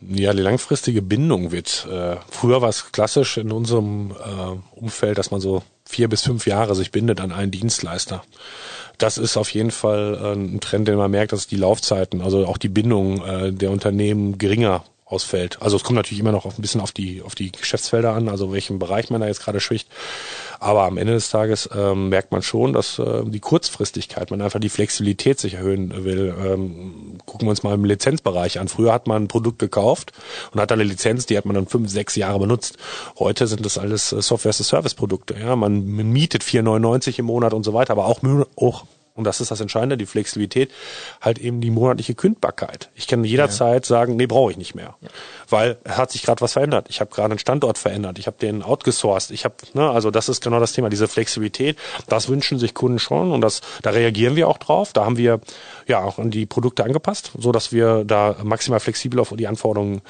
Ja, 0.00 0.32
die 0.32 0.42
langfristige 0.42 1.02
Bindung 1.02 1.52
wird. 1.52 1.86
Äh, 1.90 2.16
früher 2.30 2.62
war 2.62 2.68
es 2.68 2.92
klassisch 2.92 3.36
in 3.36 3.52
unserem 3.52 4.12
äh, 4.12 4.78
Umfeld, 4.78 5.18
dass 5.18 5.30
man 5.30 5.40
so 5.40 5.62
vier 5.84 6.08
bis 6.08 6.22
fünf 6.22 6.46
Jahre 6.46 6.74
sich 6.74 6.90
bindet 6.90 7.20
an 7.20 7.32
einen 7.32 7.50
Dienstleister. 7.50 8.22
Das 9.00 9.16
ist 9.16 9.36
auf 9.36 9.50
jeden 9.50 9.70
Fall 9.70 10.18
äh, 10.22 10.32
ein 10.34 10.60
Trend, 10.60 10.86
den 10.86 10.96
man 10.96 11.10
merkt, 11.10 11.32
dass 11.32 11.46
die 11.46 11.56
Laufzeiten, 11.56 12.20
also 12.20 12.46
auch 12.46 12.58
die 12.58 12.68
Bindung 12.68 13.24
äh, 13.24 13.52
der 13.52 13.70
Unternehmen 13.70 14.38
geringer 14.38 14.84
ausfällt. 15.06 15.60
Also 15.60 15.76
es 15.76 15.82
kommt 15.82 15.96
natürlich 15.96 16.20
immer 16.20 16.32
noch 16.32 16.44
ein 16.44 16.62
bisschen 16.62 16.80
auf 16.80 16.92
die 16.92 17.22
auf 17.22 17.34
die 17.34 17.50
Geschäftsfelder 17.50 18.12
an, 18.12 18.28
also 18.28 18.52
welchen 18.52 18.78
Bereich 18.78 19.10
man 19.10 19.20
da 19.20 19.26
jetzt 19.26 19.42
gerade 19.42 19.58
spricht. 19.58 19.88
Aber 20.60 20.82
am 20.82 20.98
Ende 20.98 21.14
des 21.14 21.30
Tages 21.30 21.70
ähm, 21.74 22.10
merkt 22.10 22.32
man 22.32 22.42
schon, 22.42 22.74
dass 22.74 22.98
äh, 22.98 23.22
die 23.24 23.40
Kurzfristigkeit, 23.40 24.30
man 24.30 24.42
einfach 24.42 24.60
die 24.60 24.68
Flexibilität 24.68 25.40
sich 25.40 25.54
erhöhen 25.54 26.04
will. 26.04 26.34
Ähm, 26.38 27.18
gucken 27.24 27.46
wir 27.46 27.50
uns 27.50 27.62
mal 27.62 27.74
im 27.74 27.86
Lizenzbereich 27.86 28.60
an. 28.60 28.68
Früher 28.68 28.92
hat 28.92 29.06
man 29.06 29.24
ein 29.24 29.28
Produkt 29.28 29.58
gekauft 29.58 30.12
und 30.52 30.60
hat 30.60 30.70
eine 30.70 30.84
Lizenz, 30.84 31.24
die 31.24 31.38
hat 31.38 31.46
man 31.46 31.54
dann 31.54 31.66
fünf, 31.66 31.88
sechs 31.88 32.14
Jahre 32.14 32.38
benutzt. 32.38 32.76
Heute 33.18 33.46
sind 33.46 33.64
das 33.64 33.78
alles 33.78 34.12
äh, 34.12 34.20
Software-as-a-Service-Produkte. 34.20 35.34
Ja, 35.40 35.56
man 35.56 35.82
mietet 35.82 36.42
4,99 36.42 37.20
im 37.20 37.24
Monat 37.24 37.54
und 37.54 37.64
so 37.64 37.72
weiter, 37.72 37.92
aber 37.92 38.04
auch, 38.04 38.20
auch 38.56 38.84
und 39.20 39.24
das 39.24 39.42
ist 39.42 39.50
das 39.50 39.60
Entscheidende, 39.60 39.98
die 39.98 40.06
Flexibilität, 40.06 40.70
halt 41.20 41.38
eben 41.38 41.60
die 41.60 41.70
monatliche 41.70 42.14
Kündbarkeit. 42.14 42.88
Ich 42.94 43.06
kann 43.06 43.22
jederzeit 43.22 43.84
ja. 43.84 43.88
sagen, 43.88 44.16
nee, 44.16 44.26
brauche 44.26 44.50
ich 44.50 44.56
nicht 44.56 44.74
mehr. 44.74 44.96
Ja. 45.02 45.08
Weil 45.50 45.78
es 45.84 45.98
hat 45.98 46.10
sich 46.10 46.22
gerade 46.22 46.40
was 46.40 46.54
verändert. 46.54 46.86
Ich 46.88 47.00
habe 47.00 47.10
gerade 47.10 47.32
einen 47.32 47.38
Standort 47.38 47.76
verändert, 47.76 48.18
ich 48.18 48.26
habe 48.26 48.38
den 48.38 48.62
outgesourced. 48.62 49.30
Ich 49.30 49.44
habe, 49.44 49.54
ne, 49.74 49.90
also 49.90 50.10
das 50.10 50.30
ist 50.30 50.42
genau 50.42 50.58
das 50.58 50.72
Thema, 50.72 50.88
diese 50.88 51.06
Flexibilität, 51.06 51.76
das 52.08 52.30
wünschen 52.30 52.58
sich 52.58 52.72
Kunden 52.72 52.98
schon 52.98 53.30
und 53.30 53.42
das, 53.42 53.60
da 53.82 53.90
reagieren 53.90 54.36
wir 54.36 54.48
auch 54.48 54.56
drauf. 54.56 54.94
Da 54.94 55.04
haben 55.04 55.18
wir 55.18 55.40
ja 55.86 56.02
auch 56.02 56.18
an 56.18 56.30
die 56.30 56.46
Produkte 56.46 56.82
angepasst, 56.82 57.32
so 57.36 57.52
dass 57.52 57.72
wir 57.72 58.04
da 58.04 58.36
maximal 58.42 58.80
flexibel 58.80 59.20
auf 59.20 59.34
die 59.36 59.46
Anforderungen 59.46 60.00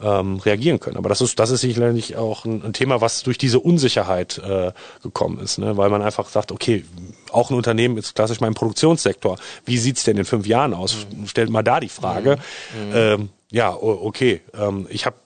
ähm, 0.00 0.36
reagieren 0.36 0.78
können. 0.78 0.96
Aber 0.96 1.08
das 1.08 1.20
ist, 1.20 1.40
das 1.40 1.50
ist 1.50 1.62
sicherlich 1.62 2.16
auch 2.16 2.44
ein, 2.44 2.62
ein 2.64 2.72
Thema, 2.72 3.00
was 3.00 3.24
durch 3.24 3.38
diese 3.38 3.58
Unsicherheit 3.58 4.38
äh, 4.38 4.70
gekommen 5.02 5.40
ist, 5.40 5.58
ne? 5.58 5.76
weil 5.76 5.90
man 5.90 6.02
einfach 6.02 6.28
sagt, 6.28 6.52
okay, 6.52 6.84
auch 7.32 7.50
ein 7.50 7.56
Unternehmen 7.56 7.96
ist 7.96 8.14
klassisch 8.14 8.40
mein 8.40 8.54
Produktionssektor. 8.54 9.36
Wie 9.64 9.78
sieht's 9.78 10.04
denn 10.04 10.16
in 10.16 10.24
fünf 10.24 10.46
Jahren 10.46 10.74
aus? 10.74 11.06
Mhm. 11.14 11.26
Stellt 11.26 11.50
mal 11.50 11.62
da 11.62 11.80
die 11.80 11.88
Frage. 11.88 12.38
Mhm. 12.74 12.92
Ähm, 12.94 13.28
ja, 13.50 13.74
okay. 13.74 14.40
Ähm, 14.54 14.86
ich 14.90 15.06
habe 15.06 15.16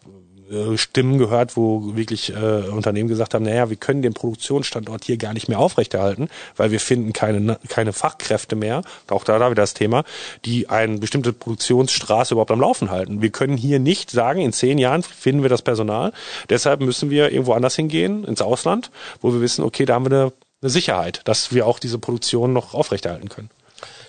äh, 0.50 0.76
Stimmen 0.76 1.18
gehört, 1.18 1.56
wo 1.56 1.96
wirklich 1.96 2.30
äh, 2.30 2.68
Unternehmen 2.68 3.08
gesagt 3.08 3.34
haben, 3.34 3.44
naja, 3.44 3.70
wir 3.70 3.76
können 3.76 4.02
den 4.02 4.12
Produktionsstandort 4.12 5.04
hier 5.04 5.16
gar 5.16 5.32
nicht 5.32 5.48
mehr 5.48 5.58
aufrechterhalten, 5.58 6.28
weil 6.56 6.70
wir 6.70 6.80
finden 6.80 7.12
keine, 7.12 7.58
keine 7.68 7.92
Fachkräfte 7.92 8.56
mehr, 8.56 8.82
auch 9.08 9.24
da, 9.24 9.38
da 9.38 9.50
wieder 9.50 9.62
das 9.62 9.74
Thema, 9.74 10.04
die 10.44 10.68
eine 10.68 10.98
bestimmte 10.98 11.32
Produktionsstraße 11.32 12.34
überhaupt 12.34 12.50
am 12.50 12.60
Laufen 12.60 12.90
halten. 12.90 13.22
Wir 13.22 13.30
können 13.30 13.56
hier 13.56 13.78
nicht 13.78 14.10
sagen, 14.10 14.40
in 14.40 14.52
zehn 14.52 14.78
Jahren 14.78 15.02
finden 15.02 15.42
wir 15.42 15.48
das 15.48 15.62
Personal, 15.62 16.12
deshalb 16.50 16.80
müssen 16.80 17.10
wir 17.10 17.32
irgendwo 17.32 17.52
anders 17.54 17.76
hingehen, 17.76 18.24
ins 18.24 18.42
Ausland, 18.42 18.90
wo 19.20 19.32
wir 19.32 19.40
wissen, 19.40 19.64
okay, 19.64 19.86
da 19.86 19.94
haben 19.94 20.10
wir 20.10 20.18
eine, 20.18 20.32
eine 20.64 20.70
Sicherheit, 20.70 21.20
dass 21.24 21.52
wir 21.52 21.66
auch 21.66 21.78
diese 21.78 21.98
Produktion 21.98 22.54
noch 22.54 22.72
aufrechterhalten 22.72 23.28
können. 23.28 23.50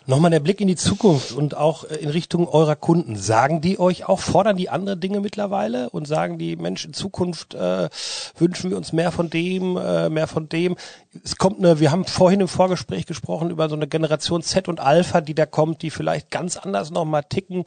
Nochmal 0.07 0.29
der 0.29 0.39
Blick 0.39 0.61
in 0.61 0.67
die 0.67 0.75
Zukunft 0.75 1.31
und 1.31 1.57
auch 1.57 1.83
äh, 1.83 1.95
in 1.95 2.09
Richtung 2.09 2.47
eurer 2.47 2.75
Kunden. 2.75 3.15
Sagen 3.15 3.59
die 3.61 3.79
euch 3.79 4.07
auch, 4.07 4.19
fordern 4.19 4.55
die 4.55 4.69
andere 4.69 4.95
Dinge 4.95 5.19
mittlerweile 5.19 5.89
und 5.89 6.07
sagen 6.07 6.37
die, 6.37 6.55
Mensch, 6.55 6.85
in 6.85 6.93
Zukunft 6.93 7.55
äh, 7.55 7.89
wünschen 8.37 8.69
wir 8.69 8.77
uns 8.77 8.93
mehr 8.93 9.11
von 9.11 9.31
dem, 9.31 9.75
äh, 9.77 10.09
mehr 10.09 10.27
von 10.27 10.47
dem. 10.47 10.77
Es 11.23 11.37
kommt 11.37 11.57
eine, 11.57 11.79
wir 11.79 11.91
haben 11.91 12.05
vorhin 12.05 12.39
im 12.39 12.47
Vorgespräch 12.47 13.07
gesprochen 13.07 13.49
über 13.49 13.67
so 13.67 13.75
eine 13.75 13.87
Generation 13.87 14.43
Z 14.43 14.67
und 14.67 14.79
Alpha, 14.79 15.21
die 15.21 15.33
da 15.33 15.47
kommt, 15.47 15.81
die 15.81 15.89
vielleicht 15.89 16.29
ganz 16.29 16.55
anders 16.55 16.91
nochmal 16.91 17.23
ticken. 17.23 17.65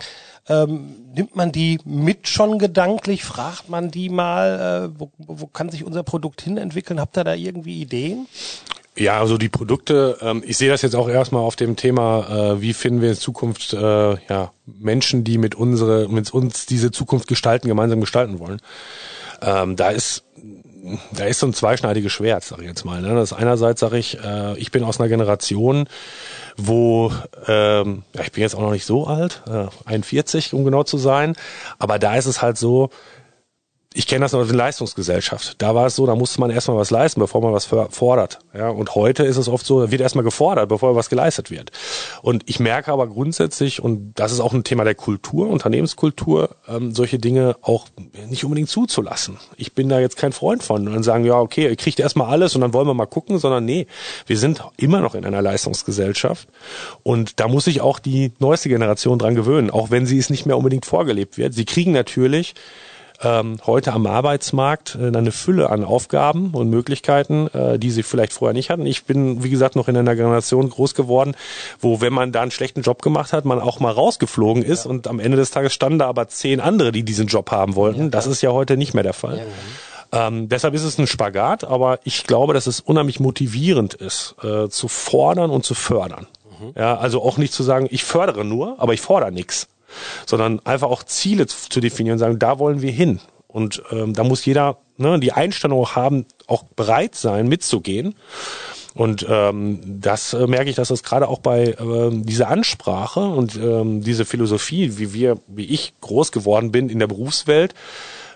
Ähm, 0.48 0.94
nimmt 1.12 1.34
man 1.34 1.50
die 1.50 1.80
mit 1.84 2.28
schon 2.28 2.60
gedanklich? 2.60 3.24
Fragt 3.24 3.68
man 3.68 3.90
die 3.90 4.10
mal, 4.10 4.92
äh, 4.94 5.00
wo, 5.00 5.10
wo 5.18 5.46
kann 5.48 5.70
sich 5.70 5.82
unser 5.84 6.04
Produkt 6.04 6.40
hin 6.40 6.56
entwickeln? 6.56 7.00
Habt 7.00 7.18
ihr 7.18 7.24
da 7.24 7.34
irgendwie 7.34 7.82
Ideen? 7.82 8.28
Ja, 8.98 9.20
also 9.20 9.38
die 9.38 9.48
Produkte, 9.48 10.18
ähm, 10.22 10.42
ich 10.44 10.56
sehe 10.56 10.68
das 10.68 10.82
jetzt 10.82 10.96
auch 10.96 11.08
erstmal 11.08 11.42
auf 11.42 11.54
dem 11.54 11.76
Thema, 11.76 12.54
äh, 12.56 12.60
wie 12.60 12.74
finden 12.74 13.00
wir 13.00 13.10
in 13.10 13.16
Zukunft 13.16 13.72
äh, 13.72 13.78
ja, 13.78 14.52
Menschen, 14.66 15.22
die 15.22 15.38
mit, 15.38 15.54
unsere, 15.54 16.08
mit 16.08 16.32
uns 16.34 16.66
diese 16.66 16.90
Zukunft 16.90 17.28
gestalten, 17.28 17.68
gemeinsam 17.68 18.00
gestalten 18.00 18.40
wollen. 18.40 18.60
Ähm, 19.40 19.76
da 19.76 19.90
ist 19.90 20.24
da 21.12 21.24
ist 21.24 21.40
so 21.40 21.46
ein 21.46 21.54
zweischneidiges 21.54 22.12
Schwert, 22.12 22.44
sage 22.44 22.62
ich 22.62 22.68
jetzt 22.68 22.84
mal. 22.84 23.02
Ne? 23.02 23.14
Das 23.14 23.32
einerseits 23.32 23.80
sage 23.80 23.98
ich, 23.98 24.18
äh, 24.22 24.58
ich 24.58 24.70
bin 24.70 24.84
aus 24.84 24.98
einer 24.98 25.08
Generation, 25.08 25.88
wo 26.56 27.12
ähm, 27.46 28.04
ja, 28.14 28.22
ich 28.22 28.32
bin 28.32 28.42
jetzt 28.42 28.54
auch 28.54 28.60
noch 28.60 28.72
nicht 28.72 28.86
so 28.86 29.06
alt, 29.06 29.42
äh, 29.46 29.66
41 29.84 30.54
um 30.54 30.64
genau 30.64 30.84
zu 30.84 30.98
sein, 30.98 31.34
aber 31.78 31.98
da 31.98 32.16
ist 32.16 32.26
es 32.26 32.42
halt 32.42 32.58
so, 32.58 32.90
ich 33.98 34.06
kenne 34.06 34.24
das 34.24 34.30
noch 34.30 34.38
aus 34.38 34.46
der 34.46 34.56
Leistungsgesellschaft. 34.56 35.56
Da 35.58 35.74
war 35.74 35.86
es 35.86 35.96
so, 35.96 36.06
da 36.06 36.14
musste 36.14 36.38
man 36.38 36.50
erstmal 36.50 36.76
was 36.76 36.92
leisten, 36.92 37.18
bevor 37.18 37.40
man 37.40 37.52
was 37.52 37.64
fordert. 37.64 38.38
Ja, 38.54 38.68
und 38.68 38.94
heute 38.94 39.24
ist 39.24 39.36
es 39.36 39.48
oft 39.48 39.66
so, 39.66 39.80
da 39.80 39.90
wird 39.90 40.00
erstmal 40.00 40.22
gefordert, 40.22 40.68
bevor 40.68 40.94
was 40.94 41.10
geleistet 41.10 41.50
wird. 41.50 41.72
Und 42.22 42.44
ich 42.46 42.60
merke 42.60 42.92
aber 42.92 43.08
grundsätzlich, 43.08 43.82
und 43.82 44.12
das 44.14 44.30
ist 44.30 44.38
auch 44.38 44.52
ein 44.54 44.62
Thema 44.62 44.84
der 44.84 44.94
Kultur, 44.94 45.48
Unternehmenskultur, 45.48 46.50
ähm, 46.68 46.94
solche 46.94 47.18
Dinge 47.18 47.56
auch 47.60 47.88
nicht 48.28 48.44
unbedingt 48.44 48.68
zuzulassen. 48.68 49.38
Ich 49.56 49.72
bin 49.72 49.88
da 49.88 49.98
jetzt 49.98 50.16
kein 50.16 50.30
Freund 50.30 50.62
von. 50.62 50.86
Und 50.86 51.02
sagen, 51.02 51.24
ja, 51.24 51.40
okay, 51.40 51.64
ihr 51.64 51.74
kriegt 51.74 51.98
erstmal 51.98 52.28
alles 52.28 52.54
und 52.54 52.60
dann 52.60 52.72
wollen 52.72 52.86
wir 52.86 52.94
mal 52.94 53.06
gucken, 53.06 53.38
sondern 53.40 53.64
nee, 53.64 53.88
wir 54.28 54.38
sind 54.38 54.62
immer 54.76 55.00
noch 55.00 55.16
in 55.16 55.24
einer 55.24 55.42
Leistungsgesellschaft. 55.42 56.46
Und 57.02 57.40
da 57.40 57.48
muss 57.48 57.64
sich 57.64 57.80
auch 57.80 57.98
die 57.98 58.30
neueste 58.38 58.68
Generation 58.68 59.18
dran 59.18 59.34
gewöhnen, 59.34 59.70
auch 59.70 59.90
wenn 59.90 60.06
sie 60.06 60.18
es 60.18 60.30
nicht 60.30 60.46
mehr 60.46 60.56
unbedingt 60.56 60.86
vorgelebt 60.86 61.36
wird. 61.36 61.52
Sie 61.52 61.64
kriegen 61.64 61.90
natürlich 61.90 62.54
ähm, 63.22 63.58
heute 63.66 63.92
am 63.92 64.06
Arbeitsmarkt 64.06 64.96
äh, 65.00 65.16
eine 65.16 65.32
Fülle 65.32 65.70
an 65.70 65.84
Aufgaben 65.84 66.50
und 66.52 66.70
Möglichkeiten, 66.70 67.48
äh, 67.48 67.78
die 67.78 67.90
sie 67.90 68.02
vielleicht 68.02 68.32
vorher 68.32 68.54
nicht 68.54 68.70
hatten. 68.70 68.86
Ich 68.86 69.04
bin, 69.04 69.42
wie 69.42 69.50
gesagt, 69.50 69.76
noch 69.76 69.88
in 69.88 69.96
einer 69.96 70.14
Generation 70.14 70.70
groß 70.70 70.94
geworden, 70.94 71.34
wo, 71.80 72.00
wenn 72.00 72.12
man 72.12 72.32
da 72.32 72.42
einen 72.42 72.50
schlechten 72.50 72.82
Job 72.82 73.02
gemacht 73.02 73.32
hat, 73.32 73.44
man 73.44 73.60
auch 73.60 73.80
mal 73.80 73.92
rausgeflogen 73.92 74.62
ist 74.62 74.84
ja. 74.84 74.90
und 74.90 75.08
am 75.08 75.18
Ende 75.18 75.36
des 75.36 75.50
Tages 75.50 75.72
standen 75.72 75.98
da 75.98 76.06
aber 76.06 76.28
zehn 76.28 76.60
andere, 76.60 76.92
die 76.92 77.02
diesen 77.02 77.26
Job 77.26 77.50
haben 77.50 77.74
wollten. 77.74 78.04
Ja, 78.04 78.08
das 78.08 78.26
ist 78.26 78.42
ja 78.42 78.52
heute 78.52 78.76
nicht 78.76 78.94
mehr 78.94 79.02
der 79.02 79.14
Fall. 79.14 79.38
Ja, 79.38 79.44
ähm, 80.10 80.48
deshalb 80.48 80.74
ist 80.74 80.84
es 80.84 80.98
ein 80.98 81.06
Spagat, 81.06 81.64
aber 81.64 82.00
ich 82.04 82.24
glaube, 82.24 82.54
dass 82.54 82.66
es 82.66 82.80
unheimlich 82.80 83.20
motivierend 83.20 83.94
ist, 83.94 84.36
äh, 84.42 84.68
zu 84.68 84.88
fordern 84.88 85.50
und 85.50 85.64
zu 85.64 85.74
fördern. 85.74 86.26
Mhm. 86.60 86.72
Ja, 86.76 86.96
also 86.96 87.22
auch 87.22 87.36
nicht 87.36 87.52
zu 87.52 87.62
sagen, 87.62 87.88
ich 87.90 88.04
fördere 88.04 88.44
nur, 88.44 88.76
aber 88.78 88.94
ich 88.94 89.00
fordere 89.00 89.32
nichts 89.32 89.68
sondern 90.26 90.60
einfach 90.64 90.88
auch 90.88 91.02
Ziele 91.02 91.46
zu 91.46 91.80
definieren 91.80 92.14
und 92.14 92.18
sagen, 92.18 92.38
da 92.38 92.58
wollen 92.58 92.82
wir 92.82 92.92
hin. 92.92 93.20
Und 93.46 93.82
ähm, 93.90 94.12
da 94.12 94.24
muss 94.24 94.44
jeder 94.44 94.78
ne, 94.98 95.18
die 95.18 95.32
Einstellung 95.32 95.80
auch 95.80 95.96
haben, 95.96 96.26
auch 96.46 96.64
bereit 96.64 97.14
sein, 97.14 97.48
mitzugehen. 97.48 98.14
Und 98.94 99.24
ähm, 99.28 99.80
das 100.00 100.34
äh, 100.34 100.46
merke 100.46 100.70
ich, 100.70 100.76
dass 100.76 100.88
das 100.88 101.02
gerade 101.02 101.28
auch 101.28 101.38
bei 101.38 101.76
ähm, 101.78 102.26
dieser 102.26 102.48
Ansprache 102.48 103.20
und 103.20 103.56
ähm, 103.56 104.02
diese 104.02 104.24
Philosophie, 104.24 104.98
wie 104.98 105.12
wir, 105.12 105.38
wie 105.46 105.66
ich 105.66 105.94
groß 106.00 106.32
geworden 106.32 106.72
bin 106.72 106.88
in 106.88 106.98
der 106.98 107.06
Berufswelt, 107.06 107.74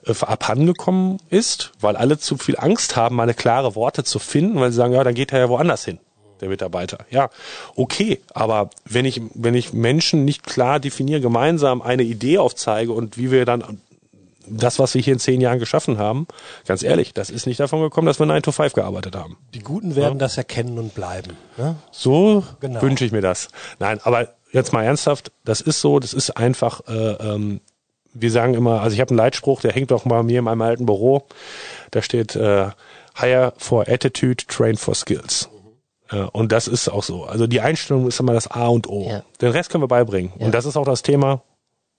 äh, 0.06 0.14
abhandengekommen 0.20 1.18
ist, 1.30 1.72
weil 1.80 1.96
alle 1.96 2.18
zu 2.18 2.38
viel 2.38 2.56
Angst 2.56 2.96
haben, 2.96 3.16
meine 3.16 3.34
klare 3.34 3.74
Worte 3.74 4.04
zu 4.04 4.18
finden, 4.18 4.60
weil 4.60 4.70
sie 4.70 4.76
sagen, 4.76 4.94
ja, 4.94 5.02
dann 5.02 5.14
geht 5.14 5.32
er 5.32 5.40
ja 5.40 5.48
woanders 5.48 5.84
hin 5.84 5.98
der 6.42 6.50
Mitarbeiter. 6.50 6.98
Ja, 7.10 7.30
okay, 7.76 8.20
aber 8.34 8.68
wenn 8.84 9.06
ich, 9.06 9.22
wenn 9.34 9.54
ich 9.54 9.72
Menschen 9.72 10.24
nicht 10.24 10.42
klar 10.42 10.80
definiere, 10.80 11.20
gemeinsam 11.20 11.80
eine 11.80 12.02
Idee 12.02 12.38
aufzeige 12.38 12.92
und 12.92 13.16
wie 13.16 13.30
wir 13.30 13.46
dann 13.46 13.80
das, 14.46 14.80
was 14.80 14.94
wir 14.94 15.00
hier 15.00 15.12
in 15.12 15.20
zehn 15.20 15.40
Jahren 15.40 15.60
geschaffen 15.60 15.98
haben, 15.98 16.26
ganz 16.66 16.82
ehrlich, 16.82 17.14
das 17.14 17.30
ist 17.30 17.46
nicht 17.46 17.60
davon 17.60 17.80
gekommen, 17.80 18.06
dass 18.06 18.18
wir 18.18 18.26
9 18.26 18.42
to 18.42 18.50
5 18.50 18.72
gearbeitet 18.72 19.14
haben. 19.14 19.36
Die 19.54 19.60
Guten 19.60 19.94
werden 19.94 20.14
ja? 20.14 20.18
das 20.18 20.36
erkennen 20.36 20.78
und 20.78 20.94
bleiben. 20.94 21.36
Ne? 21.56 21.76
So 21.92 22.44
genau. 22.60 22.82
wünsche 22.82 23.04
ich 23.04 23.12
mir 23.12 23.20
das. 23.20 23.48
Nein, 23.78 24.00
aber 24.02 24.28
jetzt 24.50 24.72
mal 24.72 24.82
ernsthaft, 24.82 25.30
das 25.44 25.60
ist 25.60 25.80
so, 25.80 26.00
das 26.00 26.12
ist 26.12 26.36
einfach, 26.36 26.80
äh, 26.88 27.12
ähm, 27.12 27.60
wir 28.14 28.32
sagen 28.32 28.54
immer, 28.54 28.82
also 28.82 28.94
ich 28.94 29.00
habe 29.00 29.10
einen 29.10 29.18
Leitspruch, 29.18 29.60
der 29.60 29.72
hängt 29.72 29.92
auch 29.92 30.04
mal 30.04 30.24
mir 30.24 30.40
in 30.40 30.44
meinem 30.44 30.62
alten 30.62 30.86
Büro, 30.86 31.24
da 31.92 32.02
steht 32.02 32.34
äh, 32.34 32.70
Hire 33.14 33.52
for 33.58 33.88
Attitude, 33.88 34.44
Train 34.48 34.76
for 34.76 34.94
Skills. 34.94 35.48
Ja, 36.12 36.26
und 36.26 36.52
das 36.52 36.68
ist 36.68 36.88
auch 36.88 37.02
so. 37.02 37.24
Also 37.24 37.46
die 37.46 37.60
Einstellung 37.60 38.06
ist 38.06 38.20
immer 38.20 38.34
das 38.34 38.48
A 38.48 38.66
und 38.68 38.88
O. 38.88 39.08
Ja. 39.08 39.22
Den 39.40 39.50
Rest 39.50 39.70
können 39.70 39.82
wir 39.82 39.88
beibringen. 39.88 40.32
Ja. 40.38 40.46
Und 40.46 40.54
das 40.54 40.66
ist 40.66 40.76
auch 40.76 40.84
das 40.84 41.02
Thema, 41.02 41.42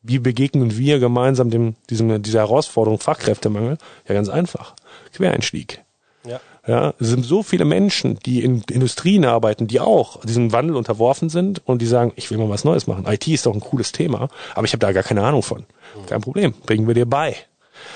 wie 0.04 0.19
begegnen 0.19 0.78
wir 0.78 0.99
gemeinsam 0.99 1.49
dem, 1.49 1.76
diesem, 1.89 2.21
dieser 2.21 2.39
Herausforderung 2.39 2.99
Fachkräftemangel? 2.99 3.78
Ja, 4.08 4.13
ganz 4.13 4.30
einfach. 4.30 4.76
Quereinstieg. 5.13 5.84
Ja. 6.26 6.39
Ja, 6.65 6.93
es 6.97 7.10
sind 7.10 7.26
so 7.26 7.43
viele 7.43 7.65
Menschen, 7.65 8.19
die 8.19 8.41
in 8.41 8.63
Industrien 8.71 9.26
arbeiten, 9.26 9.67
die 9.67 9.82
auch 9.82 10.21
diesem 10.21 10.54
Wandel 10.54 10.78
unterworfen 10.78 11.28
sind 11.28 11.62
und 11.65 11.82
die 11.82 11.86
sagen, 11.86 12.13
ich 12.15 12.32
will 12.32 12.38
mal 12.38 12.47
was 12.47 12.63
Neues 12.63 12.88
machen. 12.88 13.06
IT 13.06 13.28
ist 13.28 13.45
doch 13.45 13.54
ein 13.54 13.60
cooles 13.60 13.91
Thema, 13.91 14.30
aber 14.56 14.65
ich 14.65 14.71
habe 14.71 14.80
da 14.80 14.93
gar 14.93 15.04
keine 15.04 15.23
Ahnung 15.23 15.43
von. 15.43 15.60
Mhm. 15.60 16.06
Kein 16.06 16.21
Problem, 16.21 16.54
bringen 16.65 16.88
wir 16.88 16.93
dir 16.93 17.06
bei. 17.06 17.36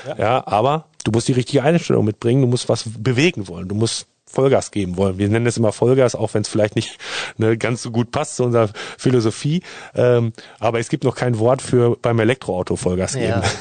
Ja. 0.05 0.17
ja, 0.17 0.47
aber 0.47 0.85
du 1.05 1.11
musst 1.11 1.29
die 1.29 1.33
richtige 1.33 1.63
Einstellung 1.63 2.03
mitbringen, 2.03 2.41
du 2.41 2.47
musst 2.47 2.67
was 2.67 2.83
bewegen 2.97 3.47
wollen, 3.47 3.69
du 3.69 3.75
musst 3.75 4.07
Vollgas 4.27 4.71
geben 4.71 4.97
wollen. 4.97 5.17
Wir 5.17 5.29
nennen 5.29 5.47
es 5.47 5.57
immer 5.57 5.71
Vollgas, 5.71 6.13
auch 6.13 6.33
wenn 6.33 6.41
es 6.41 6.49
vielleicht 6.49 6.75
nicht 6.75 6.97
ne, 7.37 7.57
ganz 7.57 7.81
so 7.81 7.91
gut 7.91 8.11
passt 8.11 8.35
zu 8.35 8.43
unserer 8.43 8.69
Philosophie. 8.97 9.63
Ähm, 9.95 10.33
aber 10.59 10.79
es 10.79 10.89
gibt 10.89 11.03
noch 11.03 11.15
kein 11.15 11.39
Wort 11.39 11.61
für 11.61 11.97
beim 12.01 12.19
Elektroauto 12.19 12.75
Vollgas 12.75 13.13
geben. 13.13 13.41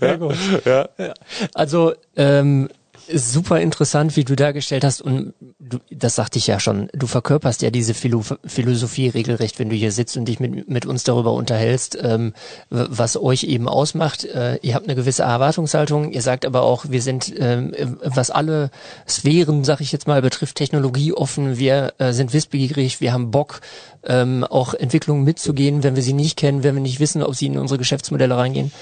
Ja. 0.00 0.18
ja, 0.64 0.88
ja. 0.98 1.14
Also 1.54 1.94
ähm, 2.16 2.68
Super 3.14 3.60
interessant, 3.60 4.16
wie 4.16 4.24
du 4.24 4.36
dargestellt 4.36 4.84
hast 4.84 5.02
und 5.02 5.34
du, 5.58 5.78
das 5.90 6.14
sagte 6.14 6.38
ich 6.38 6.46
ja 6.46 6.58
schon, 6.60 6.88
du 6.92 7.06
verkörperst 7.06 7.62
ja 7.62 7.70
diese 7.70 7.94
Philo 7.94 8.22
Philosophie 8.44 9.08
regelrecht, 9.08 9.58
wenn 9.58 9.68
du 9.68 9.76
hier 9.76 9.92
sitzt 9.92 10.16
und 10.16 10.26
dich 10.26 10.40
mit, 10.40 10.68
mit 10.68 10.86
uns 10.86 11.04
darüber 11.04 11.32
unterhältst, 11.32 11.98
ähm, 12.00 12.32
was 12.70 13.16
euch 13.16 13.44
eben 13.44 13.68
ausmacht. 13.68 14.24
Äh, 14.24 14.58
ihr 14.62 14.74
habt 14.74 14.86
eine 14.86 14.94
gewisse 14.94 15.22
Erwartungshaltung, 15.24 16.12
ihr 16.12 16.22
sagt 16.22 16.46
aber 16.46 16.62
auch, 16.62 16.86
wir 16.88 17.02
sind, 17.02 17.32
ähm, 17.38 17.74
was 18.02 18.30
alle 18.30 18.70
Sphären, 19.06 19.64
sag 19.64 19.80
ich 19.80 19.92
jetzt 19.92 20.06
mal, 20.06 20.22
betrifft, 20.22 20.56
technologieoffen, 20.56 21.58
wir 21.58 21.94
äh, 21.98 22.12
sind 22.12 22.32
wissbegierig, 22.32 23.00
wir 23.00 23.12
haben 23.12 23.30
Bock, 23.30 23.60
ähm, 24.04 24.44
auch 24.44 24.74
Entwicklungen 24.74 25.24
mitzugehen, 25.24 25.82
wenn 25.82 25.96
wir 25.96 26.02
sie 26.02 26.12
nicht 26.12 26.36
kennen, 26.36 26.62
wenn 26.62 26.74
wir 26.74 26.82
nicht 26.82 27.00
wissen, 27.00 27.22
ob 27.22 27.34
sie 27.34 27.46
in 27.46 27.58
unsere 27.58 27.78
Geschäftsmodelle 27.78 28.36
reingehen. 28.36 28.72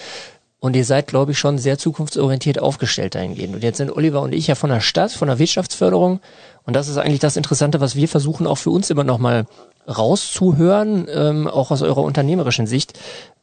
Und 0.60 0.76
ihr 0.76 0.84
seid, 0.84 1.06
glaube 1.06 1.32
ich, 1.32 1.38
schon 1.38 1.58
sehr 1.58 1.78
zukunftsorientiert 1.78 2.60
aufgestellt 2.60 3.14
dahingehend. 3.14 3.54
Und 3.54 3.62
jetzt 3.62 3.78
sind 3.78 3.90
Oliver 3.90 4.20
und 4.20 4.34
ich 4.34 4.46
ja 4.46 4.54
von 4.54 4.68
der 4.70 4.80
Stadt, 4.80 5.10
von 5.10 5.28
der 5.28 5.38
Wirtschaftsförderung. 5.38 6.20
Und 6.64 6.76
das 6.76 6.88
ist 6.88 6.98
eigentlich 6.98 7.20
das 7.20 7.36
Interessante, 7.36 7.80
was 7.80 7.96
wir 7.96 8.08
versuchen 8.08 8.46
auch 8.46 8.58
für 8.58 8.70
uns 8.70 8.90
immer 8.90 9.04
nochmal 9.04 9.46
rauszuhören, 9.88 11.08
ähm, 11.10 11.48
auch 11.48 11.70
aus 11.70 11.80
eurer 11.80 12.02
unternehmerischen 12.02 12.66
Sicht. 12.66 12.98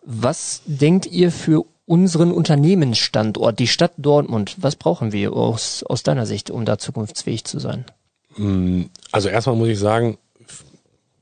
Was 0.05 0.61
denkt 0.65 1.07
ihr 1.07 1.31
für 1.31 1.65
unseren 1.87 2.31
Unternehmensstandort, 2.31 3.57
die 3.57 3.67
Stadt 3.67 3.93
Dortmund? 3.97 4.55
Was 4.59 4.75
brauchen 4.75 5.11
wir 5.11 5.33
aus, 5.33 5.83
aus 5.83 6.03
deiner 6.03 6.27
Sicht, 6.27 6.51
um 6.51 6.65
da 6.65 6.77
zukunftsfähig 6.77 7.45
zu 7.45 7.59
sein? 7.59 7.85
Mm, 8.35 8.83
also 9.11 9.29
erstmal 9.29 9.55
muss 9.55 9.69
ich 9.69 9.79
sagen, 9.79 10.19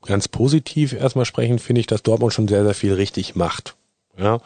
ganz 0.04 0.28
positiv 0.28 0.92
erstmal 0.92 1.24
sprechen, 1.24 1.58
finde 1.58 1.80
ich, 1.80 1.86
dass 1.86 2.02
Dortmund 2.02 2.32
schon 2.32 2.48
sehr, 2.48 2.64
sehr 2.64 2.74
viel 2.74 2.92
richtig 2.92 3.34
macht. 3.34 3.76
Ja, 4.18 4.40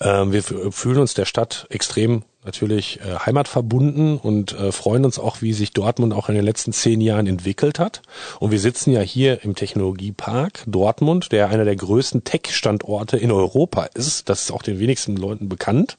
ähm, 0.00 0.32
wir 0.32 0.42
fühlen 0.42 0.98
uns 0.98 1.14
der 1.14 1.24
Stadt 1.24 1.66
extrem 1.70 2.22
natürlich 2.44 3.00
äh, 3.00 3.18
heimatverbunden 3.18 4.16
und 4.16 4.58
äh, 4.58 4.72
freuen 4.72 5.04
uns 5.04 5.18
auch, 5.18 5.42
wie 5.42 5.52
sich 5.52 5.72
Dortmund 5.72 6.14
auch 6.14 6.30
in 6.30 6.34
den 6.34 6.44
letzten 6.44 6.72
zehn 6.72 7.00
Jahren 7.02 7.26
entwickelt 7.26 7.78
hat. 7.78 8.00
Und 8.38 8.50
wir 8.50 8.58
sitzen 8.58 8.92
ja 8.92 9.00
hier 9.00 9.44
im 9.44 9.54
Technologiepark 9.54 10.64
Dortmund, 10.66 11.32
der 11.32 11.50
einer 11.50 11.66
der 11.66 11.76
größten 11.76 12.24
Tech-Standorte 12.24 13.18
in 13.18 13.30
Europa 13.30 13.88
ist. 13.94 14.30
Das 14.30 14.42
ist 14.42 14.52
auch 14.52 14.62
den 14.62 14.78
wenigsten 14.78 15.16
Leuten 15.16 15.50
bekannt. 15.50 15.98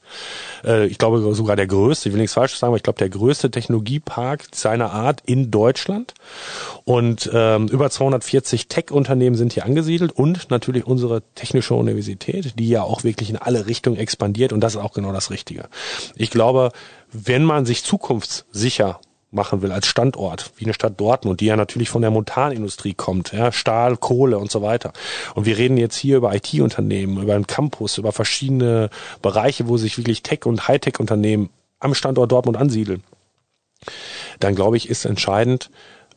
Äh, 0.66 0.88
ich 0.88 0.98
glaube 0.98 1.36
sogar 1.36 1.56
der 1.56 1.68
größte, 1.68 2.10
ich 2.10 2.14
will 2.14 2.22
nichts 2.22 2.34
Falsches 2.34 2.60
sagen, 2.60 2.70
aber 2.72 2.78
ich 2.78 2.84
glaube 2.84 3.00
der 3.00 3.10
größte 3.10 3.52
Technologiepark 3.52 4.48
seiner 4.52 4.92
Art 4.92 5.22
in 5.26 5.52
Deutschland. 5.52 6.16
Und 6.86 7.30
ähm, 7.32 7.68
über 7.68 7.92
240 7.92 8.68
Tech-Unternehmen 8.68 9.36
sind 9.36 9.54
hier 9.54 9.66
angesiedelt 9.66 10.12
und 10.12 10.50
natürlich 10.50 10.88
unsere 10.88 11.22
Technische 11.36 11.76
Universität, 11.76 12.58
die 12.58 12.70
ja 12.70 12.82
auch 12.82 13.04
wirklich 13.04 13.30
in 13.30 13.38
alle 13.38 13.68
Richtungen 13.68 13.98
expandiert. 13.98 14.54
Und 14.54 14.62
das 14.62 14.74
ist 14.74 14.82
auch 14.82 14.94
genau 14.94 15.14
das 15.14 15.30
Richtige. 15.30 15.66
Ich 16.16 16.31
ich 16.32 16.34
glaube, 16.34 16.72
wenn 17.12 17.44
man 17.44 17.66
sich 17.66 17.84
zukunftssicher 17.84 19.02
machen 19.32 19.62
will 19.62 19.74
als 19.74 19.86
Standort, 19.86 20.52
wie 20.56 20.64
eine 20.64 20.74
Stadt 20.74 20.98
Dortmund, 20.98 21.42
die 21.42 21.48
ja 21.48 21.58
natürlich 21.58 21.90
von 21.90 22.02
der 22.02 22.10
Montanindustrie 22.10 22.94
kommt, 22.94 23.34
ja, 23.34 23.52
Stahl, 23.52 23.98
Kohle 23.98 24.38
und 24.38 24.50
so 24.50 24.62
weiter. 24.62 24.94
Und 25.36 25.46
wir 25.46 25.58
reden 25.58 25.76
jetzt 25.76 25.98
hier 25.98 26.16
über 26.16 26.34
IT-Unternehmen, 26.34 27.22
über 27.22 27.36
einen 27.36 27.48
Campus, 27.48 27.98
über 27.98 28.14
verschiedene 28.14 28.90
Bereiche, 29.22 29.68
wo 29.68 29.76
sich 29.76 29.98
wirklich 29.98 30.24
Tech- 30.24 30.46
und 30.46 30.70
Hightech-Unternehmen 30.70 31.50
am 31.82 31.94
Standort 31.94 32.32
Dortmund 32.32 32.56
ansiedeln. 32.56 33.04
Dann 34.40 34.56
glaube 34.56 34.78
ich, 34.78 34.88
ist 34.90 35.04
entscheidend 35.04 35.70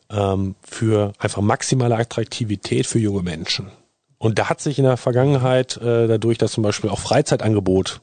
ähm, 0.09 0.55
für 0.61 1.11
einfach 1.19 1.41
maximale 1.41 1.97
Attraktivität 1.97 2.87
für 2.87 2.99
junge 2.99 3.21
Menschen. 3.21 3.69
Und 4.17 4.39
da 4.39 4.47
hat 4.47 4.61
sich 4.61 4.79
in 4.79 4.85
der 4.85 4.95
Vergangenheit 4.95 5.75
äh, 5.75 6.07
dadurch, 6.07 6.37
dass 6.37 6.53
zum 6.53 6.63
Beispiel 6.63 6.89
auch 6.89 6.99
Freizeitangebot 6.99 7.99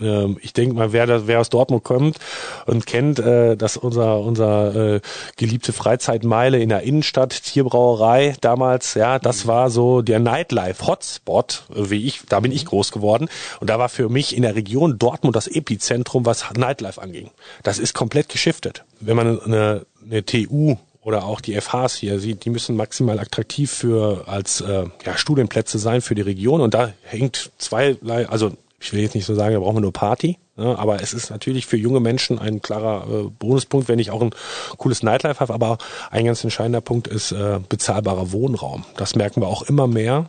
ähm, 0.00 0.38
ich 0.40 0.52
denke 0.52 0.74
mal, 0.74 0.92
wer, 0.92 1.26
wer 1.26 1.40
aus 1.40 1.50
Dortmund 1.50 1.84
kommt 1.84 2.18
und 2.66 2.86
kennt, 2.86 3.18
äh, 3.18 3.56
dass 3.56 3.76
unser 3.76 4.20
unser 4.20 4.94
äh, 4.96 5.00
geliebte 5.36 5.72
Freizeitmeile 5.72 6.58
in 6.58 6.68
der 6.68 6.82
Innenstadt 6.82 7.44
Tierbrauerei 7.44 8.34
damals, 8.40 8.94
ja, 8.94 9.18
das 9.18 9.44
mhm. 9.44 9.48
war 9.48 9.70
so 9.70 10.02
der 10.02 10.18
Nightlife 10.18 10.86
Hotspot, 10.86 11.64
wie 11.74 12.06
ich, 12.06 12.22
da 12.28 12.40
bin 12.40 12.52
ich 12.52 12.64
groß 12.64 12.92
geworden 12.92 13.28
und 13.60 13.70
da 13.70 13.78
war 13.78 13.88
für 13.88 14.08
mich 14.08 14.36
in 14.36 14.42
der 14.42 14.54
Region 14.54 14.98
Dortmund 14.98 15.36
das 15.36 15.48
Epizentrum, 15.48 16.26
was 16.26 16.44
Nightlife 16.56 17.00
anging. 17.00 17.30
Das 17.62 17.78
ist 17.78 17.94
komplett 17.94 18.28
geschiftet. 18.28 18.84
Wenn 19.00 19.16
man 19.16 19.40
eine, 19.40 19.86
eine 20.04 20.24
TU 20.24 20.76
oder 21.02 21.24
auch 21.24 21.40
die 21.40 21.60
FHs 21.60 21.96
hier 21.96 22.20
sieht, 22.20 22.44
die 22.44 22.50
müssen 22.50 22.76
maximal 22.76 23.18
attraktiv 23.18 23.70
für 23.70 24.24
als 24.28 24.60
äh, 24.60 24.84
ja, 25.04 25.16
Studienplätze 25.16 25.78
sein 25.78 26.00
für 26.00 26.14
die 26.14 26.22
Region 26.22 26.60
und 26.60 26.74
da 26.74 26.92
hängt 27.02 27.50
zwei, 27.58 27.96
also 28.28 28.52
ich 28.82 28.92
will 28.92 29.00
jetzt 29.00 29.14
nicht 29.14 29.24
so 29.24 29.34
sagen, 29.34 29.54
da 29.54 29.60
brauchen 29.60 29.76
wir 29.76 29.80
nur 29.80 29.92
Party, 29.92 30.38
ne, 30.56 30.76
aber 30.76 31.00
es 31.00 31.14
ist 31.14 31.30
natürlich 31.30 31.66
für 31.66 31.76
junge 31.76 32.00
Menschen 32.00 32.38
ein 32.38 32.60
klarer 32.60 33.06
äh, 33.08 33.30
Bonuspunkt, 33.30 33.88
wenn 33.88 34.00
ich 34.00 34.10
auch 34.10 34.20
ein 34.20 34.34
cooles 34.76 35.02
Nightlife 35.02 35.40
habe, 35.40 35.54
aber 35.54 35.78
ein 36.10 36.24
ganz 36.24 36.42
entscheidender 36.42 36.80
Punkt 36.80 37.06
ist 37.06 37.30
äh, 37.30 37.60
bezahlbarer 37.68 38.32
Wohnraum. 38.32 38.84
Das 38.96 39.14
merken 39.14 39.40
wir 39.40 39.46
auch 39.46 39.62
immer 39.62 39.86
mehr, 39.86 40.28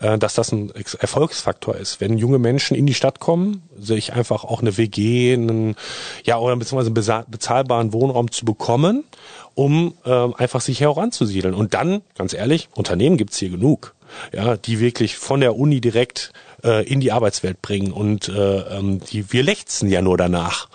äh, 0.00 0.18
dass 0.18 0.34
das 0.34 0.52
ein 0.52 0.70
Erfolgsfaktor 0.98 1.76
ist. 1.76 2.00
Wenn 2.00 2.18
junge 2.18 2.38
Menschen 2.38 2.76
in 2.76 2.86
die 2.86 2.94
Stadt 2.94 3.20
kommen, 3.20 3.62
sich 3.78 4.12
einfach 4.12 4.44
auch 4.44 4.60
eine 4.60 4.76
WG, 4.76 5.32
einen, 5.32 5.74
ja, 6.24 6.38
oder 6.38 6.56
beziehungsweise 6.56 7.14
einen 7.14 7.24
bezahlbaren 7.30 7.92
Wohnraum 7.94 8.30
zu 8.30 8.44
bekommen, 8.44 9.04
um 9.54 9.94
äh, 10.04 10.10
einfach 10.34 10.60
sich 10.60 10.80
heranzusiedeln. 10.80 11.54
Und 11.54 11.72
dann, 11.72 12.02
ganz 12.16 12.34
ehrlich, 12.34 12.68
Unternehmen 12.74 13.16
gibt's 13.16 13.38
hier 13.38 13.50
genug 13.50 13.94
ja, 14.32 14.56
die 14.56 14.80
wirklich 14.80 15.16
von 15.16 15.40
der 15.40 15.56
Uni 15.56 15.80
direkt 15.80 16.32
äh, 16.64 16.86
in 16.86 17.00
die 17.00 17.12
Arbeitswelt 17.12 17.62
bringen 17.62 17.92
und 17.92 18.28
äh, 18.28 18.58
ähm, 18.58 19.00
die 19.00 19.32
wir 19.32 19.42
lechzen 19.42 19.88
ja 19.90 20.02
nur 20.02 20.16
danach. 20.16 20.68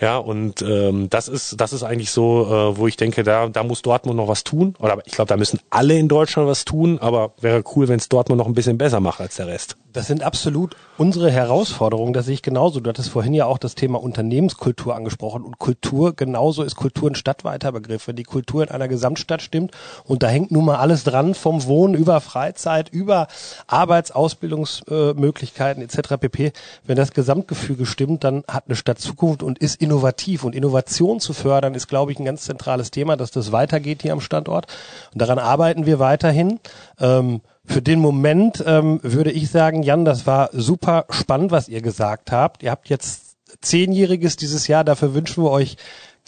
Ja, 0.00 0.18
und 0.18 0.62
ähm, 0.62 1.08
das 1.10 1.28
ist 1.28 1.60
das 1.60 1.72
ist 1.72 1.82
eigentlich 1.82 2.10
so, 2.10 2.46
äh, 2.46 2.76
wo 2.76 2.86
ich 2.86 2.96
denke, 2.96 3.22
da 3.22 3.48
da 3.48 3.62
muss 3.62 3.82
Dortmund 3.82 4.16
noch 4.16 4.28
was 4.28 4.44
tun. 4.44 4.74
Oder 4.78 4.98
ich 5.04 5.12
glaube, 5.12 5.28
da 5.28 5.36
müssen 5.36 5.60
alle 5.70 5.98
in 5.98 6.08
Deutschland 6.08 6.48
was 6.48 6.64
tun, 6.64 6.98
aber 7.00 7.32
wäre 7.40 7.62
cool, 7.76 7.88
wenn 7.88 7.98
es 7.98 8.08
Dortmund 8.08 8.38
noch 8.38 8.46
ein 8.46 8.54
bisschen 8.54 8.78
besser 8.78 9.00
macht 9.00 9.20
als 9.20 9.36
der 9.36 9.46
Rest. 9.46 9.76
Das 9.92 10.06
sind 10.06 10.22
absolut 10.22 10.76
unsere 10.96 11.30
Herausforderungen, 11.30 12.12
das 12.12 12.26
sehe 12.26 12.34
ich 12.34 12.42
genauso. 12.42 12.78
Du 12.78 12.88
hattest 12.88 13.08
vorhin 13.08 13.34
ja 13.34 13.46
auch 13.46 13.58
das 13.58 13.74
Thema 13.74 14.00
Unternehmenskultur 14.00 14.94
angesprochen 14.94 15.42
und 15.42 15.58
Kultur, 15.58 16.14
genauso 16.14 16.62
ist 16.62 16.76
Kultur 16.76 17.10
ein 17.10 17.14
stadtweiter 17.14 17.72
Begriff. 17.72 18.06
Wenn 18.06 18.14
die 18.14 18.22
Kultur 18.22 18.62
in 18.62 18.68
einer 18.68 18.86
Gesamtstadt 18.86 19.42
stimmt 19.42 19.72
und 20.04 20.22
da 20.22 20.28
hängt 20.28 20.52
nun 20.52 20.66
mal 20.66 20.76
alles 20.76 21.04
dran, 21.04 21.34
vom 21.34 21.64
Wohnen 21.64 21.94
über 21.94 22.20
Freizeit, 22.20 22.77
über 22.86 23.26
Arbeitsausbildungsmöglichkeiten 23.66 25.82
etc. 25.82 26.14
pp. 26.20 26.52
Wenn 26.84 26.96
das 26.96 27.12
Gesamtgefüge 27.12 27.86
stimmt, 27.86 28.22
dann 28.22 28.44
hat 28.46 28.66
eine 28.66 28.76
Stadt 28.76 29.00
Zukunft 29.00 29.42
und 29.42 29.58
ist 29.58 29.82
innovativ. 29.82 30.44
Und 30.44 30.54
Innovation 30.54 31.18
zu 31.18 31.32
fördern 31.32 31.74
ist, 31.74 31.88
glaube 31.88 32.12
ich, 32.12 32.20
ein 32.20 32.24
ganz 32.24 32.44
zentrales 32.44 32.92
Thema, 32.92 33.16
dass 33.16 33.32
das 33.32 33.50
weitergeht 33.50 34.02
hier 34.02 34.12
am 34.12 34.20
Standort. 34.20 34.68
Und 35.12 35.20
daran 35.20 35.40
arbeiten 35.40 35.86
wir 35.86 35.98
weiterhin. 35.98 36.60
Ähm, 37.00 37.40
für 37.64 37.82
den 37.82 37.98
Moment 38.00 38.62
ähm, 38.66 39.00
würde 39.02 39.32
ich 39.32 39.50
sagen, 39.50 39.82
Jan, 39.82 40.04
das 40.04 40.26
war 40.26 40.50
super 40.52 41.06
spannend, 41.10 41.50
was 41.50 41.68
ihr 41.68 41.82
gesagt 41.82 42.32
habt. 42.32 42.62
Ihr 42.62 42.70
habt 42.70 42.88
jetzt 42.88 43.28
zehnjähriges 43.60 44.36
dieses 44.36 44.68
Jahr, 44.68 44.84
dafür 44.84 45.14
wünschen 45.14 45.44
wir 45.44 45.50
euch 45.50 45.76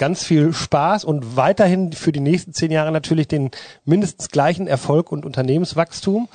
ganz 0.01 0.25
viel 0.25 0.55
Spaß 0.55 1.05
und 1.05 1.37
weiterhin 1.37 1.93
für 1.93 2.11
die 2.11 2.21
nächsten 2.21 2.55
zehn 2.55 2.73
Jahre 2.73 2.91
natürlich 2.91 3.29
den 3.29 3.51
mindestens 3.85 4.31
gleichen 4.31 4.67
Erfolg 4.67 5.13
und 5.13 5.27
Unternehmenswachstum. 5.27 6.29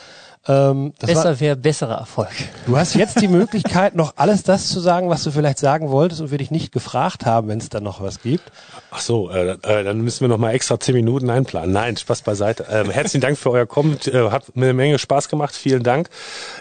Ähm, 0.47 0.93
Besser 0.99 1.39
wäre 1.39 1.55
besserer 1.55 1.95
Erfolg. 1.95 2.29
Du 2.67 2.77
hast 2.77 2.93
jetzt 2.93 3.19
die 3.19 3.27
Möglichkeit, 3.27 3.95
noch 3.95 4.13
alles 4.15 4.43
das 4.43 4.67
zu 4.67 4.79
sagen, 4.79 5.09
was 5.09 5.23
du 5.23 5.31
vielleicht 5.31 5.57
sagen 5.57 5.89
wolltest 5.89 6.21
und 6.21 6.29
wir 6.29 6.37
dich 6.37 6.51
nicht 6.51 6.71
gefragt 6.71 7.25
haben, 7.25 7.47
wenn 7.47 7.57
es 7.57 7.69
da 7.69 7.79
noch 7.79 7.99
was 8.01 8.21
gibt. 8.21 8.51
Ach 8.91 8.99
so, 8.99 9.31
äh, 9.31 9.57
äh, 9.63 9.83
dann 9.83 10.01
müssen 10.01 10.21
wir 10.21 10.27
noch 10.27 10.37
mal 10.37 10.51
extra 10.51 10.79
zehn 10.79 10.93
Minuten 10.93 11.29
einplanen. 11.31 11.71
Nein, 11.71 11.97
Spaß 11.97 12.21
beiseite. 12.21 12.67
Ähm, 12.69 12.91
herzlichen 12.91 13.21
Dank 13.21 13.37
für 13.37 13.49
euer 13.49 13.65
Kommen. 13.65 13.97
Äh, 14.05 14.29
hat 14.29 14.55
mir 14.55 14.65
eine 14.65 14.73
Menge 14.73 14.99
Spaß 14.99 15.29
gemacht. 15.29 15.55
Vielen 15.55 15.81
Dank. 15.81 16.09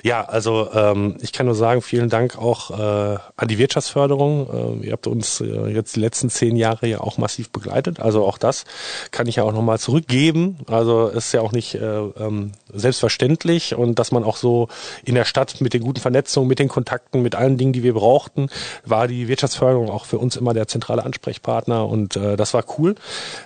Ja, 0.02 0.24
also 0.24 0.70
ähm, 0.72 1.18
ich 1.20 1.32
kann 1.32 1.44
nur 1.44 1.54
sagen, 1.54 1.82
vielen 1.82 2.08
Dank 2.08 2.38
auch 2.38 2.70
äh, 2.70 3.18
an 3.36 3.48
die 3.48 3.58
Wirtschaftsförderung. 3.58 4.80
Äh, 4.82 4.86
ihr 4.86 4.92
habt 4.92 5.06
uns 5.06 5.42
äh, 5.42 5.68
jetzt 5.68 5.94
die 5.94 6.00
letzten 6.00 6.30
zehn 6.30 6.56
Jahre 6.56 6.86
ja 6.86 7.00
auch 7.00 7.18
massiv 7.18 7.50
begleitet. 7.50 8.00
Also 8.00 8.24
auch 8.24 8.38
das 8.38 8.64
kann 9.10 9.26
ich 9.26 9.36
ja 9.36 9.42
auch 9.42 9.52
noch 9.52 9.62
mal 9.62 9.78
zurückgeben. 9.78 10.58
Also 10.68 11.08
ist 11.08 11.32
ja 11.32 11.42
auch 11.42 11.52
nicht 11.52 11.74
äh, 11.74 11.84
ähm, 11.84 12.52
selbstverständlich 12.74 13.74
und 13.74 13.98
dass 13.98 14.12
man 14.12 14.24
auch 14.24 14.36
so 14.36 14.68
in 15.04 15.14
der 15.14 15.24
Stadt 15.24 15.60
mit 15.60 15.74
den 15.74 15.82
guten 15.82 16.00
Vernetzungen, 16.00 16.48
mit 16.48 16.58
den 16.58 16.68
Kontakten, 16.68 17.22
mit 17.22 17.34
allen 17.34 17.58
Dingen, 17.58 17.72
die 17.72 17.82
wir 17.82 17.94
brauchten, 17.94 18.48
war 18.84 19.08
die 19.08 19.28
Wirtschaftsförderung 19.28 19.90
auch 19.90 20.04
für 20.04 20.18
uns 20.18 20.36
immer 20.36 20.54
der 20.54 20.68
zentrale 20.68 21.04
Ansprechpartner 21.04 21.86
und 21.88 22.16
äh, 22.16 22.36
das 22.36 22.54
war 22.54 22.64
cool. 22.78 22.94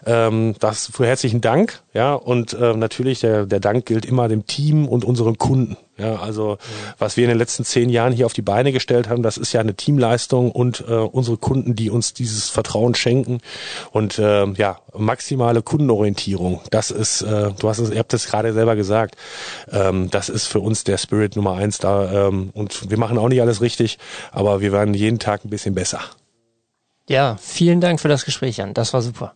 Ähm, 0.07 0.55
das 0.61 0.91
für 0.93 1.07
herzlichen 1.07 1.41
Dank, 1.41 1.83
ja 1.95 2.14
und 2.14 2.53
äh, 2.55 2.74
natürlich 2.74 3.20
der 3.20 3.47
der 3.47 3.61
Dank 3.61 3.87
gilt 3.87 4.07
immer 4.07 4.29
dem 4.29 4.47
Team 4.47 4.89
und 4.89 5.05
unseren 5.05 5.39
Kunden. 5.39 5.76
Ja, 5.99 6.17
also 6.17 6.59
was 6.99 7.17
wir 7.17 7.25
in 7.25 7.31
den 7.31 7.39
letzten 7.39 7.65
zehn 7.65 7.91
Jahren 7.91 8.13
hier 8.13 8.27
auf 8.27 8.33
die 8.33 8.43
Beine 8.43 8.73
gestellt 8.73 9.09
haben, 9.09 9.25
das 9.25 9.37
ist 9.37 9.53
ja 9.53 9.61
eine 9.61 9.75
Teamleistung 9.75 10.53
und 10.53 10.85
äh, 10.89 10.93
unsere 10.93 11.37
Kunden, 11.37 11.75
die 11.75 11.91
uns 11.91 12.15
dieses 12.15 12.49
Vertrauen 12.49 12.95
schenken 12.95 13.41
und 13.91 14.19
äh, 14.19 14.47
ja 14.53 14.79
maximale 14.97 15.63
Kundenorientierung. 15.63 16.61
Das 16.71 16.93
ist, 16.93 17.23
äh, 17.23 17.51
du 17.59 17.69
hast 17.69 17.79
es, 17.81 17.91
ihr 17.91 17.99
habt 17.99 18.15
es 18.15 18.27
gerade 18.27 18.53
selber 18.53 18.77
gesagt, 18.77 19.17
ähm, 19.73 20.09
das 20.11 20.29
ist 20.29 20.47
für 20.47 20.61
uns 20.61 20.85
der 20.85 20.99
Spirit 20.99 21.35
Nummer 21.35 21.55
eins 21.55 21.79
da 21.79 22.29
ähm, 22.29 22.51
und 22.55 22.91
wir 22.91 22.99
machen 22.99 23.19
auch 23.19 23.29
nicht 23.29 23.41
alles 23.41 23.61
richtig, 23.61 23.99
aber 24.31 24.61
wir 24.61 24.71
werden 24.71 24.95
jeden 24.95 25.19
Tag 25.19 25.45
ein 25.45 25.51
bisschen 25.51 25.75
besser. 25.75 26.01
Ja, 27.09 27.39
vielen 27.41 27.81
Dank 27.81 28.01
für 28.01 28.09
das 28.09 28.25
Gespräch, 28.25 28.59
Jan. 28.59 28.75
Das 28.75 28.93
war 28.93 29.03
super. 29.03 29.35